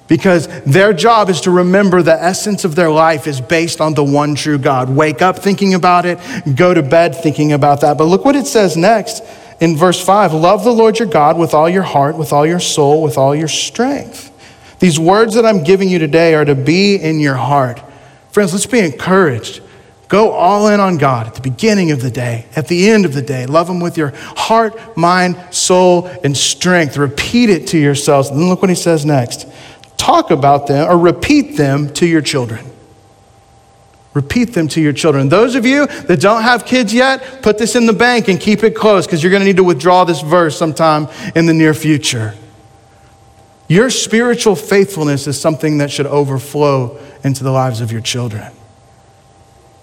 because 0.09 0.49
their 0.64 0.93
job 0.93 1.29
is 1.29 1.43
to 1.43 1.51
remember 1.51 2.03
the 2.03 2.21
essence 2.21 2.64
of 2.64 2.75
their 2.75 2.90
life 2.90 3.27
is 3.27 3.40
based 3.40 3.81
on 3.81 3.95
the 3.95 4.03
one 4.03 4.35
true 4.35 4.59
God. 4.59 4.88
Wake 4.88 5.21
up 5.23 5.38
thinking 5.38 5.75
about 5.75 6.07
it, 6.07 6.19
go 6.57 6.73
to 6.73 6.83
bed 6.83 7.14
thinking 7.14 7.53
about 7.53 7.83
that. 7.83 7.99
But 7.99 8.05
look 8.05 8.25
what 8.25 8.35
it 8.37 8.47
says 8.47 8.77
next 8.77 9.23
in 9.61 9.77
verse 9.77 10.03
5 10.05 10.33
Love 10.33 10.64
the 10.64 10.73
Lord 10.73 10.99
your 10.99 11.09
God 11.09 11.38
with 11.38 11.55
all 11.55 11.68
your 11.68 11.83
heart, 11.83 12.16
with 12.16 12.33
all 12.33 12.46
your 12.46 12.61
soul, 12.61 13.03
with 13.03 13.16
all 13.16 13.35
your 13.35 13.49
strength. 13.49 14.27
These 14.81 14.99
words 14.99 15.35
that 15.35 15.44
I'm 15.44 15.62
giving 15.62 15.88
you 15.88 15.99
today 15.99 16.35
are 16.35 16.44
to 16.44 16.55
be 16.55 16.96
in 16.96 17.20
your 17.20 17.37
heart. 17.37 17.83
Friends, 18.31 18.53
let's 18.53 18.66
be 18.66 18.79
encouraged. 18.79 19.62
Go 20.09 20.33
all 20.33 20.68
in 20.68 20.80
on 20.80 20.99
God 20.99 21.28
at 21.28 21.35
the 21.35 21.41
beginning 21.41 21.93
of 21.93 22.01
the 22.01 22.11
day, 22.11 22.47
at 22.57 22.66
the 22.66 22.91
end 22.91 23.05
of 23.05 23.14
the 23.14 23.22
day. 23.22 23.47
Love 23.47 23.68
Him 23.68 23.78
with 23.78 23.97
your 23.97 24.12
heart, 24.16 24.97
mind, 24.97 25.37
soul, 25.51 26.07
and 26.24 26.37
strength. 26.37 26.97
Repeat 26.97 27.51
it 27.51 27.68
to 27.68 27.78
yourselves. 27.78 28.28
And 28.28 28.41
then 28.41 28.49
look 28.49 28.61
what 28.61 28.70
He 28.70 28.74
says 28.74 29.05
next 29.05 29.47
talk 29.97 30.30
about 30.30 30.66
them 30.66 30.89
or 30.89 30.97
repeat 30.97 31.59
them 31.59 31.93
to 31.93 32.07
your 32.07 32.22
children. 32.22 32.64
Repeat 34.13 34.55
them 34.55 34.67
to 34.69 34.81
your 34.81 34.93
children. 34.93 35.29
Those 35.29 35.55
of 35.55 35.65
you 35.65 35.87
that 35.87 36.21
don't 36.21 36.43
have 36.43 36.67
kids 36.67 36.93
yet, 36.93 37.43
put 37.43 37.59
this 37.59 37.77
in 37.77 37.87
the 37.87 37.93
bank 37.93 38.29
and 38.29 38.41
keep 38.41 38.65
it 38.65 38.75
close 38.75 39.07
because 39.07 39.23
you're 39.23 39.31
going 39.31 39.41
to 39.41 39.47
need 39.47 39.57
to 39.57 39.65
withdraw 39.65 40.05
this 40.05 40.21
verse 40.21 40.59
sometime 40.59 41.09
in 41.37 41.47
the 41.47 41.55
near 41.55 41.75
future. 41.75 42.35
Your 43.69 43.89
spiritual 43.89 44.57
faithfulness 44.57 45.29
is 45.29 45.41
something 45.41 45.79
that 45.79 45.93
should 45.93 46.07
overflow 46.07 46.99
into 47.23 47.45
the 47.45 47.53
lives 47.53 47.81
of 47.81 47.93
your 47.93 48.01
children. 48.01 48.53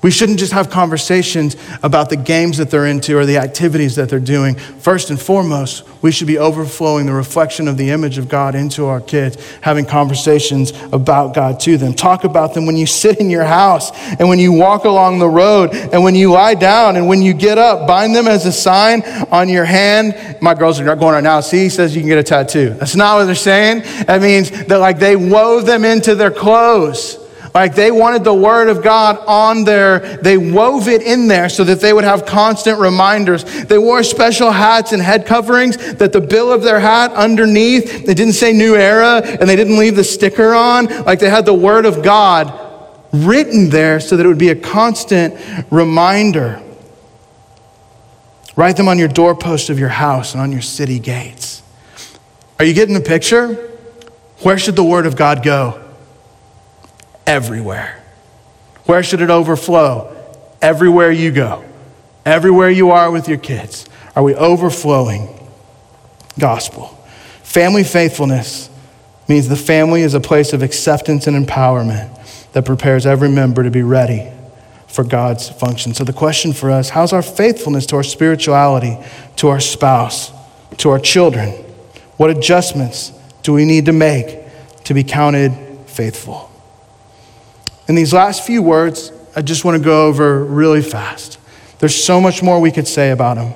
We 0.07 0.11
shouldn't 0.11 0.39
just 0.39 0.53
have 0.53 0.69
conversations 0.69 1.57
about 1.83 2.09
the 2.09 2.15
games 2.15 2.59
that 2.59 2.71
they're 2.71 2.85
into 2.85 3.17
or 3.17 3.25
the 3.25 3.39
activities 3.39 3.97
that 3.97 4.07
they're 4.07 4.21
doing. 4.21 4.55
First 4.55 5.09
and 5.09 5.19
foremost, 5.19 5.83
we 6.01 6.13
should 6.13 6.27
be 6.27 6.37
overflowing 6.37 7.07
the 7.07 7.11
reflection 7.11 7.67
of 7.67 7.75
the 7.75 7.89
image 7.89 8.17
of 8.17 8.29
God 8.29 8.55
into 8.55 8.85
our 8.85 9.01
kids, 9.01 9.35
having 9.59 9.83
conversations 9.83 10.71
about 10.93 11.35
God 11.35 11.59
to 11.59 11.75
them. 11.75 11.93
Talk 11.93 12.23
about 12.23 12.53
them 12.53 12.65
when 12.65 12.77
you 12.77 12.85
sit 12.85 13.19
in 13.19 13.29
your 13.29 13.43
house 13.43 13.91
and 14.13 14.29
when 14.29 14.39
you 14.39 14.53
walk 14.53 14.85
along 14.85 15.19
the 15.19 15.27
road 15.27 15.75
and 15.75 16.01
when 16.01 16.15
you 16.15 16.31
lie 16.31 16.55
down 16.55 16.95
and 16.95 17.09
when 17.09 17.21
you 17.21 17.33
get 17.33 17.57
up. 17.57 17.85
Bind 17.85 18.15
them 18.15 18.29
as 18.29 18.45
a 18.45 18.51
sign 18.53 19.01
on 19.29 19.49
your 19.49 19.65
hand. 19.65 20.37
My 20.41 20.53
girls 20.53 20.79
are 20.79 20.85
going 20.95 21.15
right 21.15 21.21
now. 21.21 21.41
See, 21.41 21.63
he 21.63 21.69
says 21.69 21.93
you 21.93 22.01
can 22.01 22.07
get 22.07 22.17
a 22.17 22.23
tattoo. 22.23 22.69
That's 22.75 22.95
not 22.95 23.17
what 23.17 23.25
they're 23.25 23.35
saying. 23.35 23.79
That 24.05 24.21
means 24.21 24.51
that 24.67 24.77
like 24.77 24.99
they 24.99 25.17
wove 25.17 25.65
them 25.65 25.83
into 25.83 26.15
their 26.15 26.31
clothes. 26.31 27.26
Like 27.53 27.75
they 27.75 27.91
wanted 27.91 28.23
the 28.23 28.33
word 28.33 28.69
of 28.69 28.83
God 28.83 29.17
on 29.27 29.63
there. 29.63 30.17
They 30.17 30.37
wove 30.37 30.87
it 30.87 31.01
in 31.01 31.27
there 31.27 31.49
so 31.49 31.63
that 31.63 31.79
they 31.79 31.93
would 31.93 32.03
have 32.03 32.25
constant 32.25 32.79
reminders. 32.79 33.43
They 33.65 33.77
wore 33.77 34.03
special 34.03 34.51
hats 34.51 34.91
and 34.91 35.01
head 35.01 35.25
coverings 35.25 35.77
that 35.95 36.13
the 36.13 36.21
bill 36.21 36.51
of 36.51 36.63
their 36.63 36.79
hat 36.79 37.13
underneath, 37.13 38.05
they 38.05 38.13
didn't 38.13 38.33
say 38.33 38.53
new 38.53 38.75
era 38.75 39.21
and 39.23 39.49
they 39.49 39.55
didn't 39.55 39.77
leave 39.77 39.95
the 39.95 40.03
sticker 40.03 40.53
on. 40.53 40.85
Like 41.05 41.19
they 41.19 41.29
had 41.29 41.45
the 41.45 41.53
word 41.53 41.85
of 41.85 42.03
God 42.03 42.53
written 43.11 43.69
there 43.69 43.99
so 43.99 44.17
that 44.17 44.25
it 44.25 44.29
would 44.29 44.37
be 44.37 44.49
a 44.49 44.55
constant 44.55 45.35
reminder. 45.71 46.61
Write 48.55 48.75
them 48.75 48.87
on 48.87 48.97
your 48.97 49.07
doorpost 49.07 49.69
of 49.69 49.79
your 49.79 49.89
house 49.89 50.33
and 50.33 50.41
on 50.41 50.51
your 50.51 50.61
city 50.61 50.99
gates. 50.99 51.61
Are 52.59 52.65
you 52.65 52.73
getting 52.73 52.95
the 52.95 53.01
picture? 53.01 53.53
Where 54.41 54.57
should 54.57 54.75
the 54.75 54.83
word 54.83 55.05
of 55.05 55.15
God 55.15 55.43
go? 55.43 55.86
Everywhere. 57.27 58.01
Where 58.85 59.03
should 59.03 59.21
it 59.21 59.29
overflow? 59.29 60.13
Everywhere 60.61 61.11
you 61.11 61.31
go, 61.31 61.63
everywhere 62.25 62.71
you 62.71 62.91
are 62.91 63.11
with 63.11 63.27
your 63.27 63.37
kids. 63.37 63.87
Are 64.15 64.23
we 64.23 64.33
overflowing 64.33 65.27
gospel? 66.39 66.87
Family 67.43 67.83
faithfulness 67.83 68.69
means 69.27 69.47
the 69.47 69.55
family 69.55 70.01
is 70.01 70.13
a 70.13 70.19
place 70.19 70.53
of 70.53 70.63
acceptance 70.63 71.27
and 71.27 71.45
empowerment 71.45 72.51
that 72.53 72.65
prepares 72.65 73.05
every 73.05 73.29
member 73.29 73.61
to 73.61 73.69
be 73.69 73.83
ready 73.83 74.31
for 74.87 75.03
God's 75.03 75.49
function. 75.49 75.93
So 75.93 76.03
the 76.03 76.13
question 76.13 76.53
for 76.53 76.71
us, 76.71 76.89
how's 76.89 77.13
our 77.13 77.21
faithfulness 77.21 77.85
to 77.87 77.97
our 77.97 78.03
spirituality, 78.03 78.97
to 79.35 79.49
our 79.49 79.59
spouse, 79.59 80.31
to 80.77 80.89
our 80.89 80.99
children? 80.99 81.51
What 82.15 82.31
adjustments 82.31 83.11
do 83.43 83.53
we 83.53 83.65
need 83.65 83.85
to 83.85 83.93
make 83.93 84.39
to 84.85 84.93
be 84.93 85.03
counted 85.03 85.51
faithful? 85.87 86.49
In 87.87 87.95
these 87.95 88.13
last 88.13 88.45
few 88.45 88.61
words, 88.61 89.11
I 89.35 89.41
just 89.41 89.63
want 89.63 89.77
to 89.77 89.83
go 89.83 90.07
over 90.07 90.43
really 90.43 90.81
fast. 90.81 91.39
There's 91.79 91.95
so 91.95 92.19
much 92.19 92.43
more 92.43 92.59
we 92.59 92.71
could 92.71 92.87
say 92.87 93.11
about 93.11 93.35
them. 93.35 93.53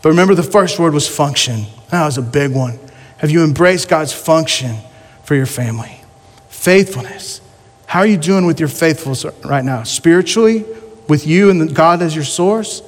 But 0.00 0.08
remember, 0.08 0.34
the 0.34 0.42
first 0.42 0.78
word 0.78 0.94
was 0.94 1.08
function. 1.08 1.66
That 1.90 2.04
was 2.04 2.18
a 2.18 2.22
big 2.22 2.52
one. 2.52 2.78
Have 3.18 3.30
you 3.30 3.44
embraced 3.44 3.88
God's 3.88 4.12
function 4.12 4.76
for 5.22 5.36
your 5.36 5.46
family? 5.46 6.00
Faithfulness. 6.48 7.40
How 7.86 8.00
are 8.00 8.06
you 8.06 8.16
doing 8.16 8.46
with 8.46 8.58
your 8.58 8.68
faithfulness 8.68 9.24
right 9.44 9.64
now? 9.64 9.84
Spiritually, 9.84 10.64
with 11.08 11.26
you 11.26 11.50
and 11.50 11.74
God 11.74 12.02
as 12.02 12.14
your 12.14 12.24
source? 12.24 12.82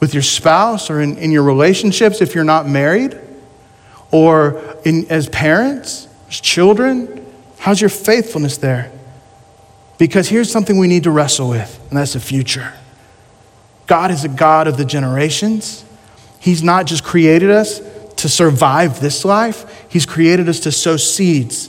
With 0.00 0.12
your 0.12 0.22
spouse 0.22 0.90
or 0.90 1.00
in, 1.00 1.16
in 1.18 1.30
your 1.30 1.44
relationships 1.44 2.20
if 2.20 2.34
you're 2.34 2.44
not 2.44 2.68
married? 2.68 3.18
Or 4.10 4.76
in, 4.84 5.06
as 5.08 5.28
parents, 5.28 6.08
as 6.28 6.40
children? 6.40 7.24
How's 7.58 7.80
your 7.80 7.90
faithfulness 7.90 8.58
there? 8.58 8.90
Because 10.00 10.30
here's 10.30 10.50
something 10.50 10.78
we 10.78 10.88
need 10.88 11.04
to 11.04 11.10
wrestle 11.10 11.50
with, 11.50 11.78
and 11.90 11.98
that's 11.98 12.14
the 12.14 12.20
future. 12.20 12.72
God 13.86 14.10
is 14.10 14.24
a 14.24 14.30
God 14.30 14.66
of 14.66 14.78
the 14.78 14.84
generations. 14.86 15.84
He's 16.38 16.62
not 16.62 16.86
just 16.86 17.04
created 17.04 17.50
us 17.50 17.82
to 18.16 18.26
survive 18.26 19.00
this 19.00 19.26
life, 19.26 19.84
He's 19.90 20.06
created 20.06 20.48
us 20.48 20.60
to 20.60 20.72
sow 20.72 20.96
seeds, 20.96 21.68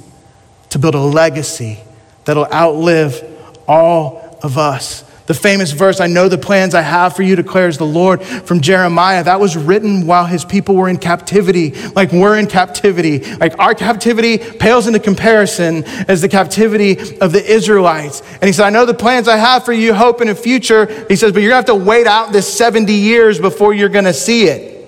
to 0.70 0.80
build 0.80 0.96
a 0.96 1.02
legacy 1.02 1.80
that'll 2.24 2.46
outlive 2.54 3.22
all 3.68 4.40
of 4.42 4.58
us. 4.58 5.04
The 5.32 5.40
famous 5.40 5.72
verse, 5.72 6.02
I 6.02 6.08
know 6.08 6.28
the 6.28 6.38
plans 6.38 6.76
I 6.76 6.82
have 6.82 7.16
for 7.16 7.24
you, 7.24 7.38
declares 7.38 7.78
the 7.78 7.86
Lord 7.86 8.22
from 8.22 8.60
Jeremiah. 8.60 9.24
That 9.24 9.40
was 9.40 9.56
written 9.56 10.06
while 10.06 10.26
his 10.26 10.44
people 10.44 10.76
were 10.76 10.90
in 10.90 10.98
captivity. 10.98 11.72
Like 11.92 12.12
we're 12.12 12.38
in 12.38 12.48
captivity. 12.48 13.20
Like 13.36 13.58
our 13.58 13.74
captivity 13.74 14.38
pales 14.38 14.88
into 14.88 15.00
comparison 15.00 15.86
as 16.10 16.20
the 16.20 16.28
captivity 16.28 17.18
of 17.22 17.32
the 17.32 17.42
Israelites. 17.50 18.22
And 18.34 18.44
he 18.44 18.52
said, 18.52 18.66
I 18.66 18.72
know 18.72 18.86
the 18.86 18.94
plans 18.94 19.30
I 19.30 19.38
have 19.38 19.64
for 19.64 19.72
you, 19.72 19.94
hope 19.94 20.20
in 20.20 20.28
a 20.28 20.36
future. 20.36 20.88
He 21.08 21.16
says, 21.16 21.32
but 21.32 21.42
you're 21.42 21.52
going 21.52 21.64
to 21.64 21.72
have 21.72 21.80
to 21.80 21.86
wait 21.86 22.08
out 22.08 22.34
this 22.34 22.54
70 22.54 22.92
years 22.92 23.40
before 23.40 23.74
you're 23.74 23.88
going 23.88 24.04
to 24.04 24.14
see 24.14 24.48
it. 24.48 24.86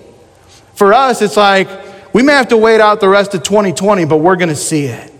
For 0.74 0.92
us, 0.92 1.22
it's 1.22 1.38
like 1.38 1.70
we 2.12 2.22
may 2.22 2.34
have 2.34 2.48
to 2.48 2.58
wait 2.58 2.82
out 2.82 3.00
the 3.00 3.08
rest 3.08 3.32
of 3.32 3.44
2020, 3.44 4.04
but 4.04 4.18
we're 4.18 4.36
going 4.36 4.50
to 4.50 4.54
see 4.54 4.84
it. 4.88 5.13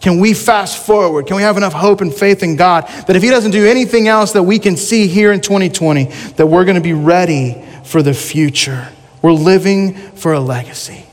Can 0.00 0.20
we 0.20 0.34
fast 0.34 0.84
forward? 0.84 1.26
Can 1.26 1.36
we 1.36 1.42
have 1.42 1.56
enough 1.56 1.72
hope 1.72 2.00
and 2.00 2.14
faith 2.14 2.42
in 2.42 2.56
God 2.56 2.86
that 3.06 3.16
if 3.16 3.22
He 3.22 3.30
doesn't 3.30 3.50
do 3.50 3.66
anything 3.66 4.08
else 4.08 4.32
that 4.32 4.42
we 4.42 4.58
can 4.58 4.76
see 4.76 5.06
here 5.06 5.32
in 5.32 5.40
2020, 5.40 6.04
that 6.36 6.46
we're 6.46 6.64
going 6.64 6.76
to 6.76 6.80
be 6.80 6.92
ready 6.92 7.64
for 7.84 8.02
the 8.02 8.14
future? 8.14 8.88
We're 9.22 9.32
living 9.32 9.94
for 9.94 10.32
a 10.32 10.40
legacy. 10.40 11.06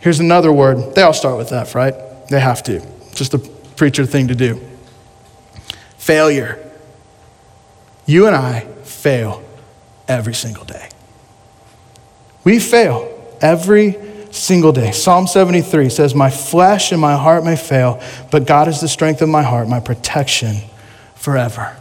Here's 0.00 0.20
another 0.20 0.52
word. 0.52 0.94
They 0.94 1.02
all 1.02 1.14
start 1.14 1.36
with 1.36 1.52
F, 1.52 1.74
right? 1.74 1.94
They 2.28 2.38
have 2.38 2.62
to. 2.64 2.80
Just 3.14 3.34
a 3.34 3.38
preacher 3.38 4.06
thing 4.06 4.28
to 4.28 4.34
do. 4.34 4.60
Failure. 5.98 6.62
You 8.04 8.26
and 8.26 8.36
I 8.36 8.60
fail 8.84 9.42
every 10.06 10.34
single 10.34 10.64
day. 10.64 10.88
We 12.44 12.60
fail 12.60 13.12
every 13.40 13.98
single 14.36 14.72
day. 14.72 14.92
Psalm 14.92 15.26
73 15.26 15.88
says, 15.88 16.14
My 16.14 16.30
flesh 16.30 16.92
and 16.92 17.00
my 17.00 17.16
heart 17.16 17.44
may 17.44 17.56
fail, 17.56 18.00
but 18.30 18.46
God 18.46 18.68
is 18.68 18.80
the 18.80 18.88
strength 18.88 19.22
of 19.22 19.28
my 19.28 19.42
heart, 19.42 19.68
my 19.68 19.80
protection 19.80 20.56
forever. 21.14 21.76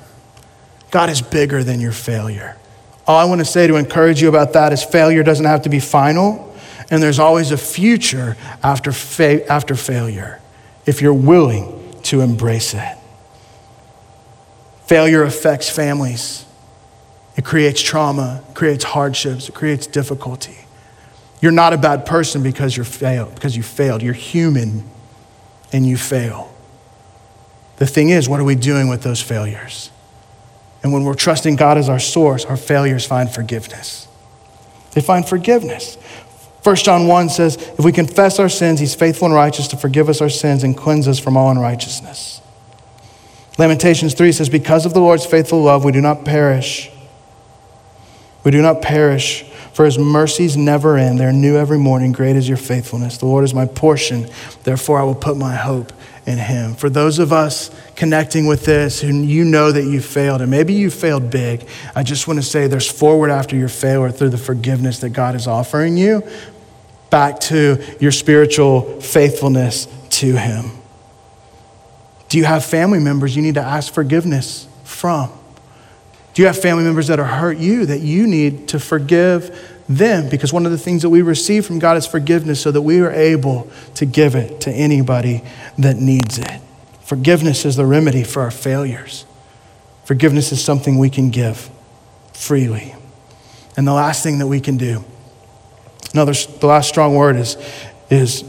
God 0.92 1.10
is 1.10 1.22
bigger 1.22 1.64
than 1.64 1.80
your 1.80 1.92
failure. 1.92 2.58
All 3.06 3.18
I 3.18 3.26
want 3.26 3.40
to 3.40 3.46
say 3.46 3.68
to 3.68 3.76
encourage 3.76 4.22
you 4.22 4.30
about 4.30 4.54
that 4.54 4.74
is 4.74 4.84
failure 4.84 5.22
doesn't 5.22 5.46
have 5.46 5.64
to 5.64 5.70
be 5.70 5.80
final, 5.80 6.56
and 6.90 7.04
there's 7.04 7.20
always 7.20 7.52
a 7.52 7.58
future 7.58 8.38
after, 8.64 8.92
fa- 8.92 9.48
after 9.52 9.76
failure 9.76 10.42
if 10.86 11.02
you're 11.02 11.14
willing 11.14 11.94
to 12.04 12.22
embrace 12.22 12.74
it. 12.74 12.98
Failure 14.86 15.24
affects 15.24 15.70
families. 15.70 16.46
It 17.36 17.44
creates 17.44 17.82
trauma, 17.82 18.44
it 18.50 18.56
creates 18.56 18.84
hardships, 18.84 19.50
it 19.50 19.56
creates 19.56 19.88
difficulty. 19.88 20.65
You're 21.42 21.52
not 21.52 21.74
a 21.74 21.78
bad 21.78 22.06
person 22.06 22.44
because 22.44 22.76
you're 22.76 22.86
failed, 22.86 23.36
because 23.36 23.56
you 23.56 23.64
failed. 23.64 24.02
You're 24.02 24.14
human 24.14 24.90
and 25.72 25.86
you 25.86 25.98
fail. 25.98 26.52
The 27.78 27.86
thing 27.86 28.10
is, 28.10 28.30
what 28.30 28.40
are 28.40 28.46
we 28.46 28.56
doing 28.56 28.88
with 28.88 29.04
those 29.04 29.22
failures? 29.22 29.92
And 30.82 30.94
when 30.94 31.04
we're 31.04 31.16
trusting 31.16 31.56
God 31.56 31.78
as 31.78 31.90
our 31.90 32.00
source, 32.00 32.46
our 32.46 32.58
failures 32.58 33.06
find 33.06 33.30
forgiveness. 33.30 34.08
They 34.92 35.02
find 35.02 35.28
forgiveness. 35.28 35.96
1 36.64 36.76
John 36.78 37.08
1 37.08 37.30
says, 37.30 37.58
If 37.58 37.84
we 37.84 37.92
confess 37.92 38.40
our 38.40 38.50
sins, 38.50 38.80
he's 38.80 38.96
faithful 38.96 39.26
and 39.26 39.36
righteous 39.36 39.68
to 39.70 39.78
forgive 39.78 40.10
us 40.10 40.22
our 40.22 40.30
sins 40.30 40.64
and 40.64 40.76
cleanse 40.76 41.08
us 41.08 41.20
from 41.20 41.38
all 41.38 41.52
unrighteousness. 41.52 42.42
Lamentations 43.58 44.14
3 44.14 44.32
says, 44.32 44.50
Because 44.50 44.86
of 44.86 44.94
the 44.94 45.00
Lord's 45.00 45.26
faithful 45.26 45.62
love, 45.62 45.86
we 45.86 45.92
do 45.92 46.02
not 46.02 46.26
perish. 46.26 46.90
We 48.44 48.52
do 48.52 48.62
not 48.62 48.82
perish 48.82 49.46
for 49.76 49.84
his 49.84 50.00
mercies 50.00 50.56
never 50.56 50.96
end. 50.96 51.20
They're 51.20 51.34
new 51.34 51.58
every 51.58 51.78
morning. 51.78 52.14
Great 52.14 52.38
is 52.38 52.48
your 52.48 52.58
faithfulness. 52.58 53.18
The 53.18 53.26
Lord 53.26 53.44
is 53.44 53.54
my 53.54 53.66
portion. 53.66 54.30
Therefore, 54.64 55.00
I 55.00 55.04
will 55.04 55.16
put 55.16 55.36
my 55.36 55.54
hope 55.54 55.92
in 56.26 56.38
him. 56.38 56.76
For 56.76 56.90
those 56.90 57.20
of 57.20 57.34
us 57.34 57.70
connecting 57.98 58.46
with 58.46 58.64
this 58.64 59.02
who 59.02 59.10
you 59.10 59.44
know 59.44 59.74
that 59.74 59.84
you 59.84 60.00
failed, 60.00 60.42
and 60.42 60.50
maybe 60.50 60.74
you 60.74 60.90
failed 60.90 61.30
big, 61.30 61.68
I 61.94 62.04
just 62.04 62.26
want 62.26 62.40
to 62.40 62.46
say 62.46 62.68
there's 62.68 62.90
forward 62.90 63.32
after 63.32 63.58
your 63.58 63.68
failure 63.68 64.12
through 64.12 64.30
the 64.30 64.38
forgiveness 64.38 65.00
that 65.00 65.10
God 65.10 65.36
is 65.36 65.46
offering 65.46 65.98
you 65.98 66.24
back 67.10 67.42
to 67.42 67.84
your 68.00 68.14
spiritual 68.14 69.02
faithfulness 69.02 69.90
to 70.10 70.38
him. 70.38 70.72
Do 72.30 72.38
you 72.38 72.46
have 72.46 72.64
family 72.64 73.00
members 73.00 73.36
you 73.36 73.42
need 73.42 73.56
to 73.56 73.62
ask 73.62 73.94
forgiveness 73.94 74.70
from? 74.86 75.34
Do 76.36 76.42
you 76.42 76.48
have 76.48 76.62
family 76.62 76.84
members 76.84 77.08
that 77.08 77.18
are 77.18 77.26
hurt 77.26 77.58
you 77.58 77.86
that 77.86 78.02
you 78.02 78.28
need 78.28 78.68
to 78.68 78.80
forgive 78.80 79.74
them? 79.88 80.28
Because 80.28 80.52
one 80.52 80.66
of 80.66 80.74
the 80.74 80.78
things 80.78 81.02
that 81.04 81.10
we 81.10 81.22
receive 81.22 81.66
from 81.66 81.80
God 81.80 81.96
is 81.96 82.06
forgiveness 82.06 82.60
so 82.60 82.72
that 82.72 82.82
we 82.82 83.00
are 83.00 83.12
able 83.12 83.72
to 83.96 84.06
give 84.06 84.36
it 84.36 84.60
to 84.62 84.70
anybody 84.70 85.44
that 85.78 85.96
needs 85.96 86.38
it. 86.38 86.62
Forgiveness 87.00 87.64
is 87.64 87.78
the 87.78 87.86
remedy 87.86 88.26
for 88.26 88.42
our 88.42 88.52
failures. 88.52 89.26
Forgiveness 90.04 90.52
is 90.52 90.62
something 90.62 90.98
we 90.98 91.10
can 91.10 91.30
give 91.30 91.70
freely. 92.34 92.94
And 93.78 93.88
the 93.88 93.94
last 93.94 94.22
thing 94.22 94.40
that 94.40 94.48
we 94.48 94.60
can 94.60 94.76
do, 94.76 95.06
another, 96.14 96.34
the 96.34 96.68
last 96.68 96.90
strong 96.90 97.16
word 97.16 97.38
is, 97.38 97.56
is 98.10 98.44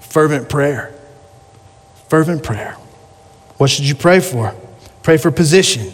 fervent 0.00 0.48
prayer. 0.48 0.94
Fervent 2.08 2.42
prayer. 2.42 2.72
What 3.58 3.68
should 3.68 3.86
you 3.86 3.94
pray 3.94 4.20
for? 4.20 4.54
Pray 5.02 5.18
for 5.18 5.30
position. 5.30 5.92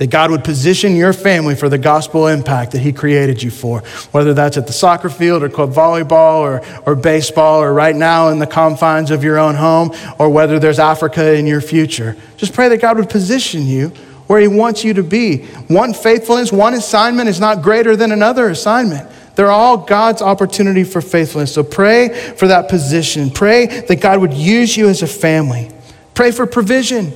That 0.00 0.08
God 0.08 0.30
would 0.30 0.44
position 0.44 0.96
your 0.96 1.12
family 1.12 1.54
for 1.54 1.68
the 1.68 1.76
gospel 1.76 2.26
impact 2.26 2.72
that 2.72 2.78
He 2.78 2.90
created 2.90 3.42
you 3.42 3.50
for, 3.50 3.80
whether 4.12 4.32
that's 4.32 4.56
at 4.56 4.66
the 4.66 4.72
soccer 4.72 5.10
field 5.10 5.42
or 5.42 5.50
club 5.50 5.74
volleyball 5.74 6.38
or, 6.40 6.62
or 6.86 6.94
baseball 6.94 7.60
or 7.60 7.74
right 7.74 7.94
now 7.94 8.28
in 8.28 8.38
the 8.38 8.46
confines 8.46 9.10
of 9.10 9.22
your 9.22 9.38
own 9.38 9.56
home 9.56 9.90
or 10.18 10.30
whether 10.30 10.58
there's 10.58 10.78
Africa 10.78 11.34
in 11.34 11.46
your 11.46 11.60
future. 11.60 12.16
Just 12.38 12.54
pray 12.54 12.70
that 12.70 12.80
God 12.80 12.96
would 12.96 13.10
position 13.10 13.66
you 13.66 13.88
where 14.26 14.40
He 14.40 14.48
wants 14.48 14.84
you 14.84 14.94
to 14.94 15.02
be. 15.02 15.42
One 15.68 15.92
faithfulness, 15.92 16.50
one 16.50 16.72
assignment 16.72 17.28
is 17.28 17.38
not 17.38 17.60
greater 17.60 17.94
than 17.94 18.10
another 18.10 18.48
assignment. 18.48 19.06
They're 19.36 19.50
all 19.50 19.76
God's 19.76 20.22
opportunity 20.22 20.82
for 20.82 21.02
faithfulness. 21.02 21.52
So 21.52 21.62
pray 21.62 22.08
for 22.38 22.48
that 22.48 22.70
position. 22.70 23.30
Pray 23.30 23.66
that 23.66 24.00
God 24.00 24.18
would 24.22 24.32
use 24.32 24.78
you 24.78 24.88
as 24.88 25.02
a 25.02 25.06
family. 25.06 25.70
Pray 26.14 26.30
for 26.30 26.46
provision 26.46 27.12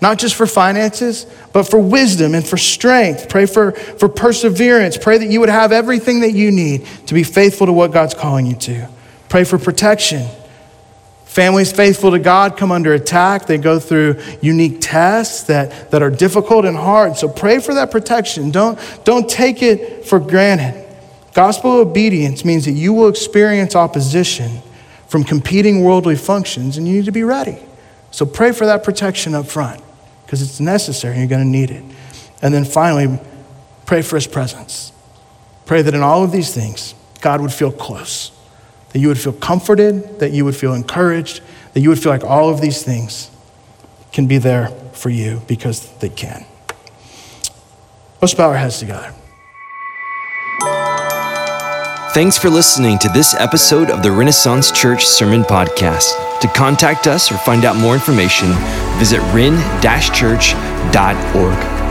not 0.00 0.18
just 0.18 0.34
for 0.34 0.46
finances, 0.46 1.26
but 1.52 1.64
for 1.64 1.78
wisdom 1.78 2.34
and 2.34 2.46
for 2.46 2.56
strength. 2.56 3.28
Pray 3.28 3.46
for, 3.46 3.72
for 3.72 4.08
perseverance. 4.08 4.96
Pray 4.96 5.18
that 5.18 5.30
you 5.30 5.40
would 5.40 5.48
have 5.48 5.72
everything 5.72 6.20
that 6.20 6.32
you 6.32 6.50
need 6.50 6.86
to 7.06 7.14
be 7.14 7.22
faithful 7.22 7.66
to 7.66 7.72
what 7.72 7.92
God's 7.92 8.14
calling 8.14 8.46
you 8.46 8.56
to. 8.56 8.88
Pray 9.28 9.44
for 9.44 9.58
protection. 9.58 10.26
Families 11.24 11.72
faithful 11.72 12.10
to 12.10 12.18
God 12.18 12.56
come 12.56 12.70
under 12.72 12.92
attack. 12.92 13.46
They 13.46 13.58
go 13.58 13.78
through 13.78 14.22
unique 14.42 14.78
tests 14.80 15.44
that, 15.44 15.90
that 15.90 16.02
are 16.02 16.10
difficult 16.10 16.64
and 16.66 16.76
hard. 16.76 17.16
So 17.16 17.28
pray 17.28 17.58
for 17.58 17.74
that 17.74 17.90
protection. 17.90 18.50
Don't, 18.50 18.78
don't 19.04 19.28
take 19.28 19.62
it 19.62 20.04
for 20.04 20.18
granted. 20.18 20.82
Gospel 21.32 21.72
obedience 21.72 22.44
means 22.44 22.64
that 22.66 22.72
you 22.72 22.92
will 22.92 23.08
experience 23.08 23.74
opposition 23.74 24.62
from 25.08 25.24
competing 25.24 25.84
worldly 25.84 26.16
functions, 26.16 26.76
and 26.76 26.88
you 26.88 26.94
need 26.94 27.04
to 27.04 27.12
be 27.12 27.22
ready. 27.22 27.58
So 28.10 28.26
pray 28.26 28.52
for 28.52 28.66
that 28.66 28.82
protection 28.82 29.34
up 29.34 29.46
front 29.46 29.82
because 30.26 30.42
it's 30.42 30.60
necessary. 30.60 31.14
And 31.14 31.22
you're 31.22 31.38
going 31.38 31.44
to 31.44 31.58
need 31.58 31.70
it. 31.70 31.84
And 32.42 32.52
then 32.52 32.64
finally, 32.64 33.18
pray 33.86 34.02
for 34.02 34.16
his 34.16 34.26
presence. 34.26 34.92
Pray 35.64 35.82
that 35.82 35.94
in 35.94 36.02
all 36.02 36.22
of 36.22 36.32
these 36.32 36.52
things, 36.52 36.94
God 37.20 37.40
would 37.40 37.52
feel 37.52 37.72
close, 37.72 38.30
that 38.90 38.98
you 38.98 39.08
would 39.08 39.18
feel 39.18 39.32
comforted, 39.32 40.20
that 40.20 40.32
you 40.32 40.44
would 40.44 40.54
feel 40.54 40.74
encouraged, 40.74 41.40
that 41.72 41.80
you 41.80 41.88
would 41.88 41.98
feel 41.98 42.12
like 42.12 42.24
all 42.24 42.50
of 42.50 42.60
these 42.60 42.82
things 42.82 43.30
can 44.12 44.26
be 44.26 44.38
there 44.38 44.68
for 44.92 45.10
you 45.10 45.42
because 45.46 45.90
they 45.98 46.08
can. 46.08 46.44
Let's 48.20 48.34
bow 48.34 48.48
our 48.48 48.56
heads 48.56 48.78
together. 48.78 49.12
Thanks 52.16 52.38
for 52.38 52.48
listening 52.48 52.98
to 53.00 53.10
this 53.10 53.34
episode 53.34 53.90
of 53.90 54.02
the 54.02 54.10
Renaissance 54.10 54.72
Church 54.72 55.04
Sermon 55.04 55.42
Podcast. 55.42 56.40
To 56.40 56.48
contact 56.48 57.06
us 57.06 57.30
or 57.30 57.36
find 57.36 57.66
out 57.66 57.76
more 57.76 57.92
information, 57.92 58.48
visit 58.98 59.20
ren-church.org. 59.34 61.85